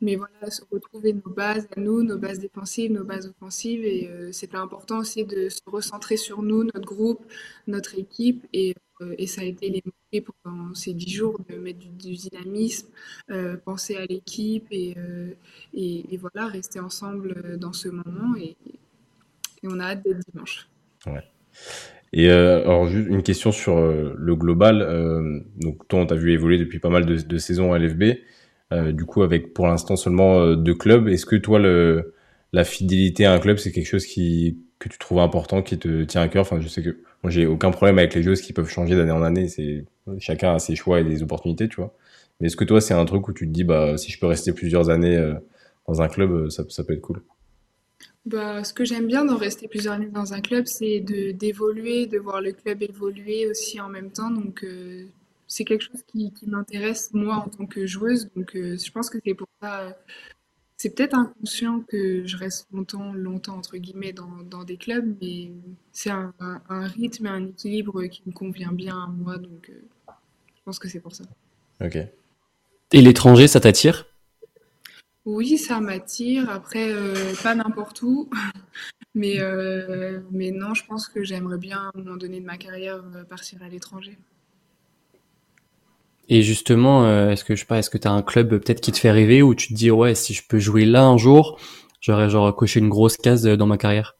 mais 0.00 0.16
voilà, 0.16 0.50
se 0.50 0.62
retrouver 0.70 1.12
nos 1.12 1.32
bases 1.32 1.66
à 1.76 1.80
nous, 1.80 2.02
nos 2.02 2.18
bases 2.18 2.38
défensives, 2.38 2.92
nos 2.92 3.04
bases 3.04 3.26
offensives, 3.28 3.84
et 3.84 4.08
euh, 4.08 4.32
c'était 4.32 4.56
important 4.56 4.98
aussi 4.98 5.24
de 5.24 5.48
se 5.48 5.60
recentrer 5.66 6.16
sur 6.16 6.42
nous, 6.42 6.64
notre 6.64 6.80
groupe, 6.80 7.24
notre 7.66 7.98
équipe, 7.98 8.46
et, 8.52 8.74
euh, 9.00 9.14
et 9.18 9.26
ça 9.26 9.42
a 9.42 9.44
été 9.44 9.68
les 9.68 9.82
mots 9.84 10.24
pendant 10.42 10.74
ces 10.74 10.92
dix 10.92 11.10
jours 11.10 11.40
de 11.48 11.56
mettre 11.56 11.78
du, 11.78 12.14
dynamisme, 12.14 12.88
penser 13.64 13.96
à 13.96 14.04
l'équipe 14.04 14.66
et, 14.70 14.94
et, 15.72 16.14
et 16.14 16.16
voilà, 16.18 16.48
rester 16.48 16.80
ensemble 16.80 17.56
dans 17.58 17.72
ce 17.72 17.88
moment, 17.88 18.36
et, 18.36 18.56
et 19.62 19.68
on 19.68 19.80
a 19.80 19.84
hâte 19.84 20.04
d'être 20.04 20.20
dimanche. 20.30 20.68
Ouais. 21.06 21.24
Et 22.12 22.28
euh, 22.28 22.62
alors 22.62 22.88
juste 22.88 23.08
une 23.08 23.22
question 23.22 23.52
sur 23.52 23.78
euh, 23.78 24.14
le 24.18 24.36
global. 24.36 24.82
Euh, 24.82 25.40
donc 25.56 25.86
toi, 25.88 26.00
on 26.00 26.06
t'a 26.06 26.14
vu 26.14 26.32
évoluer 26.32 26.58
depuis 26.58 26.78
pas 26.78 26.90
mal 26.90 27.06
de, 27.06 27.38
saisons 27.38 27.72
à 27.72 27.78
LFB. 27.78 28.04
Du 28.94 29.04
coup, 29.04 29.22
avec 29.22 29.52
pour 29.52 29.66
l'instant 29.66 29.96
seulement 29.96 30.54
deux 30.54 30.74
clubs. 30.74 31.06
Est-ce 31.08 31.26
que 31.26 31.36
toi, 31.36 31.58
le, 31.58 32.14
la 32.54 32.64
fidélité 32.64 33.26
à 33.26 33.34
un 33.34 33.38
club, 33.38 33.58
c'est 33.58 33.70
quelque 33.70 33.86
chose 33.86 34.06
qui 34.06 34.58
que 34.78 34.88
tu 34.88 34.98
trouves 34.98 35.18
important, 35.18 35.62
qui 35.62 35.78
te 35.78 36.04
tient 36.04 36.22
à 36.22 36.28
cœur? 36.28 36.42
Enfin, 36.42 36.58
je 36.58 36.68
sais 36.68 36.82
que 36.82 36.96
moi, 37.22 37.30
j'ai 37.30 37.46
aucun 37.46 37.70
problème 37.70 37.98
avec 37.98 38.14
les 38.14 38.22
joueuses 38.22 38.40
qui 38.40 38.54
peuvent 38.54 38.70
changer 38.70 38.96
d'année 38.96 39.10
en 39.12 39.22
année. 39.22 39.48
C'est 39.48 39.84
chacun 40.18 40.54
a 40.54 40.58
ses 40.58 40.74
choix 40.74 41.00
et 41.00 41.04
des 41.04 41.22
opportunités, 41.22 41.68
tu 41.68 41.76
vois. 41.76 41.94
Mais 42.40 42.46
est-ce 42.46 42.56
que 42.56 42.64
toi, 42.64 42.80
c'est 42.80 42.94
un 42.94 43.04
truc 43.04 43.28
où 43.28 43.34
tu 43.34 43.46
te 43.46 43.52
dis, 43.52 43.64
bah, 43.64 43.98
si 43.98 44.10
je 44.10 44.18
peux 44.18 44.26
rester 44.26 44.54
plusieurs 44.54 44.88
années 44.88 45.34
dans 45.86 46.00
un 46.00 46.08
club, 46.08 46.48
ça 46.48 46.64
peut 46.64 46.94
être 46.94 47.02
cool? 47.02 47.22
Bah, 48.24 48.62
ce 48.62 48.72
que 48.72 48.84
j'aime 48.84 49.06
bien 49.06 49.24
d'en 49.24 49.36
rester 49.36 49.66
plusieurs 49.66 49.94
années 49.94 50.06
dans 50.06 50.32
un 50.32 50.40
club, 50.40 50.66
c'est 50.66 51.00
de 51.00 51.32
d'évoluer, 51.32 52.06
de 52.06 52.18
voir 52.18 52.40
le 52.40 52.52
club 52.52 52.82
évoluer 52.82 53.48
aussi 53.48 53.80
en 53.80 53.88
même 53.88 54.10
temps. 54.12 54.30
Donc, 54.30 54.62
euh, 54.62 55.06
c'est 55.48 55.64
quelque 55.64 55.82
chose 55.82 56.02
qui, 56.06 56.32
qui 56.32 56.46
m'intéresse 56.46 57.10
moi 57.12 57.36
en 57.36 57.48
tant 57.48 57.66
que 57.66 57.86
joueuse. 57.86 58.30
Donc, 58.36 58.54
euh, 58.54 58.76
je 58.78 58.90
pense 58.92 59.10
que 59.10 59.18
c'est 59.24 59.34
pour 59.34 59.48
ça. 59.60 59.96
C'est 60.76 60.90
peut-être 60.96 61.14
inconscient 61.14 61.80
que 61.80 62.26
je 62.26 62.36
reste 62.36 62.66
longtemps, 62.72 63.12
longtemps 63.12 63.56
entre 63.56 63.76
guillemets 63.76 64.12
dans, 64.12 64.42
dans 64.48 64.64
des 64.64 64.76
clubs, 64.76 65.16
mais 65.20 65.50
c'est 65.92 66.10
un, 66.10 66.32
un, 66.40 66.60
un, 66.68 66.86
rythme 66.86 67.26
et 67.26 67.28
un 67.28 67.46
équilibre 67.46 68.04
qui 68.06 68.22
me 68.26 68.32
convient 68.32 68.72
bien 68.72 68.96
à 69.00 69.06
moi. 69.06 69.38
Donc, 69.38 69.70
euh, 69.70 69.80
je 70.08 70.60
pense 70.64 70.78
que 70.78 70.88
c'est 70.88 71.00
pour 71.00 71.14
ça. 71.14 71.24
Ok. 71.80 71.98
Et 72.92 73.00
l'étranger, 73.00 73.48
ça 73.48 73.60
t'attire? 73.60 74.06
Oui, 75.24 75.58
ça 75.58 75.80
m'attire. 75.80 76.50
Après, 76.50 76.90
euh, 76.92 77.34
pas 77.42 77.54
n'importe 77.54 78.02
où. 78.02 78.28
Mais, 79.14 79.40
euh, 79.40 80.20
mais 80.30 80.52
non, 80.52 80.74
je 80.74 80.86
pense 80.86 81.08
que 81.08 81.24
j'aimerais 81.24 81.58
bien, 81.58 81.78
à 81.78 81.90
un 81.94 82.02
moment 82.02 82.16
donné 82.16 82.40
de 82.40 82.46
ma 82.46 82.58
carrière, 82.58 83.02
euh, 83.14 83.24
partir 83.24 83.62
à 83.62 83.68
l'étranger. 83.68 84.18
Et 86.28 86.42
justement, 86.42 87.28
est-ce 87.30 87.44
que 87.44 87.54
je 87.54 87.60
sais 87.60 87.66
pas, 87.66 87.78
est-ce 87.78 87.90
que 87.90 87.98
tu 87.98 88.08
as 88.08 88.12
un 88.12 88.22
club 88.22 88.48
peut-être 88.58 88.80
qui 88.80 88.90
te 88.90 88.98
fait 88.98 89.10
rêver 89.10 89.42
ou 89.42 89.54
tu 89.54 89.68
te 89.68 89.74
dis 89.74 89.90
ouais, 89.90 90.14
si 90.14 90.34
je 90.34 90.42
peux 90.46 90.58
jouer 90.58 90.84
là 90.84 91.04
un 91.04 91.16
jour, 91.18 91.60
j'aurais 92.00 92.30
genre 92.30 92.54
coché 92.56 92.80
une 92.80 92.88
grosse 92.88 93.16
case 93.16 93.44
dans 93.44 93.66
ma 93.66 93.76
carrière? 93.78 94.16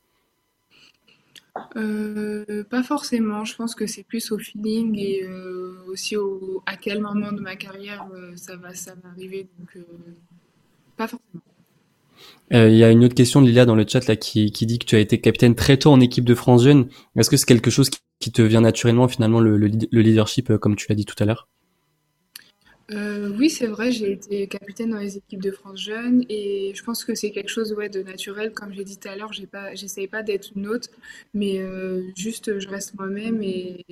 Euh, 1.77 2.65
Pas 2.65 2.83
forcément. 2.83 3.45
Je 3.45 3.57
pense 3.57 3.75
que 3.75 3.87
c'est 3.87 4.03
plus 4.03 4.31
au 4.33 4.39
feeling 4.39 4.97
et 4.99 5.27
aussi 5.89 6.17
au, 6.17 6.63
à 6.67 6.77
quel 6.77 7.01
moment 7.01 7.33
de 7.33 7.41
ma 7.41 7.57
carrière 7.57 8.07
ça 8.37 8.57
va, 8.57 8.75
ça 8.75 8.95
va 8.95 9.11
arriver. 9.11 9.49
Donc 9.59 9.85
pas 11.03 11.09
forcément. 11.09 11.43
Euh, 12.53 12.69
il 12.69 12.77
y 12.77 12.85
a 12.85 12.91
une 12.91 13.05
autre 13.05 13.15
question 13.15 13.41
de 13.41 13.47
Lilia 13.47 13.65
dans 13.65 13.75
le 13.75 13.87
chat 13.89 14.07
là 14.07 14.17
qui, 14.17 14.53
qui, 14.53 14.67
dit 14.67 14.79
que 14.79 14.85
tu 14.85 14.95
as 14.95 15.01
été 15.01 15.21
capitaine 15.21 15.55
très 15.55 15.79
tôt 15.79 15.91
en 15.91 16.01
équipe 16.01 16.25
de 16.25 16.35
France 16.35 16.65
jeune. 16.65 16.89
Est-ce 17.17 17.31
que 17.31 17.37
c'est 17.37 17.47
quelque 17.47 17.71
chose 17.71 17.89
qui, 17.89 18.01
qui, 18.21 18.31
te 18.31 18.43
vient 18.43 18.61
naturellement 18.61 19.09
finalement 19.09 19.41
le, 19.41 19.57
le, 19.57 19.69
le 19.69 20.01
leadership 20.01 20.51
euh, 20.51 20.59
comme 20.59 20.77
tu 20.77 20.87
l'as 20.89 20.95
dit 20.95 21.07
tout 21.07 21.17
à 21.19 21.25
l'heure? 21.25 21.49
Euh, 22.91 23.35
Oui, 23.39 23.49
c'est 23.49 23.67
vrai, 23.67 23.91
j'ai 23.91 24.13
été 24.13 24.47
capitaine 24.49 24.91
dans 24.91 24.99
les 24.99 25.17
équipes 25.17 25.43
de 25.43 25.51
France 25.51 25.81
jeunes 25.81 26.25
et 26.29 26.73
je 26.75 26.83
pense 26.85 27.05
que 27.05 27.15
c'est 27.15 27.31
quelque 27.31 27.49
chose 27.49 27.73
ouais, 27.73 27.89
de 27.89 28.03
naturel. 28.03 28.53
Comme 28.53 28.73
j'ai 28.75 28.85
dit 28.85 28.99
tout 28.99 29.09
à 29.09 29.17
l'heure, 29.17 29.33
j'ai 29.33 29.47
pas, 29.47 29.75
j'essaye 29.75 30.09
pas 30.09 30.23
d'être 30.23 30.51
une 30.55 30.69
autre, 30.69 30.91
mais 31.33 31.59
euh, 31.59 32.03
juste 32.17 32.59
je 32.59 32.69
reste 32.69 32.95
moi-même 32.95 33.43
et, 33.43 33.85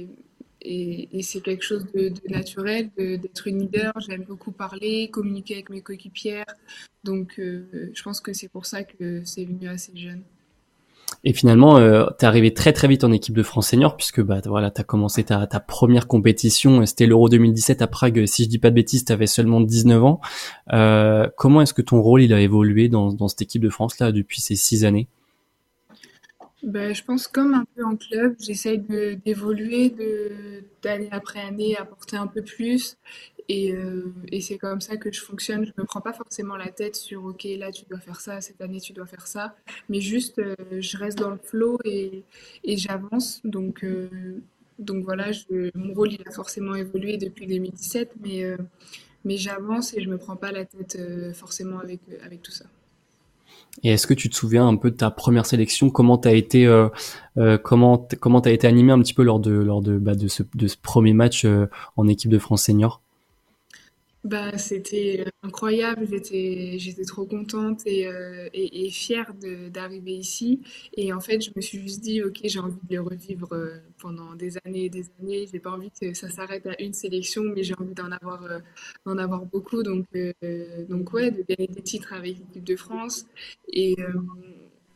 et, 0.63 1.09
et 1.19 1.23
c'est 1.23 1.41
quelque 1.41 1.65
chose 1.65 1.87
de, 1.95 2.09
de 2.09 2.21
naturel 2.29 2.91
d'être 2.97 3.47
une 3.47 3.61
leader. 3.61 3.93
J'aime 4.01 4.25
beaucoup 4.25 4.53
parler, 4.53 5.09
communiquer 5.11 5.55
avec 5.55 5.71
mes 5.71 5.81
coéquipières. 5.81 6.47
Donc, 7.05 7.39
euh, 7.39 7.91
je 7.93 8.03
pense 8.03 8.21
que 8.21 8.33
c'est 8.33 8.49
pour 8.49 8.67
ça 8.67 8.85
que 8.85 9.23
c'est 9.25 9.45
venu 9.45 9.69
assez 9.69 9.93
jeune. 9.97 10.23
Et 11.25 11.33
finalement, 11.33 11.77
euh, 11.77 12.07
tu 12.19 12.25
es 12.25 12.29
arrivé 12.29 12.55
très 12.55 12.73
très 12.73 12.89
vite 12.89 13.05
en 13.05 13.13
équipe 13.13 13.35
de 13.35 13.43
France 13.43 13.69
senior 13.69 13.97
puisque 13.97 14.23
bah 14.23 14.41
voilà, 14.47 14.71
tu 14.71 14.81
as 14.81 14.85
commencé 14.85 15.25
ta, 15.25 15.47
ta 15.47 15.61
première 15.61 16.07
compétition, 16.07 16.85
c'était 16.87 17.07
l'Euro 17.07 17.29
2017 17.29 17.83
à 17.83 17.87
Prague. 17.87 18.25
Si 18.27 18.45
je 18.45 18.49
dis 18.49 18.59
pas 18.59 18.71
de 18.71 18.77
bêtises, 18.77 19.05
tu 19.05 19.13
avais 19.13 19.27
seulement 19.27 19.61
19 19.61 20.03
ans. 20.03 20.21
Euh, 20.73 21.29
comment 21.37 21.61
est-ce 21.61 21.75
que 21.75 21.83
ton 21.83 22.01
rôle 22.01 22.23
il 22.23 22.33
a 22.33 22.41
évolué 22.41 22.89
dans, 22.89 23.13
dans 23.13 23.29
cette 23.29 23.43
équipe 23.43 23.63
de 23.63 23.69
France 23.69 23.99
là 23.99 24.13
depuis 24.13 24.41
ces 24.41 24.57
six 24.57 24.85
années? 24.85 25.09
Ben, 26.63 26.95
je 26.95 27.03
pense 27.05 27.27
comme 27.27 27.55
un 27.55 27.65
peu 27.75 27.85
en 27.85 27.97
club, 27.97 28.37
j'essaye 28.39 28.79
d'évoluer, 28.79 29.95
d'année 30.83 31.09
après 31.11 31.41
année, 31.41 31.77
apporter 31.77 32.17
un 32.17 32.27
peu 32.27 32.43
plus. 32.43 32.99
Et, 33.49 33.73
euh, 33.73 34.13
et 34.31 34.41
c'est 34.41 34.59
comme 34.59 34.81
ça 34.81 34.97
que 34.97 35.11
je 35.13 35.21
fonctionne. 35.21 35.65
Je 35.67 35.73
me 35.77 35.85
prends 35.85 36.01
pas 36.01 36.13
forcément 36.13 36.57
la 36.57 36.71
tête 36.71 36.97
sur 36.97 37.25
OK, 37.25 37.45
là 37.59 37.73
tu 37.73 37.85
dois 37.87 37.99
faire 37.99 38.21
ça, 38.21 38.41
cette 38.41 38.61
année 38.61 38.81
tu 38.81 38.93
dois 38.93 39.07
faire 39.07 39.27
ça, 39.27 39.57
mais 39.89 40.01
juste 40.01 40.39
euh, 40.39 40.55
je 40.79 40.97
reste 40.97 41.19
dans 41.19 41.31
le 41.31 41.39
flow 41.39 41.79
et, 41.85 42.23
et 42.65 42.77
j'avance. 42.77 43.41
Donc 43.45 43.83
euh, 43.85 44.41
donc 44.79 45.05
voilà, 45.05 45.31
mon 45.75 45.95
rôle 45.95 46.13
il 46.13 46.23
a 46.29 46.31
forcément 46.31 46.75
évolué 46.75 47.17
depuis 47.17 47.47
2017, 47.47 48.13
mais 48.23 48.45
mais 49.25 49.37
j'avance 49.37 49.95
et 49.95 50.01
je 50.03 50.09
me 50.09 50.17
prends 50.19 50.37
pas 50.37 50.53
la 50.53 50.65
tête 50.65 50.99
forcément 51.35 51.81
avec 51.81 52.01
avec 52.25 52.43
tout 52.43 52.53
ça. 52.53 52.67
Et 53.83 53.91
est-ce 53.91 54.07
que 54.07 54.15
tu 54.15 54.29
te 54.29 54.35
souviens 54.35 54.67
un 54.67 54.77
peu 54.77 54.91
de 54.91 54.97
ta 54.97 55.11
première 55.11 55.47
sélection? 55.47 55.91
Comment 55.91 56.19
t'as 56.19 56.33
été 56.33 56.67
euh, 56.67 56.89
euh, 57.39 57.59
comment 57.59 58.09
comment 58.21 58.41
t'as 58.41 58.53
été 58.53 58.67
animé 58.67 58.93
un 58.93 58.99
petit 58.99 59.15
peu 59.15 59.23
lors 59.23 59.41
de 59.41 59.53
lors 59.53 59.81
de 59.81 59.99
bah, 59.99 60.15
de, 60.15 60.29
ce, 60.29 60.43
premier 60.83 61.15
match 61.15 61.45
euh, 61.45 61.67
en 61.97 62.09
équipe 62.09 62.31
de 62.31 62.39
France 62.39 62.65
senior? 62.65 63.01
Bah, 64.25 64.59
c'était 64.59 65.25
incroyable, 65.43 66.07
j'étais, 66.07 67.05
trop 67.07 67.25
contente 67.25 67.81
et, 67.87 68.07
euh, 68.07 68.49
fière 68.91 69.33
d'arriver 69.73 70.13
ici. 70.13 70.61
Et 70.95 71.13
en 71.13 71.21
fait, 71.21 71.41
je 71.41 71.51
me 71.57 71.61
suis 71.63 71.81
juste 71.81 72.01
dit, 72.03 72.23
ok, 72.23 72.39
j'ai 72.45 72.59
envie 72.59 72.77
de 72.89 72.97
le 72.97 73.01
revivre 73.01 73.53
euh, 73.53 73.79
pendant 73.99 74.35
des 74.35 74.59
années 74.65 74.85
et 74.87 74.91
des 74.91 75.07
années. 75.21 75.47
J'ai 75.51 75.59
pas 75.61 75.71
envie 75.71 75.91
que 75.99 76.13
ça 76.15 76.29
s'arrête 76.29 76.67
à 76.67 76.81
une 76.83 76.93
sélection, 76.93 77.45
mais 77.45 77.63
j'ai 77.63 77.75
envie 77.79 77.95
d'en 77.95 78.11
avoir, 78.13 78.43
euh, 78.45 79.17
avoir 79.17 79.47
beaucoup. 79.47 79.83
Donc, 79.83 80.07
euh, 80.15 80.85
donc 80.89 81.13
ouais, 81.15 81.31
de 81.31 81.43
gagner 81.49 81.69
des 81.69 81.83
titres 81.83 82.13
avec 82.13 82.39
l'équipe 82.39 82.65
de 82.65 82.77
France. 82.77 83.27
Et, 83.73 83.97
euh, 84.01 84.13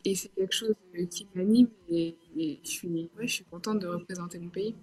et 0.03 0.13
c'est 0.15 0.29
quelque 0.35 0.53
chose 0.53 0.75
qui 1.09 1.27
m'anime 1.33 1.67
et, 1.89 2.15
et 2.37 2.59
je, 2.63 2.69
suis, 2.69 2.87
ouais, 3.17 3.27
je 3.27 3.33
suis 3.33 3.45
contente 3.45 3.79
de 3.79 3.87
représenter 3.87 4.37
mon 4.39 4.49
pays. 4.49 4.75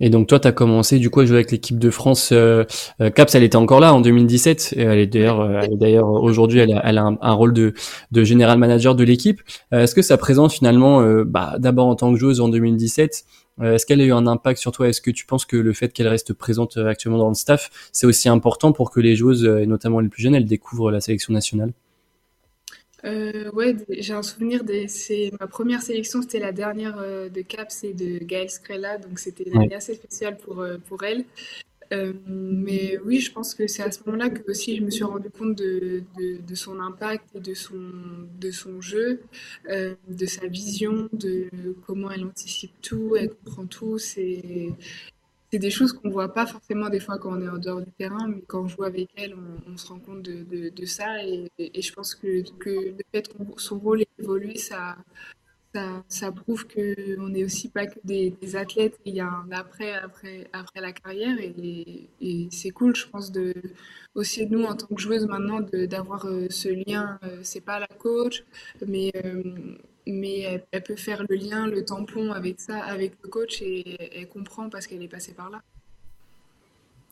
Et 0.00 0.10
donc 0.10 0.28
toi, 0.28 0.38
tu 0.38 0.46
as 0.46 0.52
commencé 0.52 0.98
du 0.98 1.10
coup 1.10 1.20
à 1.20 1.26
jouer 1.26 1.38
avec 1.38 1.50
l'équipe 1.50 1.78
de 1.78 1.90
France. 1.90 2.30
Euh, 2.32 2.64
euh, 3.00 3.10
Caps, 3.10 3.34
elle 3.34 3.42
était 3.42 3.56
encore 3.56 3.80
là 3.80 3.92
en 3.92 4.00
2017. 4.00 4.74
Et 4.76 4.82
elle 4.82 4.98
est 4.98 5.06
d'ailleurs, 5.06 5.40
euh, 5.40 5.62
d'ailleurs 5.72 6.08
aujourd'hui, 6.08 6.60
elle 6.60 6.72
a, 6.72 6.82
elle 6.84 6.98
a 6.98 7.16
un, 7.20 7.32
rôle 7.32 7.52
de, 7.52 7.74
de 8.12 8.24
général 8.24 8.58
manager 8.58 8.94
de 8.94 9.04
l'équipe. 9.04 9.40
Euh, 9.72 9.82
est-ce 9.82 9.94
que 9.94 10.02
ça 10.02 10.16
présente 10.16 10.52
finalement, 10.52 11.00
euh, 11.00 11.24
bah, 11.24 11.56
d'abord 11.58 11.88
en 11.88 11.96
tant 11.96 12.12
que 12.12 12.18
joueuse 12.18 12.40
en 12.40 12.48
2017, 12.48 13.24
est-ce 13.60 13.86
qu'elle 13.86 14.00
a 14.00 14.04
eu 14.04 14.12
un 14.12 14.28
impact 14.28 14.60
sur 14.60 14.70
toi? 14.70 14.88
Est-ce 14.88 15.00
que 15.00 15.10
tu 15.10 15.26
penses 15.26 15.44
que 15.44 15.56
le 15.56 15.72
fait 15.72 15.92
qu'elle 15.92 16.06
reste 16.06 16.32
présente 16.32 16.76
actuellement 16.76 17.18
dans 17.18 17.28
le 17.28 17.34
staff, 17.34 17.70
c'est 17.90 18.06
aussi 18.06 18.28
important 18.28 18.70
pour 18.70 18.92
que 18.92 19.00
les 19.00 19.16
joueuses, 19.16 19.44
et 19.44 19.66
notamment 19.66 19.98
les 19.98 20.08
plus 20.08 20.22
jeunes, 20.22 20.36
elles 20.36 20.44
découvrent 20.44 20.92
la 20.92 21.00
sélection 21.00 21.32
nationale? 21.32 21.72
Euh, 23.04 23.50
ouais, 23.52 23.76
j'ai 23.90 24.12
un 24.12 24.22
souvenir 24.22 24.64
de 24.64 24.86
c'est 24.88 25.30
ma 25.40 25.46
première 25.46 25.82
sélection, 25.82 26.22
c'était 26.22 26.40
la 26.40 26.52
dernière 26.52 26.98
euh, 26.98 27.28
de 27.28 27.42
Caps 27.42 27.84
et 27.84 27.94
de 27.94 28.18
Gaëlle 28.24 28.50
Scrella, 28.50 28.98
donc 28.98 29.18
c'était 29.20 29.44
une 29.44 29.56
année 29.56 29.74
assez 29.74 29.94
spéciale 29.94 30.36
pour 30.36 30.60
euh, 30.60 30.78
pour 30.78 31.04
elle. 31.04 31.24
Euh, 31.92 32.12
mais 32.26 32.98
oui, 33.04 33.20
je 33.20 33.32
pense 33.32 33.54
que 33.54 33.66
c'est 33.66 33.82
à 33.82 33.90
ce 33.90 34.00
moment-là 34.06 34.30
que 34.30 34.50
aussi 34.50 34.76
je 34.76 34.82
me 34.82 34.90
suis 34.90 35.04
rendu 35.04 35.30
compte 35.30 35.54
de, 35.56 36.02
de, 36.18 36.38
de 36.46 36.54
son 36.54 36.80
impact 36.80 37.24
et 37.34 37.40
de 37.40 37.54
son 37.54 37.80
de 38.40 38.50
son 38.50 38.80
jeu, 38.82 39.22
euh, 39.70 39.94
de 40.08 40.26
sa 40.26 40.46
vision, 40.48 41.08
de 41.12 41.48
comment 41.86 42.10
elle 42.10 42.24
anticipe 42.26 42.72
tout, 42.82 43.16
elle 43.16 43.30
comprend 43.30 43.66
tout. 43.66 43.98
C'est 43.98 44.70
c'est 45.50 45.58
des 45.58 45.70
choses 45.70 45.92
qu'on 45.92 46.10
voit 46.10 46.32
pas 46.34 46.46
forcément 46.46 46.88
des 46.90 47.00
fois 47.00 47.18
quand 47.18 47.36
on 47.36 47.42
est 47.42 47.48
en 47.48 47.58
dehors 47.58 47.80
du 47.80 47.92
terrain, 47.92 48.28
mais 48.28 48.42
quand 48.46 48.62
on 48.62 48.68
joue 48.68 48.84
avec 48.84 49.08
elle, 49.16 49.34
on, 49.66 49.76
se 49.76 49.86
rend 49.88 49.98
compte 49.98 50.22
de, 50.22 50.68
de, 50.68 50.84
ça. 50.86 51.24
Et, 51.24 51.50
je 51.58 51.92
pense 51.92 52.14
que, 52.14 52.42
que 52.58 52.70
le 52.70 52.96
fait 53.12 53.28
que 53.28 53.34
son 53.56 53.78
rôle 53.78 54.04
évolue, 54.18 54.56
ça, 54.56 54.96
ça, 55.74 56.04
ça 56.08 56.32
prouve 56.32 56.66
qu'on 56.66 57.28
n'est 57.28 57.44
aussi 57.44 57.68
pas 57.68 57.86
que 57.86 57.98
des, 58.04 58.56
athlètes. 58.56 58.98
Il 59.04 59.14
y 59.14 59.20
a 59.20 59.28
un 59.28 59.50
après, 59.52 59.94
après, 59.94 60.48
après 60.52 60.80
la 60.80 60.92
carrière. 60.92 61.36
Et, 61.40 62.48
c'est 62.50 62.70
cool, 62.70 62.94
je 62.94 63.06
pense, 63.06 63.32
de, 63.32 63.54
aussi 64.14 64.46
nous, 64.46 64.64
en 64.64 64.74
tant 64.76 64.86
que 64.86 65.00
joueuse 65.00 65.26
maintenant, 65.26 65.60
d'avoir 65.60 66.26
euh, 66.26 66.46
ce 66.50 66.68
lien. 66.68 67.18
Euh, 67.22 67.40
c'est 67.42 67.62
pas 67.62 67.78
la 67.80 67.88
coach, 67.88 68.44
mais. 68.86 69.12
Euh, 69.24 69.78
mais 70.12 70.62
elle, 70.72 70.82
peut 70.82 70.96
faire 70.96 71.24
le 71.28 71.36
lien, 71.36 71.66
le 71.66 71.84
tampon 71.84 72.32
avec 72.32 72.60
ça, 72.60 72.78
avec 72.78 73.12
le 73.22 73.28
coach 73.28 73.62
et 73.62 73.96
elle 74.18 74.28
comprend 74.28 74.68
parce 74.68 74.86
qu'elle 74.86 75.02
est 75.02 75.08
passée 75.08 75.34
par 75.34 75.50
là. 75.50 75.62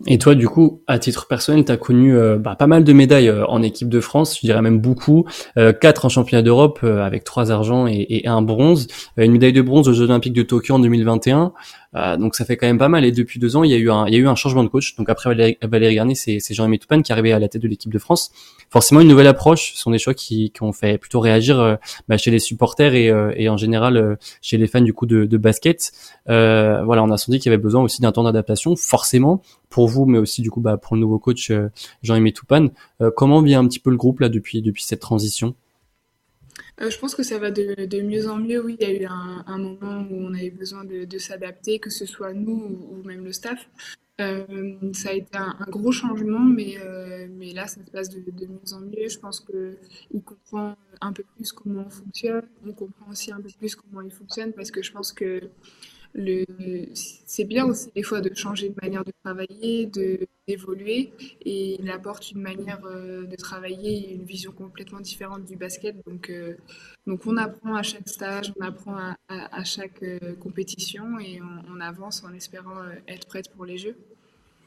Et 0.05 0.19
toi, 0.19 0.35
du 0.35 0.47
coup, 0.47 0.83
à 0.87 0.99
titre 0.99 1.27
personnel, 1.27 1.65
tu 1.65 1.73
as 1.73 1.79
connu 1.79 2.15
euh, 2.15 2.37
bah, 2.37 2.55
pas 2.55 2.67
mal 2.67 2.85
de 2.85 2.93
médailles 2.93 3.29
euh, 3.29 3.47
en 3.47 3.63
équipe 3.63 3.89
de 3.89 4.01
France, 4.01 4.37
je 4.37 4.47
dirais 4.47 4.61
même 4.61 4.79
beaucoup. 4.79 5.25
Euh, 5.57 5.73
quatre 5.73 6.05
en 6.05 6.11
championnat 6.11 6.43
d'Europe 6.43 6.85
avec 6.85 7.25
trois 7.25 7.51
argents 7.51 7.87
et, 7.87 8.07
et, 8.11 8.29
un 8.29 8.43
bronze. 8.43 8.89
une 9.17 9.33
médaille 9.33 9.55
de 9.55 9.63
bronze 9.63 9.89
aux 9.89 9.95
Jeux 9.95 10.05
Olympiques 10.05 10.35
de 10.35 10.43
Tokyo 10.43 10.75
en 10.75 10.81
2021. 10.81 11.55
Euh, 11.97 12.17
donc 12.17 12.35
ça 12.35 12.45
fait 12.45 12.57
quand 12.57 12.67
même 12.67 12.79
pas 12.79 12.89
mal. 12.89 13.05
Et 13.05 13.13
depuis 13.13 13.39
deux 13.41 13.57
ans, 13.57 13.65
il 13.65 13.71
y 13.71 13.75
a 13.75 13.79
eu 13.79 13.91
un, 14.29 14.35
changement 14.35 14.63
de 14.63 14.69
coach. 14.69 14.97
Donc 14.97 15.09
après 15.09 15.35
Valérie, 15.63 15.95
Garnier, 15.95 16.15
c'est, 16.15 16.41
Jean-Aimé 16.51 16.79
Toupane 16.79 17.03
qui 17.03 17.13
est 17.13 17.15
arrivé 17.15 17.33
à 17.33 17.39
la 17.39 17.49
tête 17.49 17.63
de 17.63 17.69
l'équipe 17.69 17.93
de 17.93 17.99
France. 17.99 18.31
Forcément, 18.71 19.01
une 19.01 19.09
nouvelle 19.09 19.27
approche. 19.27 19.73
Ce 19.75 19.81
sont 19.81 19.91
des 19.91 19.99
choix 19.99 20.15
qui, 20.15 20.51
qui 20.51 20.63
ont 20.63 20.73
fait 20.73 20.99
plutôt 20.99 21.21
réagir 21.21 21.59
euh, 21.59 21.77
bah, 22.09 22.17
chez 22.17 22.31
les 22.31 22.39
supporters 22.39 22.95
et, 22.95 23.11
euh, 23.11 23.33
et 23.37 23.49
en 23.49 23.57
général 23.57 24.19
chez 24.43 24.57
les 24.57 24.67
fans 24.67 24.81
du 24.81 24.93
coup 24.93 25.07
de, 25.07 25.37
basket. 25.37 25.93
voilà, 26.27 27.03
on 27.03 27.11
a 27.11 27.19
senti 27.19 27.39
qu'il 27.39 27.51
y 27.51 27.55
avait 27.55 27.63
besoin 27.63 27.83
aussi 27.83 28.01
d'un 28.01 28.13
temps 28.13 28.25
d'adaptation, 28.25 28.75
forcément 28.77 29.43
pour 29.69 29.89
vous, 29.89 30.07
mais 30.07 30.19
aussi 30.19 30.43
du 30.43 30.51
coup 30.51 30.61
bah, 30.61 30.77
pour 30.77 30.97
le 30.97 31.01
nouveau 31.01 31.19
coach 31.19 31.53
Jean-Aimé 32.03 32.33
Toupane. 32.33 32.71
comment 33.17 33.43
vient 33.43 33.61
un 33.61 33.67
petit 33.67 33.79
peu 33.79 33.91
le 33.91 33.97
groupe 33.97 34.21
là 34.21 34.29
depuis 34.29 34.63
cette 34.79 35.01
transition? 35.01 35.55
Euh, 36.81 36.91
je 36.91 36.99
pense 36.99 37.15
que 37.15 37.23
ça 37.23 37.39
va 37.39 37.51
de, 37.51 37.87
de, 37.87 38.01
mieux 38.03 38.29
en 38.29 38.37
mieux. 38.37 38.63
Oui, 38.63 38.77
il 38.79 38.87
y 38.87 38.91
a 38.91 39.03
eu 39.03 39.07
un, 39.07 39.59
moment 39.59 40.07
où 40.11 40.15
on 40.15 40.35
avait 40.35 40.51
besoin 40.51 40.85
de, 40.85 41.05
de 41.05 41.19
s'adapter, 41.19 41.79
que 41.79 41.91
ce 41.91 42.05
soit 42.05 42.35
nous 42.35 42.79
ou, 42.91 43.03
même 43.07 43.25
le 43.25 43.33
staff. 43.33 43.69
Euh, 44.21 44.75
ça 44.93 45.11
a 45.11 45.13
été 45.13 45.37
un, 45.37 45.55
gros 45.69 45.93
changement, 45.93 46.41
mais, 46.41 46.77
euh, 46.79 47.29
mais 47.31 47.53
là, 47.53 47.67
ça 47.67 47.85
se 47.85 47.91
passe 47.91 48.09
de, 48.11 48.21
de, 48.21 48.47
mieux 48.47 48.73
en 48.73 48.81
mieux. 48.81 49.09
Je 49.09 49.19
pense 49.19 49.41
qu'il 49.41 50.23
comprend 50.23 50.77
un 51.01 51.13
peu 51.13 51.25
plus 51.35 51.53
comment 51.53 51.85
on 51.87 51.91
fonctionne. 51.91 52.47
On 52.67 52.73
comprend 52.73 53.11
aussi 53.11 53.33
un 53.33 53.41
peu 53.41 53.51
plus 53.59 53.75
comment 53.75 54.03
il 54.03 54.13
fonctionne 54.13 54.53
parce 54.53 54.71
que 54.71 54.83
je 54.83 54.93
pense 54.93 55.13
que 55.13 55.51
c'est 56.95 57.45
bien 57.45 57.67
aussi 57.67 57.89
des 57.95 58.03
fois 58.03 58.21
de 58.21 58.35
changer 58.35 58.71
de 58.71 58.75
manière 58.83 59.05
de 59.05 59.13
travailler, 59.23 59.87
d'évoluer, 60.49 61.13
et 61.45 61.77
il 61.81 61.91
apporte 61.91 62.31
une 62.31 62.41
manière 62.41 62.81
euh, 62.87 63.27
de 63.27 63.37
travailler, 63.37 64.15
une 64.15 64.25
vision 64.25 64.53
complètement 64.53 65.01
différente 65.01 65.45
du 65.45 65.57
basket. 65.57 65.97
Donc, 66.07 66.31
euh, 66.31 66.57
donc 67.07 67.21
on 67.27 67.37
apprend 67.37 67.75
à 67.75 67.83
chaque 67.83 68.09
stage, 68.09 68.53
on 68.59 68.65
apprend 68.65 68.97
à, 69.29 69.65
chaque 69.65 70.03
euh, 70.03 70.35
compétition, 70.41 71.19
et 71.21 71.41
on, 71.71 71.81
avance 71.81 72.25
en 72.25 72.33
espérant 72.35 72.81
être 73.07 73.27
prête 73.27 73.51
pour 73.55 73.67
les 73.67 73.77
Jeux. 73.77 73.97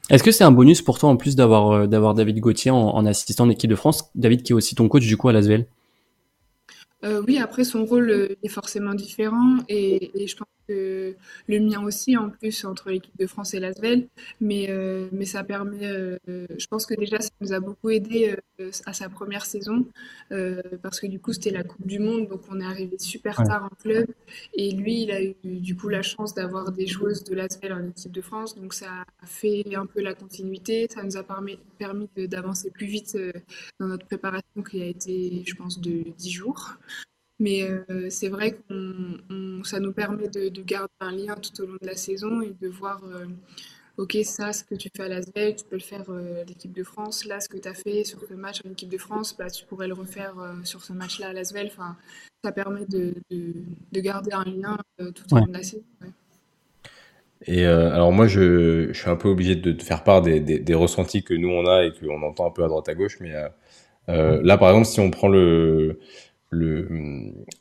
Est-ce 0.08 0.22
que 0.22 0.30
c'est 0.30 0.44
un 0.44 0.52
bonus 0.52 0.80
pour 0.80 0.98
toi 0.98 1.08
en 1.08 1.16
plus 1.16 1.34
d'avoir 1.36 2.14
David 2.14 2.38
Gauthier 2.38 2.70
en, 2.70 2.76
en 2.76 3.04
assistant 3.06 3.44
en 3.44 3.50
équipe 3.50 3.70
de 3.70 3.76
France, 3.76 4.10
David 4.14 4.42
qui 4.42 4.52
est 4.52 4.54
aussi 4.54 4.74
ton 4.74 4.88
coach 4.88 5.06
du 5.06 5.16
coup 5.16 5.28
à 5.28 5.32
l'Asvel 5.32 5.66
euh, 7.02 7.22
oui, 7.26 7.38
après 7.38 7.64
son 7.64 7.84
rôle 7.84 8.10
euh, 8.10 8.36
est 8.42 8.48
forcément 8.48 8.94
différent 8.94 9.58
et, 9.68 10.22
et, 10.22 10.26
je 10.26 10.36
pense 10.36 10.48
que 10.68 11.16
le 11.48 11.58
mien 11.58 11.82
aussi 11.82 12.16
en 12.16 12.28
plus 12.28 12.64
entre 12.66 12.90
l'équipe 12.90 13.16
de 13.18 13.26
France 13.26 13.54
et 13.54 13.60
l'Asvel, 13.60 14.06
mais 14.40 14.66
euh, 14.68 15.08
mais 15.10 15.24
ça 15.24 15.42
permet, 15.42 15.86
euh, 15.86 16.18
je 16.26 16.66
pense 16.66 16.84
que 16.84 16.94
déjà 16.94 17.18
ça 17.18 17.30
nous 17.40 17.52
a 17.54 17.60
beaucoup 17.60 17.88
aidé 17.90 18.36
à 18.84 18.92
sa 18.92 19.08
première 19.08 19.46
saison 19.46 19.86
parce 20.82 21.00
que 21.00 21.06
du 21.06 21.18
coup 21.18 21.32
c'était 21.32 21.50
la 21.50 21.64
Coupe 21.64 21.86
du 21.86 21.98
Monde 21.98 22.28
donc 22.28 22.42
on 22.50 22.60
est 22.60 22.64
arrivé 22.64 22.98
super 22.98 23.36
tard 23.36 23.64
en 23.72 23.74
club. 23.82 24.06
Et 24.54 24.70
lui 24.72 25.02
il 25.02 25.10
a 25.10 25.22
eu 25.22 25.34
du 25.42 25.74
coup 25.74 25.88
la 25.88 26.02
chance 26.02 26.34
d'avoir 26.34 26.70
des 26.70 26.86
joueuses 26.86 27.24
de 27.24 27.34
l'Asvel 27.34 27.72
en 27.72 27.88
équipe 27.88 28.12
de 28.12 28.20
France. 28.20 28.54
Donc 28.56 28.74
ça 28.74 29.04
a 29.22 29.26
fait 29.26 29.64
un 29.74 29.86
peu 29.86 30.02
la 30.02 30.14
continuité, 30.14 30.86
ça 30.92 31.02
nous 31.02 31.16
a 31.16 31.22
permis 31.22 31.58
permis 31.78 32.08
d'avancer 32.16 32.70
plus 32.70 32.86
vite 32.86 33.18
dans 33.80 33.86
notre 33.86 34.06
préparation 34.06 34.62
qui 34.62 34.82
a 34.82 34.86
été 34.86 35.42
je 35.46 35.54
pense 35.54 35.80
de 35.80 36.04
10 36.18 36.30
jours. 36.30 36.76
Mais 37.40 37.62
euh, 37.62 38.10
c'est 38.10 38.28
vrai 38.28 38.52
que 38.52 39.18
ça 39.64 39.80
nous 39.80 39.92
permet 39.92 40.28
de, 40.28 40.62
garder 40.62 40.92
un 41.00 41.10
lien 41.10 41.34
tout 41.36 41.62
au 41.62 41.66
long 41.66 41.78
de 41.80 41.86
la 41.86 41.96
saison 41.96 42.42
et 42.42 42.52
de 42.60 42.68
voir, 42.68 43.00
euh, 43.04 43.24
ok, 43.96 44.18
ça, 44.24 44.52
ce 44.52 44.62
que 44.62 44.74
tu 44.74 44.90
fais 44.94 45.04
à 45.04 45.08
l'ASVEL, 45.08 45.56
tu 45.56 45.64
peux 45.64 45.76
le 45.76 45.82
faire 45.82 46.04
euh, 46.10 46.42
à 46.42 46.44
l'équipe 46.44 46.72
de 46.74 46.84
France. 46.84 47.24
Là, 47.24 47.40
ce 47.40 47.48
que 47.48 47.56
tu 47.56 47.66
as 47.66 47.72
fait 47.72 48.04
sur 48.04 48.20
ce 48.28 48.34
match 48.34 48.60
en 48.66 48.70
équipe 48.70 48.90
de 48.90 48.98
France, 48.98 49.34
bah, 49.38 49.48
tu 49.48 49.64
pourrais 49.64 49.88
le 49.88 49.94
refaire 49.94 50.34
sur 50.64 50.84
ce 50.84 50.92
match-là 50.92 51.28
à 51.28 51.32
l'ASVEL. 51.32 51.68
Enfin, 51.72 51.96
ça 52.44 52.52
permet 52.52 52.84
de, 52.84 53.14
de, 53.30 54.00
garder 54.00 54.32
un 54.32 54.44
lien 54.44 54.76
tout 54.98 55.24
au 55.32 55.38
long 55.38 55.46
de 55.46 55.54
la 55.54 55.62
saison. 55.62 55.82
Et 57.46 57.64
alors 57.64 58.12
moi, 58.12 58.26
je, 58.26 58.88
je, 58.92 58.98
suis 58.98 59.08
un 59.08 59.16
peu 59.16 59.28
obligé 59.28 59.56
de 59.56 59.72
te 59.72 59.82
faire 59.82 60.04
part 60.04 60.20
des, 60.20 60.40
des, 60.40 60.58
des 60.58 60.74
ressentis 60.74 61.22
que 61.22 61.32
nous 61.32 61.48
on 61.48 61.66
a 61.66 61.84
et 61.84 61.92
qu'on 61.98 62.22
entend 62.22 62.46
un 62.46 62.50
peu 62.50 62.64
à 62.64 62.68
droite 62.68 62.88
à 62.90 62.94
gauche. 62.94 63.16
Mais 63.20 63.32
là, 64.08 64.58
par 64.58 64.68
exemple, 64.68 64.86
si 64.86 65.00
on 65.00 65.10
prend 65.10 65.28
le 65.28 65.98
le, 66.50 66.88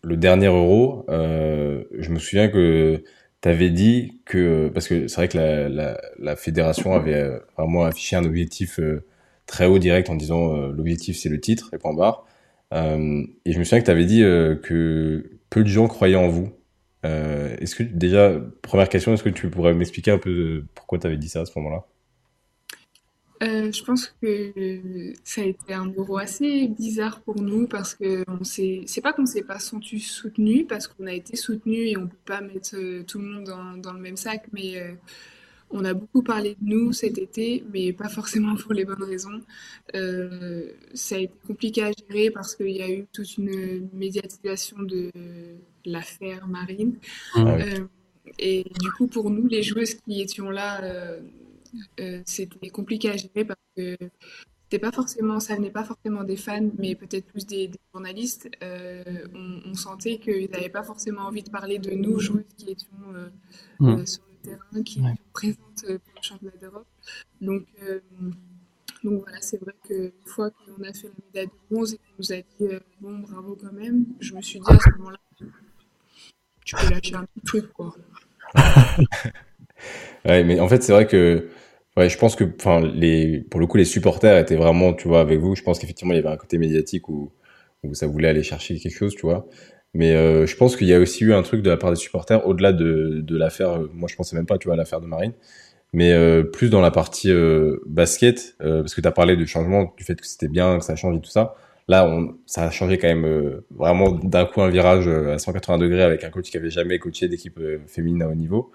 le 0.03 0.17
dernier 0.17 0.47
euro, 0.47 1.05
euh, 1.09 1.83
je 1.97 2.09
me 2.09 2.19
souviens 2.19 2.49
que 2.49 3.03
tu 3.41 3.49
avais 3.49 3.69
dit 3.69 4.21
que, 4.25 4.69
parce 4.73 4.87
que 4.87 5.07
c'est 5.07 5.15
vrai 5.15 5.27
que 5.27 5.37
la, 5.37 5.69
la, 5.69 6.01
la, 6.19 6.35
fédération 6.35 6.93
avait 6.93 7.13
euh, 7.15 7.39
vraiment 7.57 7.85
affiché 7.85 8.15
un 8.15 8.25
objectif 8.25 8.79
euh, 8.79 9.05
très 9.45 9.65
haut 9.65 9.79
direct 9.79 10.09
en 10.09 10.15
disant 10.15 10.55
euh, 10.55 10.73
l'objectif 10.73 11.17
c'est 11.17 11.29
le 11.29 11.39
titre 11.39 11.69
et 11.73 11.77
point 11.77 11.93
barre. 11.93 12.25
Et 12.71 13.51
je 13.53 13.59
me 13.59 13.63
souviens 13.63 13.79
que 13.79 13.85
tu 13.85 13.91
avais 13.91 14.05
dit 14.05 14.19
que 14.19 15.31
peu 15.49 15.63
de 15.63 15.69
gens 15.69 15.87
croyaient 15.87 16.15
en 16.15 16.27
vous. 16.27 16.51
est-ce 17.03 17.75
que 17.75 17.83
déjà, 17.83 18.33
première 18.61 18.89
question, 18.89 19.13
est-ce 19.13 19.23
que 19.23 19.29
tu 19.29 19.49
pourrais 19.49 19.73
m'expliquer 19.73 20.11
un 20.11 20.19
peu 20.19 20.65
pourquoi 20.75 20.99
tu 20.99 21.07
avais 21.07 21.17
dit 21.17 21.29
ça 21.29 21.41
à 21.41 21.45
ce 21.45 21.57
moment-là? 21.57 21.85
Euh, 23.41 23.71
je 23.71 23.83
pense 23.83 24.07
que 24.21 25.13
ça 25.23 25.41
a 25.41 25.45
été 25.45 25.73
un 25.73 25.91
euro 25.97 26.17
assez 26.17 26.67
bizarre 26.67 27.21
pour 27.21 27.41
nous 27.41 27.67
parce 27.67 27.95
que 27.95 28.25
on 28.27 28.43
s'est, 28.43 28.83
c'est 28.85 29.01
pas 29.01 29.13
qu'on 29.13 29.25
s'est 29.25 29.43
pas 29.43 29.59
senti 29.59 29.99
soutenu 29.99 30.65
parce 30.65 30.87
qu'on 30.87 31.07
a 31.07 31.13
été 31.13 31.37
soutenu 31.37 31.87
et 31.87 31.97
on 31.97 32.07
peut 32.07 32.17
pas 32.25 32.41
mettre 32.41 32.75
euh, 32.75 33.03
tout 33.03 33.19
le 33.19 33.25
monde 33.25 33.45
dans, 33.45 33.77
dans 33.77 33.93
le 33.93 33.99
même 33.99 34.17
sac, 34.17 34.47
mais 34.51 34.77
euh, 34.77 34.91
on 35.71 35.85
a 35.85 35.93
beaucoup 35.93 36.23
parlé 36.23 36.57
de 36.59 36.67
nous 36.67 36.93
cet 36.93 37.17
été, 37.17 37.63
mais 37.71 37.93
pas 37.93 38.09
forcément 38.09 38.55
pour 38.55 38.73
les 38.73 38.85
bonnes 38.85 39.03
raisons. 39.03 39.41
Euh, 39.95 40.71
ça 40.93 41.15
a 41.15 41.19
été 41.19 41.33
compliqué 41.47 41.83
à 41.83 41.91
gérer 41.91 42.31
parce 42.31 42.55
qu'il 42.55 42.71
y 42.71 42.81
a 42.81 42.89
eu 42.89 43.05
toute 43.13 43.37
une 43.37 43.87
médiatisation 43.93 44.79
de 44.79 45.11
l'affaire 45.85 46.47
Marine. 46.47 46.95
Ah 47.35 47.57
et 48.37 48.63
du 48.79 48.91
coup, 48.91 49.07
pour 49.07 49.29
nous, 49.29 49.47
les 49.47 49.63
joueuses 49.63 49.95
qui 49.95 50.21
étions 50.21 50.49
là, 50.49 50.83
euh, 50.83 51.19
c'était 52.25 52.69
compliqué 52.69 53.09
à 53.09 53.17
gérer 53.17 53.45
parce 53.45 53.59
que 53.75 53.97
c'était 54.71 54.85
pas 54.85 54.91
forcément, 54.91 55.39
ça 55.39 55.55
venait 55.55 55.71
pas 55.71 55.83
forcément 55.83 56.23
des 56.23 56.35
fans, 56.35 56.69
mais 56.77 56.93
peut-être 56.93 57.25
plus 57.25 57.47
des, 57.47 57.71
journalistes. 57.91 58.47
Euh, 58.61 59.25
on, 59.33 59.73
sentait 59.73 60.19
qu'ils 60.19 60.49
n'avaient 60.51 60.69
pas 60.69 60.83
forcément 60.83 61.23
envie 61.23 61.41
de 61.41 61.49
parler 61.49 61.79
de 61.79 61.89
nous, 61.89 62.19
joueuses 62.19 62.43
qui 62.55 62.69
étions 62.69 62.87
euh, 63.15 63.29
mm. 63.79 64.05
sur 64.05 64.21
le 64.27 64.49
terrain, 64.49 64.83
qui 64.83 64.99
étaient 64.99 65.21
présentes 65.33 65.85
pour 65.85 66.13
le 66.15 66.21
championnat 66.21 66.57
d'Europe. 66.61 66.87
Donc, 67.41 67.65
donc 69.03 69.23
voilà, 69.23 69.41
c'est 69.41 69.59
vrai 69.59 69.73
qu'une 69.87 70.11
fois 70.25 70.51
qu'on 70.51 70.83
a 70.83 70.93
fait 70.93 71.07
la 71.07 71.13
médaille 71.25 71.47
de 71.47 71.51
bronze 71.71 71.93
et 71.93 71.97
qu'on 71.97 72.13
nous 72.19 72.31
a 72.31 72.35
dit 72.37 72.83
bon, 73.01 73.19
bravo 73.19 73.57
quand 73.59 73.73
même, 73.73 74.05
je 74.19 74.35
me 74.35 74.41
suis 74.41 74.59
dit 74.59 74.71
à 74.71 74.77
ce 74.77 74.97
moment-là, 74.97 75.17
tu 76.63 76.75
peux 76.75 76.89
lâcher 76.91 77.15
un 77.15 77.25
petit 77.25 77.41
truc, 77.43 77.73
quoi. 77.73 77.95
ouais, 80.25 80.43
mais 80.43 80.59
en 80.59 80.67
fait, 80.67 80.83
c'est 80.83 80.91
vrai 80.93 81.07
que 81.07 81.49
Ouais, 81.97 82.07
je 82.09 82.17
pense 82.17 82.35
que, 82.35 82.45
les, 82.95 83.41
pour 83.41 83.59
le 83.59 83.67
coup, 83.67 83.77
les 83.77 83.85
supporters 83.85 84.37
étaient 84.37 84.55
vraiment, 84.55 84.93
tu 84.93 85.07
vois, 85.07 85.21
avec 85.21 85.39
vous. 85.39 85.55
Je 85.55 85.63
pense 85.63 85.79
qu'effectivement, 85.79 86.13
il 86.13 86.17
y 86.17 86.19
avait 86.19 86.29
un 86.29 86.37
côté 86.37 86.57
médiatique 86.57 87.09
où, 87.09 87.31
où 87.83 87.93
ça 87.93 88.07
voulait 88.07 88.29
aller 88.29 88.43
chercher 88.43 88.77
quelque 88.79 88.95
chose, 88.95 89.15
tu 89.15 89.21
vois. 89.23 89.47
Mais 89.93 90.15
euh, 90.15 90.45
je 90.45 90.55
pense 90.55 90.77
qu'il 90.77 90.87
y 90.87 90.93
a 90.93 90.99
aussi 90.99 91.23
eu 91.25 91.33
un 91.33 91.41
truc 91.41 91.61
de 91.61 91.69
la 91.69 91.77
part 91.77 91.89
des 91.89 91.97
supporters, 91.97 92.47
au-delà 92.47 92.71
de, 92.73 93.21
de 93.21 93.37
l'affaire, 93.37 93.71
euh, 93.81 93.89
moi 93.93 94.07
je 94.09 94.15
pensais 94.15 94.35
même 94.35 94.45
pas, 94.45 94.57
tu 94.57 94.67
vois, 94.67 94.77
l'affaire 94.77 95.01
de 95.01 95.07
Marine, 95.07 95.33
mais 95.93 96.13
euh, 96.13 96.43
plus 96.43 96.69
dans 96.69 96.81
la 96.81 96.91
partie 96.91 97.31
basket, 97.87 98.55
parce 98.59 98.95
que 98.95 99.01
tu 99.01 99.07
as 99.07 99.11
parlé 99.11 99.35
du 99.37 99.47
changement, 99.47 99.93
du 99.97 100.03
fait 100.03 100.19
que 100.19 100.27
c'était 100.27 100.47
bien, 100.49 100.79
que 100.79 100.85
ça 100.85 100.93
a 100.93 100.95
changé 100.95 101.19
tout 101.21 101.31
ça. 101.31 101.55
Là, 101.87 102.07
ça 102.45 102.63
a 102.65 102.71
changé 102.71 102.99
quand 102.99 103.07
même 103.07 103.61
vraiment 103.71 104.11
d'un 104.11 104.45
coup 104.45 104.61
un 104.61 104.69
virage 104.69 105.07
à 105.07 105.39
180 105.39 105.79
degrés 105.79 106.03
avec 106.03 106.23
un 106.23 106.29
coach 106.29 106.51
qui 106.51 106.57
avait 106.57 106.69
jamais 106.69 106.99
coaché 106.99 107.27
d'équipe 107.27 107.59
féminine 107.87 108.21
à 108.23 108.29
haut 108.29 108.35
niveau. 108.35 108.71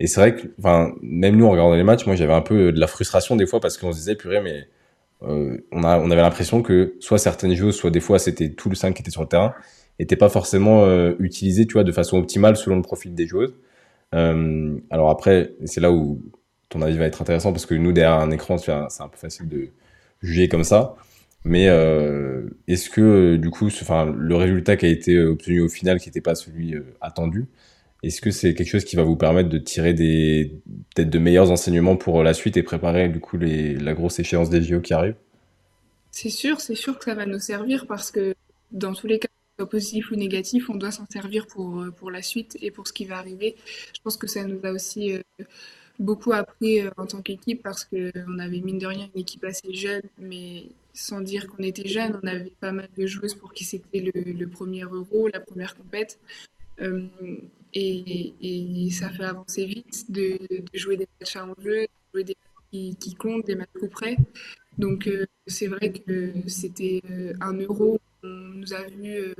Et 0.00 0.06
c'est 0.06 0.20
vrai 0.20 0.34
que, 0.34 0.48
enfin, 0.58 0.92
même 1.02 1.36
nous 1.36 1.46
en 1.46 1.50
regardant 1.50 1.74
les 1.74 1.84
matchs, 1.84 2.06
moi 2.06 2.16
j'avais 2.16 2.32
un 2.32 2.40
peu 2.40 2.72
de 2.72 2.80
la 2.80 2.86
frustration 2.86 3.36
des 3.36 3.46
fois 3.46 3.60
parce 3.60 3.78
qu'on 3.78 3.92
se 3.92 3.98
disait, 3.98 4.16
purée, 4.16 4.40
mais 4.40 4.68
euh, 5.22 5.58
on, 5.72 5.84
a, 5.84 5.98
on 5.98 6.10
avait 6.10 6.22
l'impression 6.22 6.62
que 6.62 6.96
soit 7.00 7.18
certaines 7.18 7.54
joueuses, 7.54 7.76
soit 7.76 7.90
des 7.90 8.00
fois 8.00 8.18
c'était 8.18 8.50
tout 8.50 8.68
le 8.68 8.74
5 8.74 8.94
qui 8.94 9.02
était 9.02 9.10
sur 9.10 9.22
le 9.22 9.28
terrain, 9.28 9.54
n'étaient 10.00 10.16
pas 10.16 10.28
forcément 10.28 10.84
euh, 10.84 11.16
tu 11.30 11.64
vois, 11.72 11.84
de 11.84 11.92
façon 11.92 12.18
optimale 12.18 12.56
selon 12.56 12.76
le 12.76 12.82
profil 12.82 13.14
des 13.14 13.26
joueuses. 13.26 13.54
Euh, 14.14 14.76
alors 14.90 15.10
après, 15.10 15.52
c'est 15.64 15.80
là 15.80 15.92
où 15.92 16.22
ton 16.68 16.82
avis 16.82 16.98
va 16.98 17.06
être 17.06 17.22
intéressant 17.22 17.52
parce 17.52 17.66
que 17.66 17.74
nous 17.74 17.92
derrière 17.92 18.18
un 18.18 18.30
écran, 18.30 18.58
c'est 18.58 18.72
un 18.72 19.08
peu 19.08 19.16
facile 19.16 19.48
de 19.48 19.68
juger 20.22 20.48
comme 20.48 20.64
ça. 20.64 20.96
Mais 21.44 21.68
euh, 21.68 22.48
est-ce 22.68 22.88
que 22.88 23.36
du 23.36 23.50
coup, 23.50 23.66
enfin, 23.66 24.06
le 24.06 24.34
résultat 24.36 24.76
qui 24.76 24.86
a 24.86 24.88
été 24.88 25.18
obtenu 25.20 25.60
au 25.60 25.68
final, 25.68 26.00
qui 26.00 26.08
n'était 26.08 26.22
pas 26.22 26.34
celui 26.34 26.74
euh, 26.74 26.82
attendu, 27.02 27.46
est-ce 28.06 28.20
que 28.20 28.30
c'est 28.30 28.54
quelque 28.54 28.68
chose 28.68 28.84
qui 28.84 28.96
va 28.96 29.02
vous 29.02 29.16
permettre 29.16 29.48
de 29.48 29.58
tirer 29.58 29.94
des 29.94 30.60
peut-être 30.94 31.10
de 31.10 31.18
meilleurs 31.18 31.50
enseignements 31.50 31.96
pour 31.96 32.22
la 32.22 32.34
suite 32.34 32.56
et 32.56 32.62
préparer 32.62 33.08
du 33.08 33.20
coup 33.20 33.36
les, 33.36 33.74
la 33.74 33.94
grosse 33.94 34.18
échéance 34.18 34.50
des 34.50 34.62
JO 34.62 34.80
qui 34.80 34.94
arrive? 34.94 35.14
C'est 36.10 36.30
sûr, 36.30 36.60
c'est 36.60 36.74
sûr 36.74 36.98
que 36.98 37.04
ça 37.04 37.14
va 37.14 37.26
nous 37.26 37.38
servir 37.38 37.86
parce 37.86 38.10
que 38.10 38.34
dans 38.72 38.92
tous 38.92 39.06
les 39.06 39.18
cas, 39.18 39.28
soit 39.58 39.68
positif 39.68 40.10
ou 40.10 40.16
négatif, 40.16 40.68
on 40.70 40.74
doit 40.74 40.90
s'en 40.90 41.06
servir 41.06 41.46
pour, 41.46 41.84
pour 41.96 42.10
la 42.10 42.22
suite 42.22 42.56
et 42.60 42.70
pour 42.70 42.86
ce 42.88 42.92
qui 42.92 43.04
va 43.04 43.18
arriver. 43.18 43.56
Je 43.94 44.00
pense 44.02 44.16
que 44.16 44.26
ça 44.26 44.44
nous 44.44 44.60
a 44.64 44.70
aussi 44.70 45.18
beaucoup 45.98 46.32
appris 46.32 46.80
en 46.96 47.06
tant 47.06 47.22
qu'équipe 47.22 47.62
parce 47.62 47.84
qu'on 47.84 48.38
avait 48.38 48.60
mine 48.60 48.78
de 48.78 48.86
rien 48.86 49.08
une 49.14 49.20
équipe 49.20 49.44
assez 49.44 49.72
jeune, 49.72 50.02
mais 50.18 50.64
sans 50.92 51.20
dire 51.20 51.46
qu'on 51.48 51.62
était 51.62 51.88
jeune, 51.88 52.18
on 52.22 52.26
avait 52.26 52.52
pas 52.60 52.72
mal 52.72 52.88
de 52.96 53.06
joueuses 53.06 53.34
pour 53.34 53.52
qui 53.52 53.64
c'était 53.64 54.00
le, 54.00 54.46
premier 54.46 54.82
euro, 54.82 55.28
la 55.32 55.40
première 55.40 55.76
compète. 55.76 56.18
Et, 57.74 58.88
ça 58.90 59.10
fait 59.10 59.24
avancer 59.24 59.66
vite 59.66 60.10
de, 60.10 60.38
jouer 60.72 60.96
des 60.96 61.08
matchs 61.20 61.36
à 61.36 61.44
enjeu, 61.44 61.82
de 61.82 61.88
jouer 62.12 62.24
des 62.24 62.36
matchs 62.72 62.94
qui, 62.98 63.14
comptent, 63.14 63.46
des 63.46 63.56
matchs 63.56 63.68
tout 63.78 63.88
près. 63.88 64.16
Donc 64.78 65.06
euh, 65.06 65.26
c'est 65.46 65.68
vrai 65.68 65.92
que 65.92 66.32
c'était 66.46 67.02
euh, 67.10 67.32
un 67.40 67.54
euro. 67.54 67.98
On 68.22 68.28
nous 68.28 68.72
a 68.72 68.82
vu, 68.82 69.16
euh, 69.16 69.34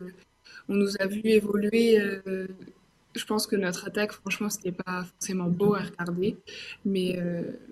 on 0.68 0.74
nous 0.74 0.96
a 1.00 1.06
vu 1.06 1.20
évoluer. 1.24 1.98
je 3.16 3.24
pense 3.26 3.46
que 3.46 3.56
notre 3.56 3.86
attaque, 3.86 4.12
franchement, 4.12 4.50
c'était 4.50 4.72
pas 4.72 5.04
forcément 5.04 5.48
beau 5.48 5.74
à 5.74 5.82
regarder, 5.82 6.36
mais 6.84 7.18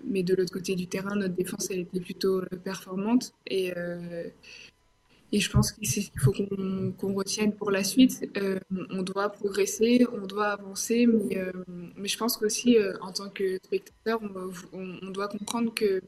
mais 0.05 0.23
de 0.23 0.35
l'autre 0.35 0.53
côté 0.53 0.75
du 0.75 0.87
terrain, 0.87 1.15
notre 1.15 1.35
défense, 1.35 1.69
elle 1.69 1.79
était 1.79 1.99
plutôt 1.99 2.41
performante 2.63 3.33
et 3.47 3.73
et 5.33 5.39
je 5.39 5.49
pense 5.49 5.71
qu'il 5.71 5.89
faut 6.19 6.31
qu'on 6.31 7.13
retienne 7.15 7.53
pour 7.53 7.71
la 7.71 7.83
suite. 7.83 8.23
on 8.91 9.01
doit 9.01 9.29
progresser, 9.29 10.05
on 10.13 10.27
doit 10.27 10.49
avancer, 10.49 11.07
mais, 11.07 11.39
mais 11.97 12.07
je 12.07 12.17
pense 12.19 12.37
qu'aussi, 12.37 12.77
en 13.01 13.11
tant 13.11 13.29
que 13.29 13.57
spectateur, 13.65 14.21
on, 14.73 15.09
doit 15.09 15.27
comprendre 15.27 15.73
que 15.73 16.01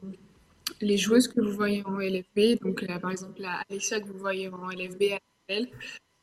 les 0.80 0.96
joueuses 0.96 1.26
que 1.26 1.40
vous 1.40 1.50
voyez 1.50 1.82
en 1.86 1.98
LFB, 1.98 2.62
donc 2.62 2.82
là, 2.82 3.00
par 3.00 3.10
exemple 3.10 3.42
la 3.42 3.62
Alexia 3.68 4.00
que 4.00 4.06
vous 4.06 4.18
voyez 4.18 4.48
en 4.48 4.70
LFB 4.70 5.02
à 5.14 5.18
elle, 5.48 5.68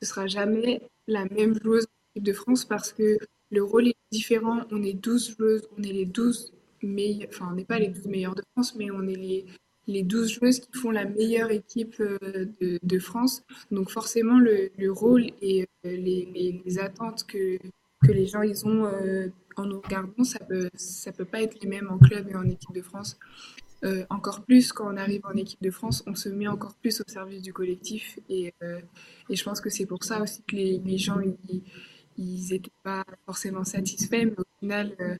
ce 0.00 0.08
sera 0.08 0.26
jamais 0.26 0.80
la 1.06 1.26
même 1.26 1.54
joueuse 1.62 1.84
en 1.84 2.10
équipe 2.12 2.24
de 2.24 2.32
France 2.32 2.64
parce 2.64 2.90
que 2.90 3.18
le 3.50 3.62
rôle 3.62 3.88
est 3.88 3.96
différent. 4.12 4.62
On 4.70 4.82
est 4.82 4.94
12 4.94 5.36
joueuses, 5.36 5.68
on 5.76 5.82
est 5.82 5.92
les 5.92 6.06
12 6.06 6.54
meilleures, 6.82 7.28
enfin 7.28 7.48
on 7.50 7.54
n'est 7.54 7.64
pas 7.66 7.78
les 7.78 7.88
12 7.88 8.06
meilleures 8.06 8.34
de 8.34 8.42
France, 8.54 8.74
mais 8.76 8.90
on 8.90 9.06
est 9.08 9.16
les, 9.16 9.46
les 9.86 10.02
12 10.02 10.32
joueuses 10.32 10.60
qui 10.60 10.78
font 10.78 10.90
la 10.90 11.04
meilleure 11.04 11.50
équipe 11.50 11.96
euh, 12.00 12.46
de, 12.82 12.98
France. 12.98 13.42
Donc 13.70 13.90
forcément 13.90 14.38
le, 14.38 14.70
le 14.78 14.92
rôle 14.92 15.26
et 15.42 15.68
euh, 15.84 15.96
les, 15.96 16.78
attentes 16.78 17.24
que, 17.26 17.58
que 18.06 18.12
les 18.12 18.26
gens 18.26 18.42
ils 18.42 18.66
ont 18.66 18.86
euh, 18.86 19.28
en 19.56 19.66
nous 19.66 19.80
regardant, 19.80 20.24
ça 20.24 20.38
peut, 20.40 20.68
ça 20.74 21.12
peut 21.12 21.24
pas 21.24 21.42
être 21.42 21.60
les 21.62 21.68
mêmes 21.68 21.88
en 21.90 21.98
club 21.98 22.28
et 22.28 22.34
en 22.34 22.44
équipe 22.44 22.74
de 22.74 22.82
France. 22.82 23.18
Encore 24.08 24.46
plus 24.46 24.72
quand 24.72 24.90
on 24.90 24.96
arrive 24.96 25.20
en 25.26 25.36
équipe 25.36 25.60
de 25.62 25.70
France, 25.70 26.02
on 26.06 26.14
se 26.14 26.30
met 26.30 26.48
encore 26.48 26.74
plus 26.76 27.02
au 27.02 27.04
service 27.06 27.42
du 27.42 27.52
collectif. 27.52 28.18
Et, 28.30 28.54
et 29.28 29.36
je 29.36 29.44
pense 29.44 29.60
que 29.60 29.68
c'est 29.68 29.84
pour 29.84 30.02
ça 30.04 30.22
aussi 30.22 30.42
que 30.48 30.56
les, 30.56 30.78
les 30.78 30.96
gens, 30.96 31.18
ils 32.16 32.48
n'étaient 32.48 32.70
pas 32.82 33.04
forcément 33.26 33.62
satisfaits. 33.62 34.24
Mais 34.24 34.38
au 34.38 34.58
final, 34.58 35.18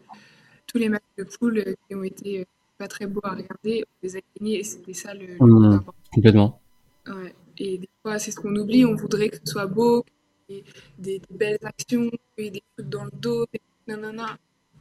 tous 0.66 0.78
les 0.78 0.88
matchs 0.88 1.02
de 1.18 1.24
poule 1.24 1.62
qui 1.86 1.94
ont 1.94 2.04
été 2.04 2.46
pas 2.84 2.88
très 2.88 3.06
beaux 3.06 3.20
à 3.22 3.30
regarder, 3.30 3.84
on 3.86 3.98
les 4.02 4.16
a 4.16 4.20
gagnés 4.36 4.58
et 4.60 4.64
c'était 4.64 4.92
ça 4.92 5.14
le, 5.14 5.26
le 5.26 5.36
mmh, 5.40 5.84
Complètement. 6.12 6.60
Ouais. 7.06 7.34
Et 7.56 7.78
des 7.78 7.88
fois, 8.02 8.18
c'est 8.18 8.30
ce 8.30 8.36
qu'on 8.36 8.54
oublie. 8.56 8.84
On 8.84 8.94
voudrait 8.94 9.30
que 9.30 9.38
ce 9.42 9.52
soit 9.52 9.66
beau, 9.66 10.04
des, 10.48 10.62
des, 10.98 11.22
belles 11.30 11.58
actions, 11.62 12.10
des 12.36 12.62
trucs 12.76 12.88
dans 12.88 13.04
le 13.04 13.10
dos. 13.14 13.46
Non, 13.88 13.96
non, 13.96 14.12
non. 14.12 14.26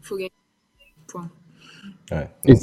Il 0.02 0.06
faut 0.06 0.18
gagner. 0.18 0.32
Point. 1.08 1.30
Ouais. 2.12 2.56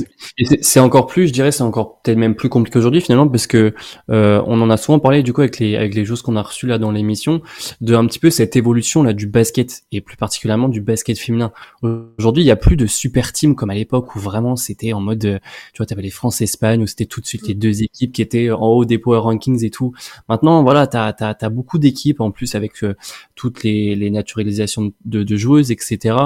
c'est 0.60 0.80
encore 0.80 1.06
plus, 1.06 1.28
je 1.28 1.32
dirais, 1.32 1.50
c'est 1.50 1.62
encore 1.62 2.00
peut-être 2.02 2.18
même 2.18 2.34
plus 2.34 2.48
compliqué 2.48 2.78
aujourd'hui 2.78 3.00
finalement 3.00 3.26
parce 3.26 3.46
que 3.46 3.74
euh, 4.10 4.42
on 4.46 4.60
en 4.60 4.68
a 4.70 4.76
souvent 4.76 4.98
parlé 4.98 5.22
du 5.22 5.32
coup 5.32 5.40
avec 5.40 5.58
les 5.58 5.76
avec 5.76 5.94
les 5.94 6.04
choses 6.04 6.20
qu'on 6.20 6.36
a 6.36 6.42
reçues 6.42 6.66
là 6.66 6.78
dans 6.78 6.90
l'émission 6.92 7.40
de 7.80 7.94
un 7.94 8.06
petit 8.06 8.18
peu 8.18 8.30
cette 8.30 8.54
évolution 8.54 9.02
là 9.02 9.12
du 9.12 9.26
basket 9.26 9.82
et 9.92 10.02
plus 10.02 10.16
particulièrement 10.16 10.68
du 10.68 10.80
basket 10.82 11.18
féminin. 11.18 11.52
Aujourd'hui, 11.82 12.42
il 12.42 12.46
y 12.46 12.50
a 12.50 12.56
plus 12.56 12.76
de 12.76 12.86
super 12.86 13.32
team 13.32 13.54
comme 13.54 13.70
à 13.70 13.74
l'époque 13.74 14.14
où 14.14 14.18
vraiment 14.18 14.56
c'était 14.56 14.92
en 14.92 15.00
mode, 15.00 15.40
tu 15.72 15.78
vois, 15.78 15.86
t'avais 15.86 16.02
les 16.02 16.10
France 16.10 16.42
Espagne 16.42 16.82
où 16.82 16.86
c'était 16.86 17.06
tout 17.06 17.20
de 17.20 17.26
suite 17.26 17.48
les 17.48 17.54
deux 17.54 17.82
équipes 17.82 18.12
qui 18.12 18.22
étaient 18.22 18.50
en 18.50 18.66
haut 18.66 18.84
des 18.84 18.98
power 18.98 19.20
rankings 19.20 19.64
et 19.64 19.70
tout. 19.70 19.92
Maintenant, 20.28 20.62
voilà, 20.62 20.86
t'as 20.86 21.12
t'as 21.12 21.34
as 21.40 21.48
beaucoup 21.48 21.78
d'équipes 21.78 22.20
en 22.20 22.30
plus 22.30 22.54
avec 22.54 22.84
euh, 22.84 22.94
toutes 23.34 23.62
les 23.64 23.96
les 23.96 24.10
naturalisations 24.10 24.92
de, 25.06 25.22
de 25.22 25.36
joueuses, 25.36 25.72
etc. 25.72 26.16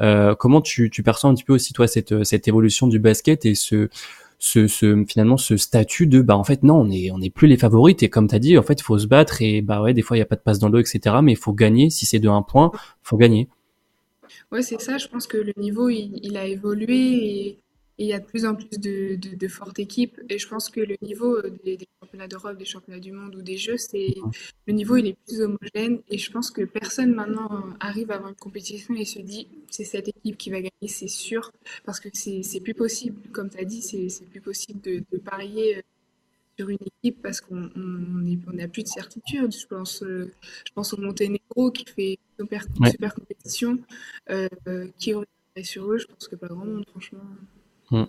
Euh, 0.00 0.34
comment 0.36 0.60
tu 0.60 0.88
tu 0.88 1.02
perçois 1.02 1.28
un 1.28 1.34
petit 1.34 1.44
peu 1.44 1.52
aussi 1.52 1.72
toi 1.72 1.88
cette 1.88 2.24
cette 2.24 2.39
évolution 2.48 2.86
du 2.86 2.98
basket 2.98 3.44
et 3.46 3.54
ce, 3.54 3.88
finalement 5.06 5.36
ce 5.36 5.56
statut 5.56 6.06
de 6.06 6.22
bah 6.22 6.36
en 6.36 6.44
fait 6.44 6.62
non 6.62 6.76
on 6.76 6.90
est 6.90 7.10
on 7.10 7.20
est 7.20 7.30
plus 7.30 7.46
les 7.46 7.56
favorites. 7.56 8.02
Et 8.02 8.08
comme 8.08 8.28
tu 8.28 8.38
dit 8.38 8.56
en 8.58 8.62
fait 8.62 8.80
faut 8.80 8.98
se 8.98 9.06
battre 9.06 9.42
et 9.42 9.62
bah 9.62 9.82
ouais 9.82 9.94
des 9.94 10.02
fois 10.02 10.16
il 10.16 10.20
y 10.20 10.22
a 10.22 10.26
pas 10.26 10.36
de 10.36 10.40
passe 10.40 10.58
dans 10.58 10.68
l'eau 10.68 10.78
etc 10.78 11.16
mais 11.22 11.32
il 11.32 11.38
faut 11.38 11.52
gagner. 11.52 11.90
Si 11.90 12.06
c'est 12.06 12.18
de 12.18 12.28
un 12.28 12.42
point 12.42 12.70
faut 13.02 13.16
gagner. 13.16 13.48
Ouais 14.52 14.62
c'est 14.62 14.80
ça. 14.80 14.98
Je 14.98 15.08
pense 15.08 15.26
que 15.26 15.36
le 15.36 15.52
niveau 15.56 15.88
il, 15.88 16.18
il 16.22 16.36
a 16.36 16.46
évolué 16.46 16.96
et 16.96 17.58
il 18.00 18.06
y 18.06 18.14
a 18.14 18.18
de 18.18 18.24
plus 18.24 18.46
en 18.46 18.54
plus 18.54 18.78
de, 18.78 19.16
de, 19.16 19.48
fortes 19.48 19.78
équipes. 19.78 20.18
Et 20.30 20.38
je 20.38 20.48
pense 20.48 20.70
que 20.70 20.80
le 20.80 20.96
niveau 21.02 21.36
euh, 21.36 21.50
des, 21.64 21.78
championnats 22.02 22.28
d'Europe, 22.28 22.56
des 22.56 22.64
championnats 22.64 22.98
du 22.98 23.12
monde 23.12 23.34
ou 23.36 23.42
des 23.42 23.58
Jeux, 23.58 23.76
c'est 23.76 24.14
le 24.66 24.72
niveau 24.72 24.96
il 24.96 25.08
est 25.08 25.16
plus 25.26 25.42
homogène. 25.42 26.00
Et 26.08 26.16
je 26.16 26.32
pense 26.32 26.50
que 26.50 26.62
personne 26.62 27.14
maintenant 27.14 27.62
arrive 27.78 28.10
à 28.10 28.14
avoir 28.14 28.30
une 28.30 28.36
compétition 28.36 28.94
et 28.94 29.04
se 29.04 29.18
dit 29.18 29.48
c'est 29.68 29.84
cette 29.84 30.08
équipe 30.08 30.38
qui 30.38 30.48
va 30.48 30.62
gagner, 30.62 30.88
c'est 30.88 31.08
sûr. 31.08 31.52
Parce 31.84 32.00
que 32.00 32.08
c'est 32.14 32.60
plus 32.60 32.74
possible, 32.74 33.20
comme 33.32 33.50
tu 33.50 33.58
as 33.58 33.64
dit, 33.64 33.82
c'est 33.82 34.26
plus 34.30 34.40
possible 34.40 34.80
de, 34.80 35.04
de, 35.12 35.18
parier 35.18 35.76
euh, 35.76 35.82
sur 36.58 36.70
une 36.70 36.78
équipe 36.80 37.20
parce 37.20 37.42
qu'on 37.42 37.68
n'a 37.74 38.68
plus 38.68 38.82
de 38.82 38.88
certitude. 38.88 39.52
Je 39.52 39.66
pense, 39.66 40.02
euh, 40.02 40.32
je 40.66 40.72
pense 40.72 40.94
au 40.94 40.96
Monténégro 40.96 41.70
qui 41.70 41.84
fait 41.84 42.18
une 42.38 42.46
super, 42.46 42.64
super 42.90 43.14
compétition. 43.14 43.78
Euh, 44.30 44.48
qui 44.96 45.12
aurait 45.12 45.26
sur 45.62 45.92
eux 45.92 45.98
Je 45.98 46.06
pense 46.06 46.28
que 46.28 46.36
pas 46.36 46.46
grand 46.46 46.64
monde, 46.64 46.86
franchement. 46.88 47.20
Mm. 47.90 48.04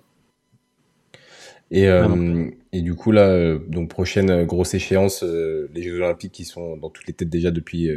Et, 1.72 1.88
euh, 1.88 2.50
et 2.74 2.82
du 2.82 2.96
coup, 2.96 3.12
là, 3.12 3.30
euh, 3.30 3.60
donc 3.70 3.90
prochaine 3.90 4.30
euh, 4.30 4.46
grosse 4.46 4.74
échéance, 4.74 5.24
les 5.24 5.82
Jeux 5.82 5.96
Olympiques 5.96 6.34
qui 6.34 6.44
sont 6.44 6.76
dans 6.78 6.90
toutes 6.90 7.08
les 7.08 7.14
têtes 7.14 7.30
déjà 7.30 7.50
depuis 7.50 7.90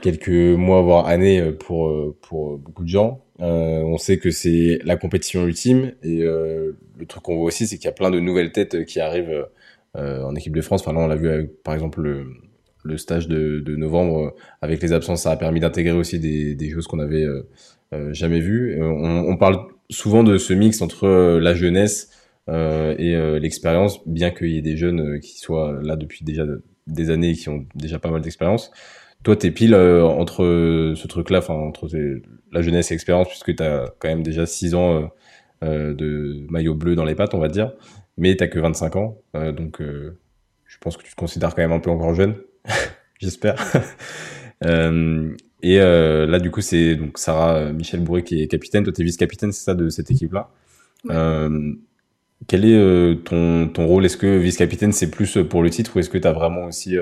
quelques 0.00 0.28
mois, 0.28 0.80
voire 0.80 1.06
années 1.06 1.52
pour, 1.52 1.92
pour 2.22 2.58
beaucoup 2.58 2.82
de 2.82 2.88
gens. 2.88 3.20
on 3.38 3.98
sait 3.98 4.18
que 4.18 4.30
c'est 4.30 4.80
la 4.84 4.96
compétition 4.96 5.46
ultime 5.46 5.92
et 6.02 6.20
le 6.22 7.06
truc 7.06 7.22
qu'on 7.22 7.36
voit 7.36 7.44
aussi, 7.44 7.66
c'est 7.66 7.76
qu'il 7.76 7.84
y 7.84 7.88
a 7.88 7.92
plein 7.92 8.10
de 8.10 8.18
nouvelles 8.20 8.52
têtes 8.52 8.84
qui 8.86 9.00
arrivent 9.00 9.46
en 9.94 10.34
équipe 10.34 10.56
de 10.56 10.62
France. 10.62 10.80
Enfin, 10.80 10.94
là, 10.94 11.00
on 11.00 11.06
l'a 11.08 11.16
vu 11.16 11.28
avec, 11.28 11.62
par 11.62 11.74
exemple, 11.74 12.00
le, 12.00 12.26
le 12.84 12.96
stage 12.96 13.28
de, 13.28 13.60
de, 13.60 13.76
novembre 13.76 14.34
avec 14.62 14.82
les 14.82 14.92
absences, 14.92 15.22
ça 15.22 15.30
a 15.30 15.36
permis 15.36 15.60
d'intégrer 15.60 15.96
aussi 15.96 16.18
des, 16.18 16.54
des 16.54 16.70
choses 16.70 16.86
qu'on 16.86 17.00
avait 17.00 17.26
jamais 18.12 18.40
vues. 18.40 18.82
On, 18.82 19.28
on, 19.28 19.36
parle 19.36 19.66
souvent 19.92 20.24
de 20.24 20.38
ce 20.38 20.52
mix 20.52 20.82
entre 20.82 21.04
euh, 21.04 21.40
la 21.40 21.54
jeunesse 21.54 22.10
euh, 22.48 22.94
et 22.98 23.14
euh, 23.14 23.38
l'expérience, 23.38 24.06
bien 24.08 24.30
qu'il 24.30 24.50
y 24.50 24.58
ait 24.58 24.62
des 24.62 24.76
jeunes 24.76 25.20
qui 25.20 25.38
soient 25.38 25.78
là 25.82 25.96
depuis 25.96 26.24
déjà 26.24 26.44
des 26.86 27.10
années 27.10 27.30
et 27.30 27.34
qui 27.34 27.48
ont 27.48 27.66
déjà 27.74 27.98
pas 27.98 28.10
mal 28.10 28.20
d'expérience. 28.20 28.70
Toi, 29.22 29.36
t'es 29.36 29.52
pile 29.52 29.76
entre 29.76 30.94
ce 30.96 31.06
truc-là, 31.06 31.48
entre 31.48 31.88
la 32.50 32.60
jeunesse 32.60 32.90
et 32.90 32.94
l'expérience, 32.94 33.28
puisque 33.28 33.54
t'as 33.54 33.86
quand 34.00 34.08
même 34.08 34.24
déjà 34.24 34.46
6 34.46 34.74
ans 34.74 35.12
de 35.62 36.44
maillot 36.50 36.74
bleu 36.74 36.96
dans 36.96 37.04
les 37.04 37.14
pattes, 37.14 37.32
on 37.32 37.38
va 37.38 37.46
dire, 37.46 37.72
mais 38.18 38.34
t'as 38.34 38.48
que 38.48 38.58
25 38.58 38.96
ans, 38.96 39.18
donc 39.34 39.80
je 39.80 40.78
pense 40.80 40.96
que 40.96 41.04
tu 41.04 41.12
te 41.12 41.14
considères 41.14 41.54
quand 41.54 41.62
même 41.62 41.70
un 41.70 41.78
peu 41.78 41.90
encore 41.90 42.14
jeune, 42.14 42.34
j'espère. 43.20 43.64
Et 45.62 45.80
euh, 45.80 46.26
là, 46.26 46.40
du 46.40 46.50
coup, 46.50 46.60
c'est 46.60 46.96
donc 46.96 47.18
Sarah 47.18 47.56
euh, 47.56 47.72
Michel 47.72 48.00
Bourré 48.00 48.24
qui 48.24 48.42
est 48.42 48.48
capitaine. 48.48 48.82
Toi, 48.82 48.92
t'es 48.92 49.04
vice-capitaine, 49.04 49.52
c'est 49.52 49.64
ça, 49.64 49.74
de 49.74 49.88
cette 49.88 50.10
équipe-là? 50.10 50.50
Euh, 51.10 51.72
quel 52.48 52.64
est 52.64 53.24
ton, 53.24 53.68
ton 53.68 53.86
rôle? 53.86 54.04
Est-ce 54.04 54.16
que 54.16 54.38
vice-capitaine, 54.38 54.92
c'est 54.92 55.10
plus 55.10 55.38
pour 55.48 55.62
le 55.62 55.70
titre 55.70 55.96
ou 55.96 56.00
est-ce 56.00 56.10
que 56.10 56.18
tu 56.18 56.26
as 56.26 56.32
vraiment 56.32 56.64
aussi 56.64 56.96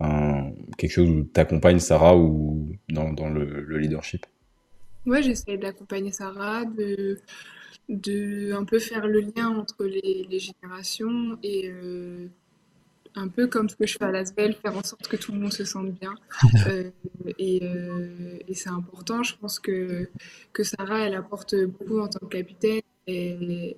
un, 0.00 0.52
quelque 0.76 0.92
chose 0.92 1.10
où 1.10 1.28
tu 1.32 1.40
accompagnes 1.40 1.80
Sarah 1.80 2.16
ou 2.16 2.68
dans, 2.88 3.12
dans 3.12 3.28
le, 3.28 3.44
le 3.44 3.78
leadership? 3.78 4.26
Ouais, 5.04 5.22
j'essaie 5.22 5.56
d'accompagner 5.56 6.12
Sarah, 6.12 6.64
de, 6.64 7.18
de 7.88 8.52
un 8.52 8.64
peu 8.64 8.78
faire 8.78 9.08
le 9.08 9.20
lien 9.20 9.48
entre 9.48 9.84
les, 9.84 10.26
les 10.30 10.38
générations 10.38 11.36
et 11.42 11.72
un 13.14 13.28
peu 13.28 13.46
comme 13.46 13.68
ce 13.68 13.76
que 13.76 13.86
je 13.86 13.96
fais 13.98 14.04
à 14.04 14.10
Lasvel, 14.10 14.54
faire 14.54 14.76
en 14.76 14.82
sorte 14.82 15.08
que 15.08 15.16
tout 15.16 15.32
le 15.32 15.38
monde 15.38 15.52
se 15.52 15.64
sente 15.64 15.92
bien. 15.92 16.14
Euh, 16.66 16.90
et, 17.38 17.60
euh, 17.62 18.38
et 18.46 18.54
c'est 18.54 18.68
important. 18.68 19.22
Je 19.22 19.36
pense 19.36 19.58
que, 19.58 20.08
que 20.52 20.62
Sarah, 20.62 21.06
elle 21.06 21.14
apporte 21.14 21.54
beaucoup 21.54 22.00
en 22.00 22.08
tant 22.08 22.18
que 22.18 22.36
capitaine. 22.36 22.82
Et, 23.06 23.76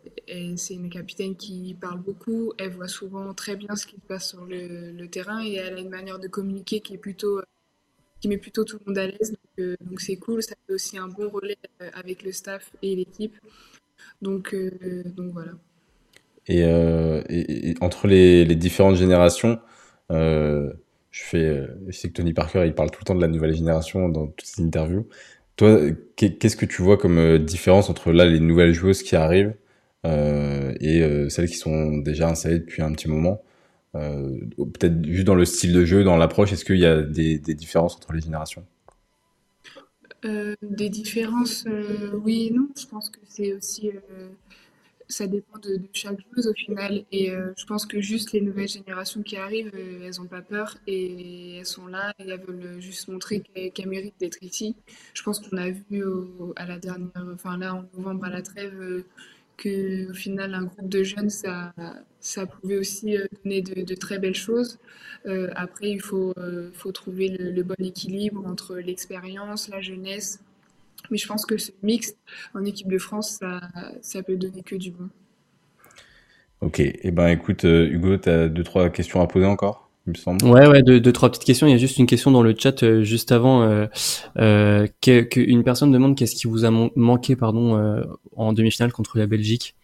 c'est 0.57 0.75
une 0.75 0.91
capitaine 0.91 1.37
qui 1.37 1.77
parle 1.81 2.01
beaucoup. 2.01 2.53
Elle 2.59 2.71
voit 2.71 2.89
souvent 2.89 3.33
très 3.35 3.57
bien 3.57 3.77
ce 3.77 3.87
qui 3.87 3.97
se 3.97 4.01
passe 4.01 4.31
sur 4.31 4.45
le, 4.45 4.93
le 4.93 5.09
terrain 5.09 5.45
et 5.45 5.55
elle 5.55 5.75
a 5.75 5.81
une 5.81 5.91
manière 5.91 6.19
de 6.19 6.27
communiquer 6.27 6.81
qui 6.81 6.95
est 6.95 6.99
plutôt 6.99 7.41
qui 8.21 8.29
met 8.29 8.39
plutôt 8.39 8.65
tout 8.65 8.79
le 8.79 8.85
monde 8.87 8.99
à 8.99 9.07
l'aise. 9.07 9.31
Donc 9.31 9.59
euh, 9.61 9.77
c'est 9.99 10.17
cool. 10.17 10.43
Ça 10.43 10.55
fait 10.67 10.75
aussi 10.75 10.99
un 10.99 11.09
bon 11.09 11.29
relais 11.29 11.59
avec 11.95 12.23
le 12.23 12.33
staff 12.33 12.71
et 12.83 12.97
l'équipe. 12.97 13.37
Donc 14.21 14.55
donc 15.17 15.33
voilà. 15.33 15.53
Et, 16.47 16.65
euh, 16.65 17.23
et, 17.29 17.75
entre 17.81 18.07
les, 18.09 18.45
différentes 18.57 18.97
générations, 18.97 19.59
euh, 20.11 20.73
je 21.11 21.23
fais, 21.23 21.67
je 21.89 21.93
sais 21.93 22.09
que 22.09 22.15
Tony 22.15 22.33
Parker, 22.35 22.65
il 22.67 22.75
parle 22.75 22.91
tout 22.91 23.01
le 23.03 23.05
temps 23.07 23.15
de 23.15 23.21
la 23.21 23.29
nouvelle 23.29 23.55
génération 23.55 24.09
dans 24.09 24.27
toutes 24.27 24.47
ses 24.47 24.63
interviews. 24.63 25.07
Toi, 25.57 25.79
qu'est-ce 26.17 26.57
que 26.57 26.67
tu 26.67 26.83
vois 26.83 26.97
comme 26.97 27.39
différence 27.39 27.91
entre 27.91 28.13
là 28.13 28.25
les 28.25 28.41
nouvelles 28.41 28.73
joueuses 28.73 29.03
qui 29.03 29.17
arrivent 29.17 29.55
et 30.05 31.29
celles 31.29 31.49
qui 31.49 31.57
sont 31.57 31.99
déjà 31.99 32.31
installées 32.31 32.61
depuis 32.61 32.83
un 32.83 32.93
petit 32.93 33.09
moment? 33.09 33.43
Peut-être 33.93 35.05
juste 35.07 35.27
dans 35.27 35.35
le 35.35 35.45
style 35.45 35.73
de 35.75 35.85
jeu, 35.85 36.05
dans 36.05 36.17
l'approche, 36.17 36.53
est-ce 36.53 36.65
qu'il 36.65 36.79
y 36.79 36.87
a 36.87 37.03
des, 37.03 37.39
des 37.39 37.55
différences 37.55 37.97
entre 37.97 38.13
les 38.13 38.21
générations? 38.21 38.65
Euh, 40.27 40.55
des 40.61 40.91
différences, 40.91 41.65
euh, 41.67 42.11
oui 42.23 42.49
et 42.49 42.55
non. 42.55 42.69
Je 42.79 42.87
pense 42.87 43.09
que 43.09 43.21
c'est 43.27 43.55
aussi, 43.55 43.89
euh, 43.89 44.29
ça 45.11 45.27
dépend 45.27 45.59
de, 45.59 45.81
chaque 45.93 46.19
joueuse 46.33 46.47
au 46.47 46.55
final. 46.55 47.05
Et 47.13 47.31
je 47.31 47.65
pense 47.67 47.85
que 47.87 48.01
juste 48.01 48.33
les 48.33 48.41
nouvelles 48.41 48.69
générations 48.69 49.23
qui 49.23 49.37
arrivent, 49.37 49.73
elles 49.75 50.15
n'ont 50.19 50.27
pas 50.27 50.43
peur 50.43 50.77
et 50.87 51.59
elles 51.59 51.67
sont 51.67 51.87
là 51.87 52.15
et 52.19 52.29
elles 52.29 52.41
veulent 52.41 52.81
juste 52.81 53.09
montrer 53.09 53.41
qu'elles 53.75 53.89
méritent 53.89 54.19
d'être 54.21 54.43
ici. 54.43 54.77
Je 55.15 55.23
pense 55.23 55.41
qu'on 55.41 55.57
a 55.57 55.71
vu 55.71 56.03
à 56.57 56.67
la 56.67 56.79
dernière, 56.79 57.11
enfin 57.35 57.59
là 57.59 57.75
en 57.75 57.85
novembre 57.97 58.25
à 58.25 58.31
la 58.31 58.43
trêve, 58.43 59.05
que 59.61 60.11
au 60.11 60.15
final 60.15 60.55
un 60.55 60.65
groupe 60.65 60.89
de 60.89 61.03
jeunes 61.05 61.31
ça 61.31 62.47
pouvait 62.47 62.79
aussi 62.79 63.17
euh, 63.17 63.27
donner 63.45 63.63
de, 63.63 63.95
très 63.95 64.19
belles 64.19 64.35
choses. 64.35 64.79
Euh, 65.27 65.51
après 65.55 65.91
il 65.91 66.01
euh, 66.13 66.71
faut 66.73 66.93
trouver 66.93 67.29
le, 67.29 67.63
bon 67.63 67.77
équilibre 67.79 68.45
entre 68.47 68.77
l'expérience, 68.77 69.69
la 69.69 69.81
jeunesse. 69.81 70.41
Mais 71.11 71.19
je 71.19 71.27
pense 71.27 71.47
que 71.47 71.59
ce 71.59 71.73
mix 71.83 72.15
en 72.55 72.65
équipe 72.65 72.89
de 72.89 72.99
France 72.99 73.39
ça 73.41 73.61
ça 74.03 74.23
peut 74.23 74.37
donner 74.37 74.63
que 74.63 74.77
du 74.77 74.91
bon. 74.91 75.09
Ok, 76.61 76.81
et 76.81 77.01
eh 77.03 77.11
ben 77.11 77.29
écoute 77.29 77.65
Hugo, 77.65 78.19
tu 78.19 78.29
as 78.29 78.49
deux 78.49 78.65
trois 78.65 78.91
questions 78.91 79.21
à 79.21 79.27
poser 79.27 79.47
encore 79.47 79.91
il 80.07 80.11
me 80.11 80.15
semble. 80.17 80.45
Ouais, 80.45 80.67
ouais, 80.67 80.83
deux, 80.83 81.13
trois 81.13 81.31
petites 81.31 81.45
questions. 81.45 81.67
Il 81.67 81.71
y 81.71 81.75
a 81.75 81.79
juste 81.79 81.99
une 81.99 82.07
question 82.07 82.31
dans 82.31 82.43
le 82.43 82.55
chat 82.57 82.83
euh, 82.83 83.03
juste 83.03 83.33
avant 83.33 83.63
euh, 83.63 83.87
euh, 84.39 84.87
qu'une 85.01 85.63
personne 85.63 85.93
demande 85.93 86.17
qu'est-ce 86.17 86.35
qui 86.35 86.47
vous 86.47 86.65
a 86.65 86.71
manqué, 86.97 87.37
pardon, 87.37 87.77
euh, 87.77 88.03
en 88.37 88.53
demi-finale 88.53 88.93
contre 88.93 89.19
la 89.19 89.27
Belgique. 89.27 89.75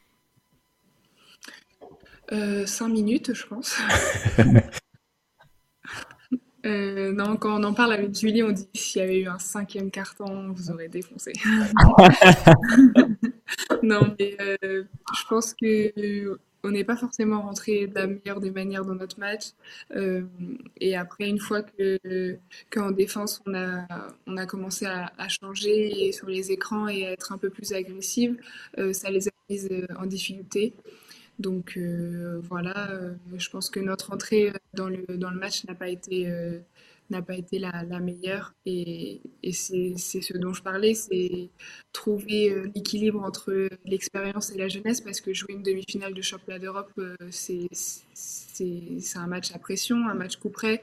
cinq 2.64 2.88
minutes, 2.88 3.34
je 3.34 3.46
pense. 3.46 3.76
non, 6.66 7.36
quand 7.36 7.60
on 7.60 7.64
en 7.64 7.74
parle 7.74 7.92
avec 7.92 8.14
Julie, 8.14 8.42
on 8.42 8.52
dit 8.52 8.68
s'il 8.74 9.00
y 9.00 9.04
avait 9.04 9.20
eu 9.20 9.28
un 9.28 9.38
cinquième 9.38 9.90
carton, 9.90 10.52
vous 10.52 10.70
aurez 10.70 10.88
défoncé. 10.88 11.32
non, 13.82 14.14
mais 14.18 14.36
je 14.62 15.26
pense 15.28 15.54
que 15.54 16.38
on 16.66 16.70
n'est 16.70 16.84
pas 16.84 16.96
forcément 16.96 17.42
rentré 17.42 17.86
de 17.86 17.94
la 17.94 18.06
meilleure 18.06 18.40
des 18.40 18.50
manières 18.50 18.84
dans 18.84 18.94
notre 18.94 19.18
match. 19.18 19.52
Euh, 19.94 20.22
et 20.80 20.96
après, 20.96 21.28
une 21.28 21.38
fois 21.38 21.62
que 21.62 22.38
qu'en 22.70 22.90
défense, 22.90 23.42
on 23.46 23.54
a, 23.54 23.86
on 24.26 24.36
a 24.36 24.46
commencé 24.46 24.86
à, 24.86 25.10
changer 25.28 26.12
sur 26.12 26.28
les 26.28 26.52
écrans 26.52 26.88
et 26.88 27.06
à 27.06 27.12
être 27.12 27.32
un 27.32 27.38
peu 27.38 27.50
plus 27.50 27.72
agressive, 27.72 28.36
euh, 28.78 28.92
ça 28.92 29.10
les 29.10 29.28
a 29.28 29.30
mises 29.48 29.68
euh, 29.70 29.86
en 29.98 30.06
difficulté. 30.06 30.72
Donc 31.38 31.78
voilà, 32.42 32.90
je 33.36 33.50
pense 33.50 33.70
que 33.70 33.80
notre 33.80 34.12
entrée 34.12 34.52
dans 34.74 34.88
le, 34.88 35.04
dans 35.16 35.30
le 35.30 35.38
match 35.38 35.64
n'a 35.64 35.74
pas 35.74 35.88
été 35.88 36.26
n'a 37.10 37.22
pas 37.22 37.34
été 37.34 37.58
la, 37.58 38.00
meilleure. 38.00 38.54
Et, 38.64 39.20
c'est 39.52 39.94
ce 39.96 40.36
dont 40.38 40.52
je 40.52 40.62
parlais, 40.62 40.94
c'est 40.94 41.50
trouver 41.92 42.50
euh, 42.50 42.70
l'équilibre 42.74 43.22
entre 43.22 43.68
l'expérience 43.84 44.50
et 44.52 44.58
la 44.58 44.68
jeunesse, 44.68 45.00
parce 45.00 45.20
que 45.20 45.32
jouer 45.32 45.54
une 45.54 45.62
demi-finale 45.62 46.14
de 46.14 46.22
championnat 46.22 46.58
d'Europe, 46.58 46.90
euh, 46.98 47.16
c'est 47.30 47.68
un 49.14 49.26
match 49.26 49.52
à 49.52 49.58
pression, 49.58 50.08
un 50.08 50.14
match 50.14 50.36
coup 50.36 50.50
près. 50.50 50.82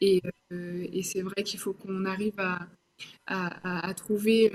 Et, 0.00 0.22
euh, 0.52 0.86
et 0.92 1.02
c'est 1.02 1.22
vrai 1.22 1.42
qu'il 1.42 1.60
faut 1.60 1.72
qu'on 1.72 2.04
arrive 2.04 2.38
à, 2.38 2.68
à, 3.26 3.94
trouver 3.94 4.52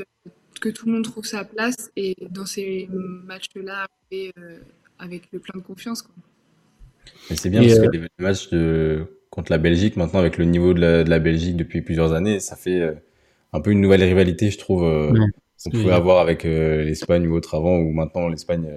que 0.61 0.69
tout 0.69 0.85
le 0.87 0.93
monde 0.93 1.03
trouve 1.03 1.25
sa 1.25 1.43
place 1.43 1.91
et 1.95 2.15
dans 2.29 2.45
ces 2.45 2.87
matchs-là, 2.91 3.87
avec 4.99 5.31
le 5.31 5.39
plein 5.39 5.59
de 5.59 5.63
confiance. 5.63 6.01
Quoi. 6.01 6.13
c'est 7.35 7.49
bien 7.49 7.61
parce 7.61 7.79
que 7.79 7.91
les 7.91 8.07
matchs 8.19 8.49
de 8.49 9.07
contre 9.29 9.51
la 9.51 9.57
Belgique. 9.57 9.97
Maintenant, 9.97 10.19
avec 10.19 10.37
le 10.37 10.45
niveau 10.45 10.73
de 10.73 11.03
la, 11.07 11.19
Belgique 11.19 11.55
depuis 11.55 11.81
plusieurs 11.81 12.13
années, 12.13 12.39
ça 12.39 12.55
fait 12.55 12.81
euh, 12.81 12.93
un 13.53 13.61
peu 13.61 13.71
une 13.71 13.81
nouvelle 13.81 14.03
rivalité, 14.03 14.49
je 14.49 14.57
trouve, 14.57 14.83
euh, 14.83 15.13
qu'on 15.63 15.69
pouvait 15.69 15.91
avoir 15.91 16.19
avec 16.19 16.45
euh, 16.45 16.83
l'Espagne 16.83 17.27
ou 17.27 17.35
autre 17.35 17.55
avant, 17.55 17.77
où 17.77 17.91
maintenant 17.91 18.29
l'Espagne 18.29 18.67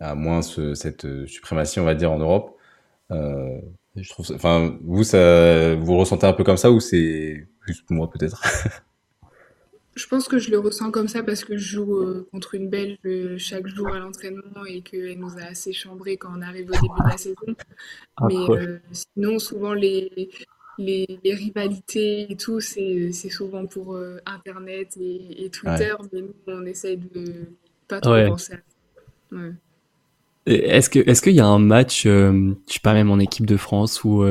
a 0.00 0.14
moins 0.14 0.42
cette 0.42 1.26
suprématie, 1.26 1.78
on 1.78 1.84
va 1.84 1.94
dire, 1.94 2.10
en 2.10 2.18
Europe. 2.18 2.56
je 3.10 4.08
trouve, 4.08 4.26
enfin, 4.34 4.76
vous, 4.82 5.04
ça, 5.04 5.74
vous 5.76 5.96
ressentez 5.96 6.26
un 6.26 6.32
peu 6.32 6.44
comme 6.44 6.56
ça 6.56 6.70
ou 6.70 6.80
c'est 6.80 7.46
juste 7.66 7.88
moi 7.90 8.10
peut-être? 8.10 8.42
Je 9.94 10.06
pense 10.06 10.26
que 10.26 10.38
je 10.38 10.50
le 10.50 10.58
ressens 10.58 10.90
comme 10.90 11.08
ça 11.08 11.22
parce 11.22 11.44
que 11.44 11.56
je 11.58 11.76
joue 11.76 11.98
euh, 11.98 12.26
contre 12.32 12.54
une 12.54 12.68
Belge 12.70 12.96
euh, 13.04 13.36
chaque 13.36 13.66
jour 13.66 13.88
à 13.88 13.98
l'entraînement 13.98 14.64
et 14.66 14.80
qu'elle 14.80 15.18
nous 15.18 15.36
a 15.38 15.50
assez 15.50 15.74
chambré 15.74 16.16
quand 16.16 16.30
on 16.34 16.40
arrive 16.40 16.68
au 16.70 16.72
début 16.72 17.02
de 17.04 17.10
la 17.10 17.18
saison. 17.18 17.36
Ah, 18.16 18.26
Mais 18.28 18.56
euh, 18.56 18.78
sinon, 18.92 19.38
souvent, 19.38 19.74
les, 19.74 20.30
les, 20.78 21.18
rivalités 21.24 22.32
et 22.32 22.36
tout, 22.36 22.60
c'est 22.60 23.12
souvent 23.12 23.66
pour 23.66 23.98
Internet 24.24 24.96
et, 24.98 25.50
Twitter. 25.50 25.94
Mais 26.12 26.22
nous, 26.22 26.34
on 26.46 26.64
essaye 26.64 26.96
de 26.96 27.48
pas 27.86 28.00
trop 28.00 28.12
penser 28.28 28.54
à 28.54 28.56
ça. 28.56 29.36
Est-ce 30.46 31.20
qu'il 31.20 31.34
y 31.34 31.40
a 31.40 31.46
un 31.46 31.58
match, 31.58 32.04
je 32.04 32.54
sais 32.66 32.80
pas 32.82 32.94
même 32.94 33.10
en 33.10 33.18
équipe 33.18 33.46
de 33.46 33.58
France 33.58 34.04
ou 34.04 34.24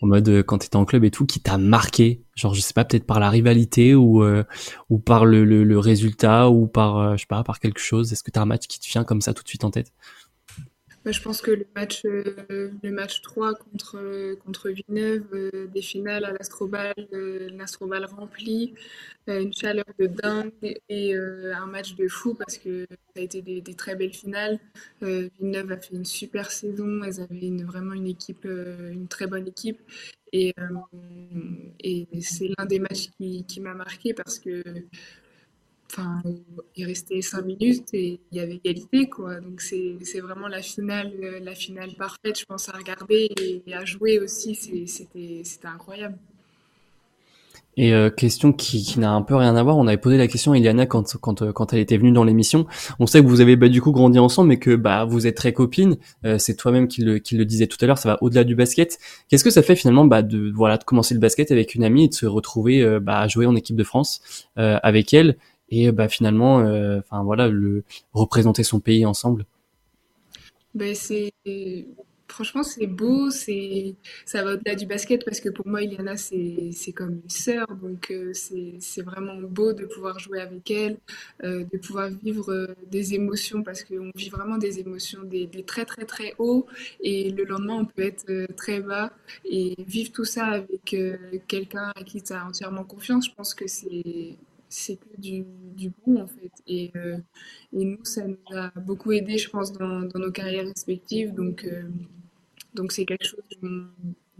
en 0.00 0.06
mode 0.06 0.28
euh, 0.28 0.42
quand 0.42 0.58
tu 0.58 0.66
étais 0.66 0.76
en 0.76 0.84
club 0.84 1.04
et 1.04 1.10
tout 1.10 1.26
qui 1.26 1.40
t'a 1.40 1.58
marqué? 1.58 2.22
Genre 2.34 2.54
je 2.54 2.60
sais 2.60 2.74
pas 2.74 2.84
peut-être 2.84 3.06
par 3.06 3.20
la 3.20 3.30
rivalité 3.30 3.94
ou 3.94 4.22
euh, 4.22 4.44
ou 4.90 4.98
par 4.98 5.24
le, 5.24 5.44
le, 5.44 5.78
résultat 5.78 6.50
ou 6.50 6.66
par 6.66 6.98
euh, 6.98 7.16
je 7.16 7.22
sais 7.22 7.26
pas 7.26 7.42
par 7.42 7.58
quelque 7.60 7.80
chose. 7.80 8.12
Est-ce 8.12 8.22
que 8.22 8.30
tu 8.30 8.38
as 8.38 8.42
un 8.42 8.46
match 8.46 8.66
qui 8.66 8.78
te 8.78 8.86
vient 8.86 9.04
comme 9.04 9.20
ça 9.20 9.34
tout 9.34 9.42
de 9.42 9.48
suite 9.48 9.64
en 9.64 9.70
tête? 9.70 9.92
Je 11.12 11.22
pense 11.22 11.40
que 11.40 11.50
le 11.50 11.66
match, 11.74 12.02
euh, 12.04 12.70
le 12.82 12.90
match 12.90 13.22
3 13.22 13.54
contre, 13.54 14.34
contre 14.44 14.70
Villeneuve, 14.70 15.24
euh, 15.32 15.66
des 15.66 15.82
finales 15.82 16.24
à 16.24 16.32
l'Astrobal, 16.32 16.94
euh, 17.12 17.48
l'Astrobal 17.56 18.04
rempli, 18.04 18.74
une 19.26 19.52
chaleur 19.52 19.84
de 19.98 20.06
dingue 20.06 20.52
et 20.88 21.14
un 21.14 21.66
match 21.66 21.96
de 21.96 22.08
fou 22.08 22.32
parce 22.32 22.56
que 22.56 22.86
ça 22.90 23.20
a 23.20 23.20
été 23.20 23.42
des, 23.42 23.74
très 23.74 23.94
belles 23.94 24.14
finales. 24.14 24.58
Villeneuve 25.02 25.72
a 25.72 25.76
fait 25.76 25.94
une 25.94 26.06
super 26.06 26.50
saison, 26.50 27.02
elles 27.04 27.20
avaient 27.20 27.50
vraiment 27.62 27.92
une 27.92 28.06
équipe, 28.06 28.46
une 28.46 29.06
très 29.06 29.26
bonne 29.26 29.46
équipe. 29.46 29.80
Et, 30.32 30.54
et 31.80 32.08
c'est 32.22 32.48
l'un 32.56 32.64
des 32.64 32.78
matchs 32.78 33.10
qui, 33.18 33.44
qui 33.44 33.60
m'a 33.60 33.74
marqué 33.74 34.14
parce 34.14 34.38
que 34.38 34.62
enfin, 35.90 36.22
il 36.76 36.86
restait 36.86 37.20
cinq 37.22 37.44
minutes 37.44 37.88
et 37.92 38.20
il 38.30 38.38
y 38.38 38.40
avait 38.40 38.60
égalité, 38.64 39.08
quoi. 39.08 39.40
Donc 39.40 39.60
c'est 39.60 40.20
vraiment 40.20 40.48
la 40.48 40.62
finale, 40.62 41.12
euh, 41.22 41.40
la 41.40 41.54
finale 41.54 41.94
parfaite, 41.96 42.38
je 42.38 42.44
pense, 42.44 42.68
à 42.68 42.72
regarder 42.72 43.30
et 43.66 43.74
à 43.74 43.84
jouer 43.84 44.18
aussi. 44.18 44.54
C'était 44.54 45.42
incroyable. 45.64 46.16
Et 47.76 47.94
euh, 47.94 48.10
question 48.10 48.52
qui, 48.52 48.82
qui 48.82 48.98
n'a 48.98 49.12
un 49.12 49.22
peu 49.22 49.36
rien 49.36 49.54
à 49.54 49.62
voir, 49.62 49.76
on 49.76 49.86
avait 49.86 49.98
posé 49.98 50.16
la 50.16 50.26
question 50.26 50.50
à 50.50 50.58
Iliana 50.58 50.86
quand, 50.86 51.16
quand, 51.20 51.42
euh, 51.42 51.52
quand 51.52 51.72
elle 51.72 51.78
était 51.78 51.96
venue 51.96 52.10
dans 52.10 52.24
l'émission. 52.24 52.66
On 52.98 53.06
sait 53.06 53.22
que 53.22 53.28
vous 53.28 53.40
avez 53.40 53.54
bah, 53.54 53.68
du 53.68 53.80
coup 53.80 53.92
grandi 53.92 54.18
ensemble, 54.18 54.48
mais 54.48 54.58
que 54.58 54.74
bah, 54.74 55.04
vous 55.04 55.28
êtes 55.28 55.36
très 55.36 55.52
copines. 55.52 55.96
c'est 56.38 56.56
toi-même 56.56 56.88
qui 56.88 57.02
le, 57.02 57.20
qui 57.20 57.36
le 57.36 57.44
disait 57.44 57.68
tout 57.68 57.78
à 57.80 57.86
l'heure, 57.86 57.98
ça 57.98 58.08
va 58.08 58.18
au-delà 58.20 58.42
du 58.42 58.56
basket. 58.56 58.98
Qu'est-ce 59.28 59.44
que 59.44 59.50
ça 59.50 59.62
fait 59.62 59.76
finalement 59.76 60.06
bah, 60.06 60.22
de, 60.22 60.50
voilà, 60.52 60.76
de 60.76 60.82
commencer 60.82 61.14
le 61.14 61.20
basket 61.20 61.52
avec 61.52 61.76
une 61.76 61.84
amie 61.84 62.06
et 62.06 62.08
de 62.08 62.14
se 62.14 62.26
retrouver 62.26 62.98
bah, 63.00 63.20
à 63.20 63.28
jouer 63.28 63.46
en 63.46 63.54
équipe 63.54 63.76
de 63.76 63.84
France 63.84 64.22
avec 64.56 65.14
elle? 65.14 65.36
Et 65.70 65.92
bah 65.92 66.08
finalement 66.08 66.60
euh, 66.60 66.98
enfin 67.00 67.22
voilà 67.22 67.48
le 67.48 67.84
représenter 68.12 68.62
son 68.62 68.80
pays 68.80 69.06
ensemble. 69.06 69.44
Ben 70.74 70.94
c'est 70.94 71.32
franchement 72.28 72.62
c'est 72.62 72.86
beau 72.86 73.30
c'est 73.30 73.94
ça 74.26 74.44
va 74.44 74.52
au-delà 74.52 74.74
du 74.74 74.84
basket 74.86 75.24
parce 75.24 75.40
que 75.40 75.48
pour 75.48 75.66
moi 75.66 75.82
Iliana 75.82 76.16
c'est 76.16 76.70
c'est 76.72 76.92
comme 76.92 77.20
une 77.24 77.30
sœur. 77.30 77.66
Donc 77.82 78.10
euh, 78.10 78.32
c'est 78.34 78.74
c'est 78.80 79.02
vraiment 79.02 79.34
beau 79.40 79.72
de 79.72 79.86
pouvoir 79.86 80.18
jouer 80.18 80.40
avec 80.40 80.70
elle 80.70 80.98
euh, 81.42 81.64
de 81.72 81.78
pouvoir 81.78 82.10
vivre 82.10 82.68
des 82.90 83.14
émotions 83.14 83.62
parce 83.62 83.82
qu'on 83.82 84.12
vit 84.14 84.28
vraiment 84.28 84.58
des 84.58 84.78
émotions 84.78 85.22
des, 85.24 85.46
des 85.46 85.62
très 85.64 85.84
très 85.84 86.04
très 86.04 86.34
hauts. 86.38 86.66
Et 87.00 87.30
le 87.30 87.44
lendemain 87.44 87.78
on 87.80 87.84
peut 87.86 88.02
être 88.02 88.54
très 88.54 88.80
bas 88.80 89.10
et 89.44 89.74
vivre 89.86 90.12
tout 90.12 90.24
ça 90.24 90.46
avec 90.46 90.96
quelqu'un 91.48 91.92
à 91.96 92.04
qui 92.04 92.22
tu 92.22 92.32
as 92.32 92.46
entièrement 92.46 92.84
confiance. 92.84 93.26
Je 93.26 93.34
pense 93.34 93.54
que 93.54 93.66
c'est 93.66 94.36
c'est 94.68 94.96
que 94.96 95.20
du, 95.20 95.44
bon 96.06 96.22
en 96.22 96.26
fait. 96.26 96.52
Et, 96.66 96.90
euh, 96.96 97.18
et, 97.72 97.84
nous, 97.84 98.04
ça 98.04 98.26
nous 98.26 98.36
a 98.54 98.70
beaucoup 98.80 99.12
aidé, 99.12 99.38
je 99.38 99.48
pense, 99.48 99.72
dans, 99.72 100.08
nos 100.14 100.32
carrières 100.32 100.66
respectives. 100.66 101.34
Donc, 101.34 101.64
euh, 101.64 101.88
donc 102.74 102.92
c'est 102.92 103.04
quelque 103.04 103.24
chose 103.24 103.40
dont 103.62 103.86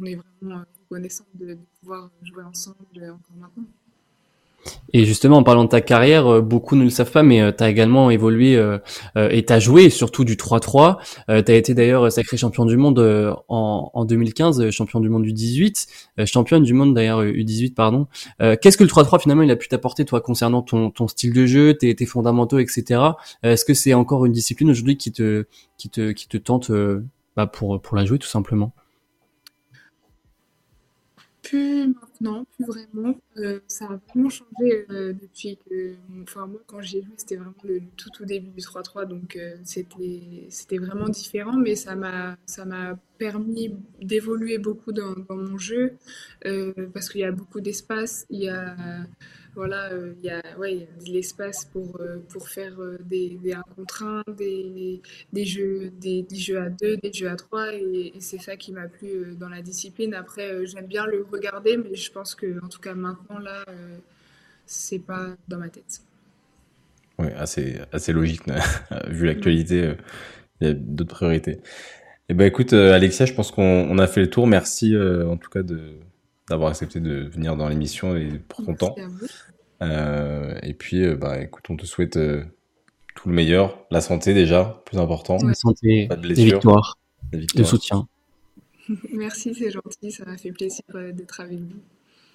on 0.00 0.04
est 0.04 0.16
vraiment 0.40 0.64
reconnaissant 0.82 1.24
de, 1.34 1.54
de, 1.54 1.58
pouvoir 1.80 2.10
jouer 2.22 2.44
ensemble 2.44 2.76
encore 2.94 3.36
maintenant. 3.36 3.66
Et 4.92 5.04
justement, 5.04 5.38
en 5.38 5.42
parlant 5.42 5.64
de 5.64 5.68
ta 5.68 5.80
carrière, 5.80 6.26
euh, 6.26 6.40
beaucoup 6.40 6.76
ne 6.76 6.84
le 6.84 6.90
savent 6.90 7.10
pas, 7.10 7.22
mais 7.22 7.52
tu 7.54 7.62
as 7.62 7.68
également 7.68 8.10
évolué 8.10 8.56
euh, 8.56 8.78
et 9.16 9.44
tu 9.44 9.52
as 9.52 9.60
joué 9.60 9.90
surtout 9.90 10.24
du 10.24 10.36
3-3. 10.36 10.98
tu 11.26 11.32
as 11.52 11.54
été 11.54 11.74
d'ailleurs 11.74 12.10
sacré 12.10 12.36
champion 12.36 12.64
du 12.64 12.76
monde 12.76 12.98
en, 13.48 13.90
en 13.92 14.04
2015, 14.04 14.70
champion 14.70 15.00
du 15.00 15.08
monde 15.08 15.22
du 15.22 15.32
18, 15.32 15.86
championne 16.24 16.62
du 16.62 16.74
monde 16.74 16.94
d'ailleurs 16.94 17.22
U18, 17.22 17.74
pardon. 17.74 18.06
Qu'est-ce 18.38 18.76
que 18.76 18.84
le 18.84 18.90
3-3 18.90 19.20
finalement 19.20 19.42
il 19.42 19.50
a 19.50 19.56
pu 19.56 19.68
t'apporter 19.68 20.04
toi 20.04 20.20
concernant 20.20 20.62
ton, 20.62 20.90
ton 20.90 21.08
style 21.08 21.32
de 21.32 21.46
jeu, 21.46 21.74
tes, 21.74 21.94
tes 21.94 22.06
fondamentaux, 22.06 22.58
etc. 22.58 23.00
Est-ce 23.42 23.64
que 23.64 23.74
c'est 23.74 23.94
encore 23.94 24.24
une 24.26 24.32
discipline 24.32 24.70
aujourd'hui 24.70 24.96
qui 24.96 25.12
te, 25.12 25.44
qui 25.76 25.90
te, 25.90 26.12
qui 26.12 26.28
te 26.28 26.36
tente 26.36 26.70
bah, 27.36 27.46
pour, 27.46 27.80
pour 27.80 27.96
la 27.96 28.04
jouer 28.04 28.18
tout 28.18 28.28
simplement? 28.28 28.72
Maintenant, 32.20 32.46
plus 32.56 32.64
vraiment. 32.64 33.16
Euh, 33.36 33.60
ça 33.66 33.86
a 33.86 34.00
vraiment 34.08 34.28
changé 34.28 34.86
euh, 34.90 35.12
depuis 35.12 35.58
que. 35.68 35.94
Enfin, 36.22 36.46
moi, 36.46 36.60
quand 36.66 36.80
j'ai 36.80 37.02
joué, 37.02 37.12
c'était 37.16 37.36
vraiment 37.36 37.54
le, 37.64 37.80
tout 37.96 38.10
au 38.20 38.24
début 38.24 38.50
du 38.50 38.60
3-3, 38.60 39.06
donc 39.06 39.36
euh, 39.36 39.56
c'était 39.64 40.78
vraiment 40.78 41.08
différent, 41.08 41.56
mais 41.56 41.74
ça 41.76 41.94
m'a 41.94 42.36
permis 43.18 43.74
d'évoluer 44.00 44.58
beaucoup 44.58 44.92
dans, 44.92 45.14
mon 45.28 45.58
jeu 45.58 45.96
parce 46.94 47.08
qu'il 47.08 47.20
y 47.20 47.24
a 47.24 47.32
beaucoup 47.32 47.60
d'espace, 47.60 48.26
il 48.30 48.44
y 48.44 48.48
a 48.48 48.76
voilà, 49.54 49.90
il 50.22 50.24
y 50.24 50.30
a, 50.30 50.40
ouais, 50.58 50.86
de 51.04 51.10
l'espace 51.10 51.64
pour, 51.64 52.00
pour 52.28 52.48
faire 52.48 52.76
des, 53.00 53.30
des 53.42 53.54
1 53.54 53.62
contre 53.74 54.04
1, 54.04 54.22
des, 54.34 55.02
des 55.32 55.44
jeux, 55.44 55.90
des, 56.00 56.22
des, 56.22 56.36
jeux 56.36 56.60
à 56.60 56.70
2, 56.70 56.98
des 56.98 57.12
jeux 57.12 57.28
à 57.28 57.34
3, 57.34 57.74
et, 57.74 58.12
c'est 58.20 58.38
ça 58.38 58.56
qui 58.56 58.70
m'a 58.70 58.86
plu 58.86 59.34
dans 59.34 59.48
la 59.48 59.60
discipline. 59.60 60.14
Après, 60.14 60.64
j'aime 60.66 60.86
bien 60.86 61.06
le 61.06 61.26
regarder, 61.28 61.76
mais 61.76 61.96
pense 62.12 62.34
que, 62.34 62.62
en 62.64 62.68
tout 62.68 62.80
cas, 62.80 62.94
maintenant, 62.94 63.38
là, 63.38 63.64
c'est 64.66 64.98
pas 64.98 65.28
dans 65.48 65.58
ma 65.58 65.68
tête. 65.68 66.02
Oui, 67.18 67.28
assez, 67.36 67.80
assez 67.92 68.12
logique, 68.12 68.42
vu 69.08 69.26
l'actualité, 69.26 69.94
il 70.60 70.66
y 70.66 70.70
a 70.70 70.74
d'autres 70.74 71.14
priorités. 71.14 71.60
Eh 72.28 72.34
ben, 72.34 72.44
écoute, 72.44 72.72
Alexia, 72.72 73.26
je 73.26 73.32
pense 73.32 73.50
qu'on 73.50 73.98
a 73.98 74.06
fait 74.06 74.20
le 74.20 74.30
tour. 74.30 74.46
Merci, 74.46 74.94
en 74.96 75.36
tout 75.36 75.50
cas, 75.50 75.62
de 75.62 75.98
d'avoir 76.48 76.70
accepté 76.70 77.00
de 77.00 77.28
venir 77.28 77.56
dans 77.56 77.68
l'émission 77.68 78.16
et 78.16 78.40
pour 78.48 78.64
ton 78.64 78.74
temps. 78.74 78.96
Euh, 79.82 80.58
et 80.62 80.74
puis, 80.74 81.04
euh, 81.04 81.16
bah, 81.16 81.40
écoute, 81.40 81.64
on 81.68 81.76
te 81.76 81.86
souhaite 81.86 82.16
euh, 82.16 82.42
tout 83.14 83.28
le 83.28 83.34
meilleur, 83.34 83.84
la 83.90 84.00
santé 84.00 84.34
déjà, 84.34 84.82
plus 84.86 84.98
important. 84.98 85.38
La 85.44 85.54
santé, 85.54 86.06
pas 86.08 86.16
de 86.16 86.28
des 86.28 86.44
victoires, 86.44 86.98
de 87.32 87.62
soutien. 87.62 88.08
Merci, 89.12 89.54
c'est 89.54 89.70
gentil, 89.70 90.10
ça 90.10 90.24
m'a 90.24 90.36
fait 90.36 90.52
plaisir 90.52 90.82
d'être 91.12 91.40
avec 91.40 91.58
vous. 91.58 91.80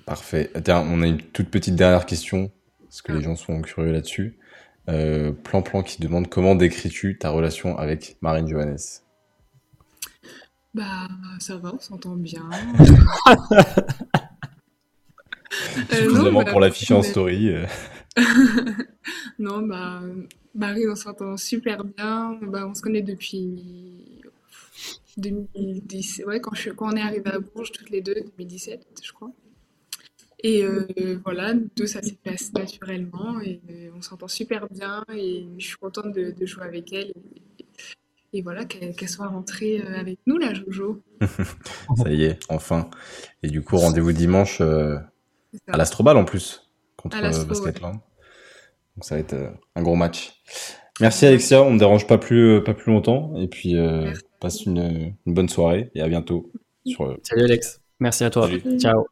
Parfait. 0.05 0.51
on 0.67 1.01
a 1.01 1.07
une 1.07 1.21
toute 1.21 1.49
petite 1.49 1.75
dernière 1.75 2.05
question, 2.05 2.51
parce 2.83 3.01
que 3.01 3.11
les 3.11 3.19
ah. 3.19 3.21
gens 3.21 3.35
sont 3.35 3.61
curieux 3.61 3.91
là-dessus. 3.91 4.37
plan 4.85 5.61
Plan 5.61 5.83
qui 5.83 6.01
demande 6.01 6.29
comment 6.29 6.55
décris-tu 6.55 7.17
ta 7.17 7.29
relation 7.29 7.77
avec 7.77 8.17
Marine 8.21 8.47
Johannes? 8.47 9.03
Bah, 10.73 11.07
ça 11.39 11.57
va, 11.57 11.75
on 11.75 11.79
s'entend 11.79 12.15
bien. 12.15 12.49
Suffisamment 15.91 16.41
euh, 16.41 16.45
pour 16.45 16.59
l'afficher 16.59 16.95
en 16.95 17.03
story. 17.03 17.49
Euh. 17.49 17.67
non, 19.39 19.61
bah, 19.61 20.01
Marie, 20.55 20.87
on 20.89 20.95
s'entend 20.95 21.37
super 21.37 21.83
bien. 21.83 22.39
Bah, 22.41 22.65
on 22.67 22.73
se 22.73 22.81
connaît 22.81 23.03
depuis 23.03 24.23
2010. 25.17 26.23
Ouais, 26.25 26.39
quand, 26.39 26.55
je, 26.55 26.71
quand 26.71 26.91
on 26.91 26.95
est 26.95 27.01
arrivé 27.01 27.29
à 27.29 27.37
Bourges, 27.37 27.71
toutes 27.71 27.91
les 27.91 28.01
deux, 28.01 28.15
2017, 28.15 28.99
je 29.03 29.11
crois. 29.11 29.31
Et 30.43 30.63
euh, 30.63 30.85
voilà, 31.23 31.53
nous 31.53 31.69
deux, 31.75 31.87
ça 31.87 32.01
s'est 32.01 32.17
passé 32.21 32.51
naturellement 32.53 33.39
et 33.41 33.61
on 33.95 34.01
s'entend 34.01 34.27
super 34.27 34.67
bien 34.69 35.05
et 35.15 35.47
je 35.57 35.65
suis 35.65 35.77
contente 35.77 36.13
de, 36.13 36.45
jouer 36.45 36.63
avec 36.63 36.91
elle. 36.91 37.13
Et, 38.33 38.41
voilà, 38.41 38.65
qu'elle 38.65 39.09
soit 39.09 39.27
rentrée 39.27 39.79
avec 39.81 40.19
nous, 40.25 40.37
la 40.37 40.53
Jojo. 40.53 41.01
ça 41.95 42.11
y 42.11 42.23
est, 42.23 42.39
enfin. 42.49 42.89
Et 43.41 43.47
du 43.47 43.61
coup, 43.61 43.77
rendez-vous 43.77 44.11
dimanche 44.11 44.61
à 45.67 45.77
l'Astrobal 45.77 46.17
en 46.17 46.25
plus, 46.25 46.69
contre 46.97 47.17
euh, 47.17 47.45
Basketland. 47.45 47.95
Donc 48.95 49.03
ça 49.03 49.15
va 49.15 49.21
être 49.21 49.33
euh, 49.33 49.49
un 49.75 49.81
gros 49.81 49.95
match. 49.95 50.33
Merci 50.99 51.25
Alexia, 51.25 51.63
on 51.63 51.73
ne 51.73 51.79
dérange 51.79 52.05
pas 52.05 52.17
plus, 52.17 52.57
euh, 52.57 52.61
pas 52.61 52.73
plus 52.73 52.91
longtemps. 52.91 53.35
Et 53.37 53.47
puis, 53.47 53.75
passe 54.39 54.65
une, 54.65 55.15
une, 55.25 55.33
bonne 55.33 55.49
soirée 55.49 55.91
et 55.95 56.01
à 56.01 56.07
bientôt. 56.07 56.51
Sur, 56.85 57.17
Salut 57.23 57.43
Alex, 57.43 57.81
merci 57.99 58.23
à 58.23 58.29
toi. 58.29 58.49
Ciao. 58.77 59.05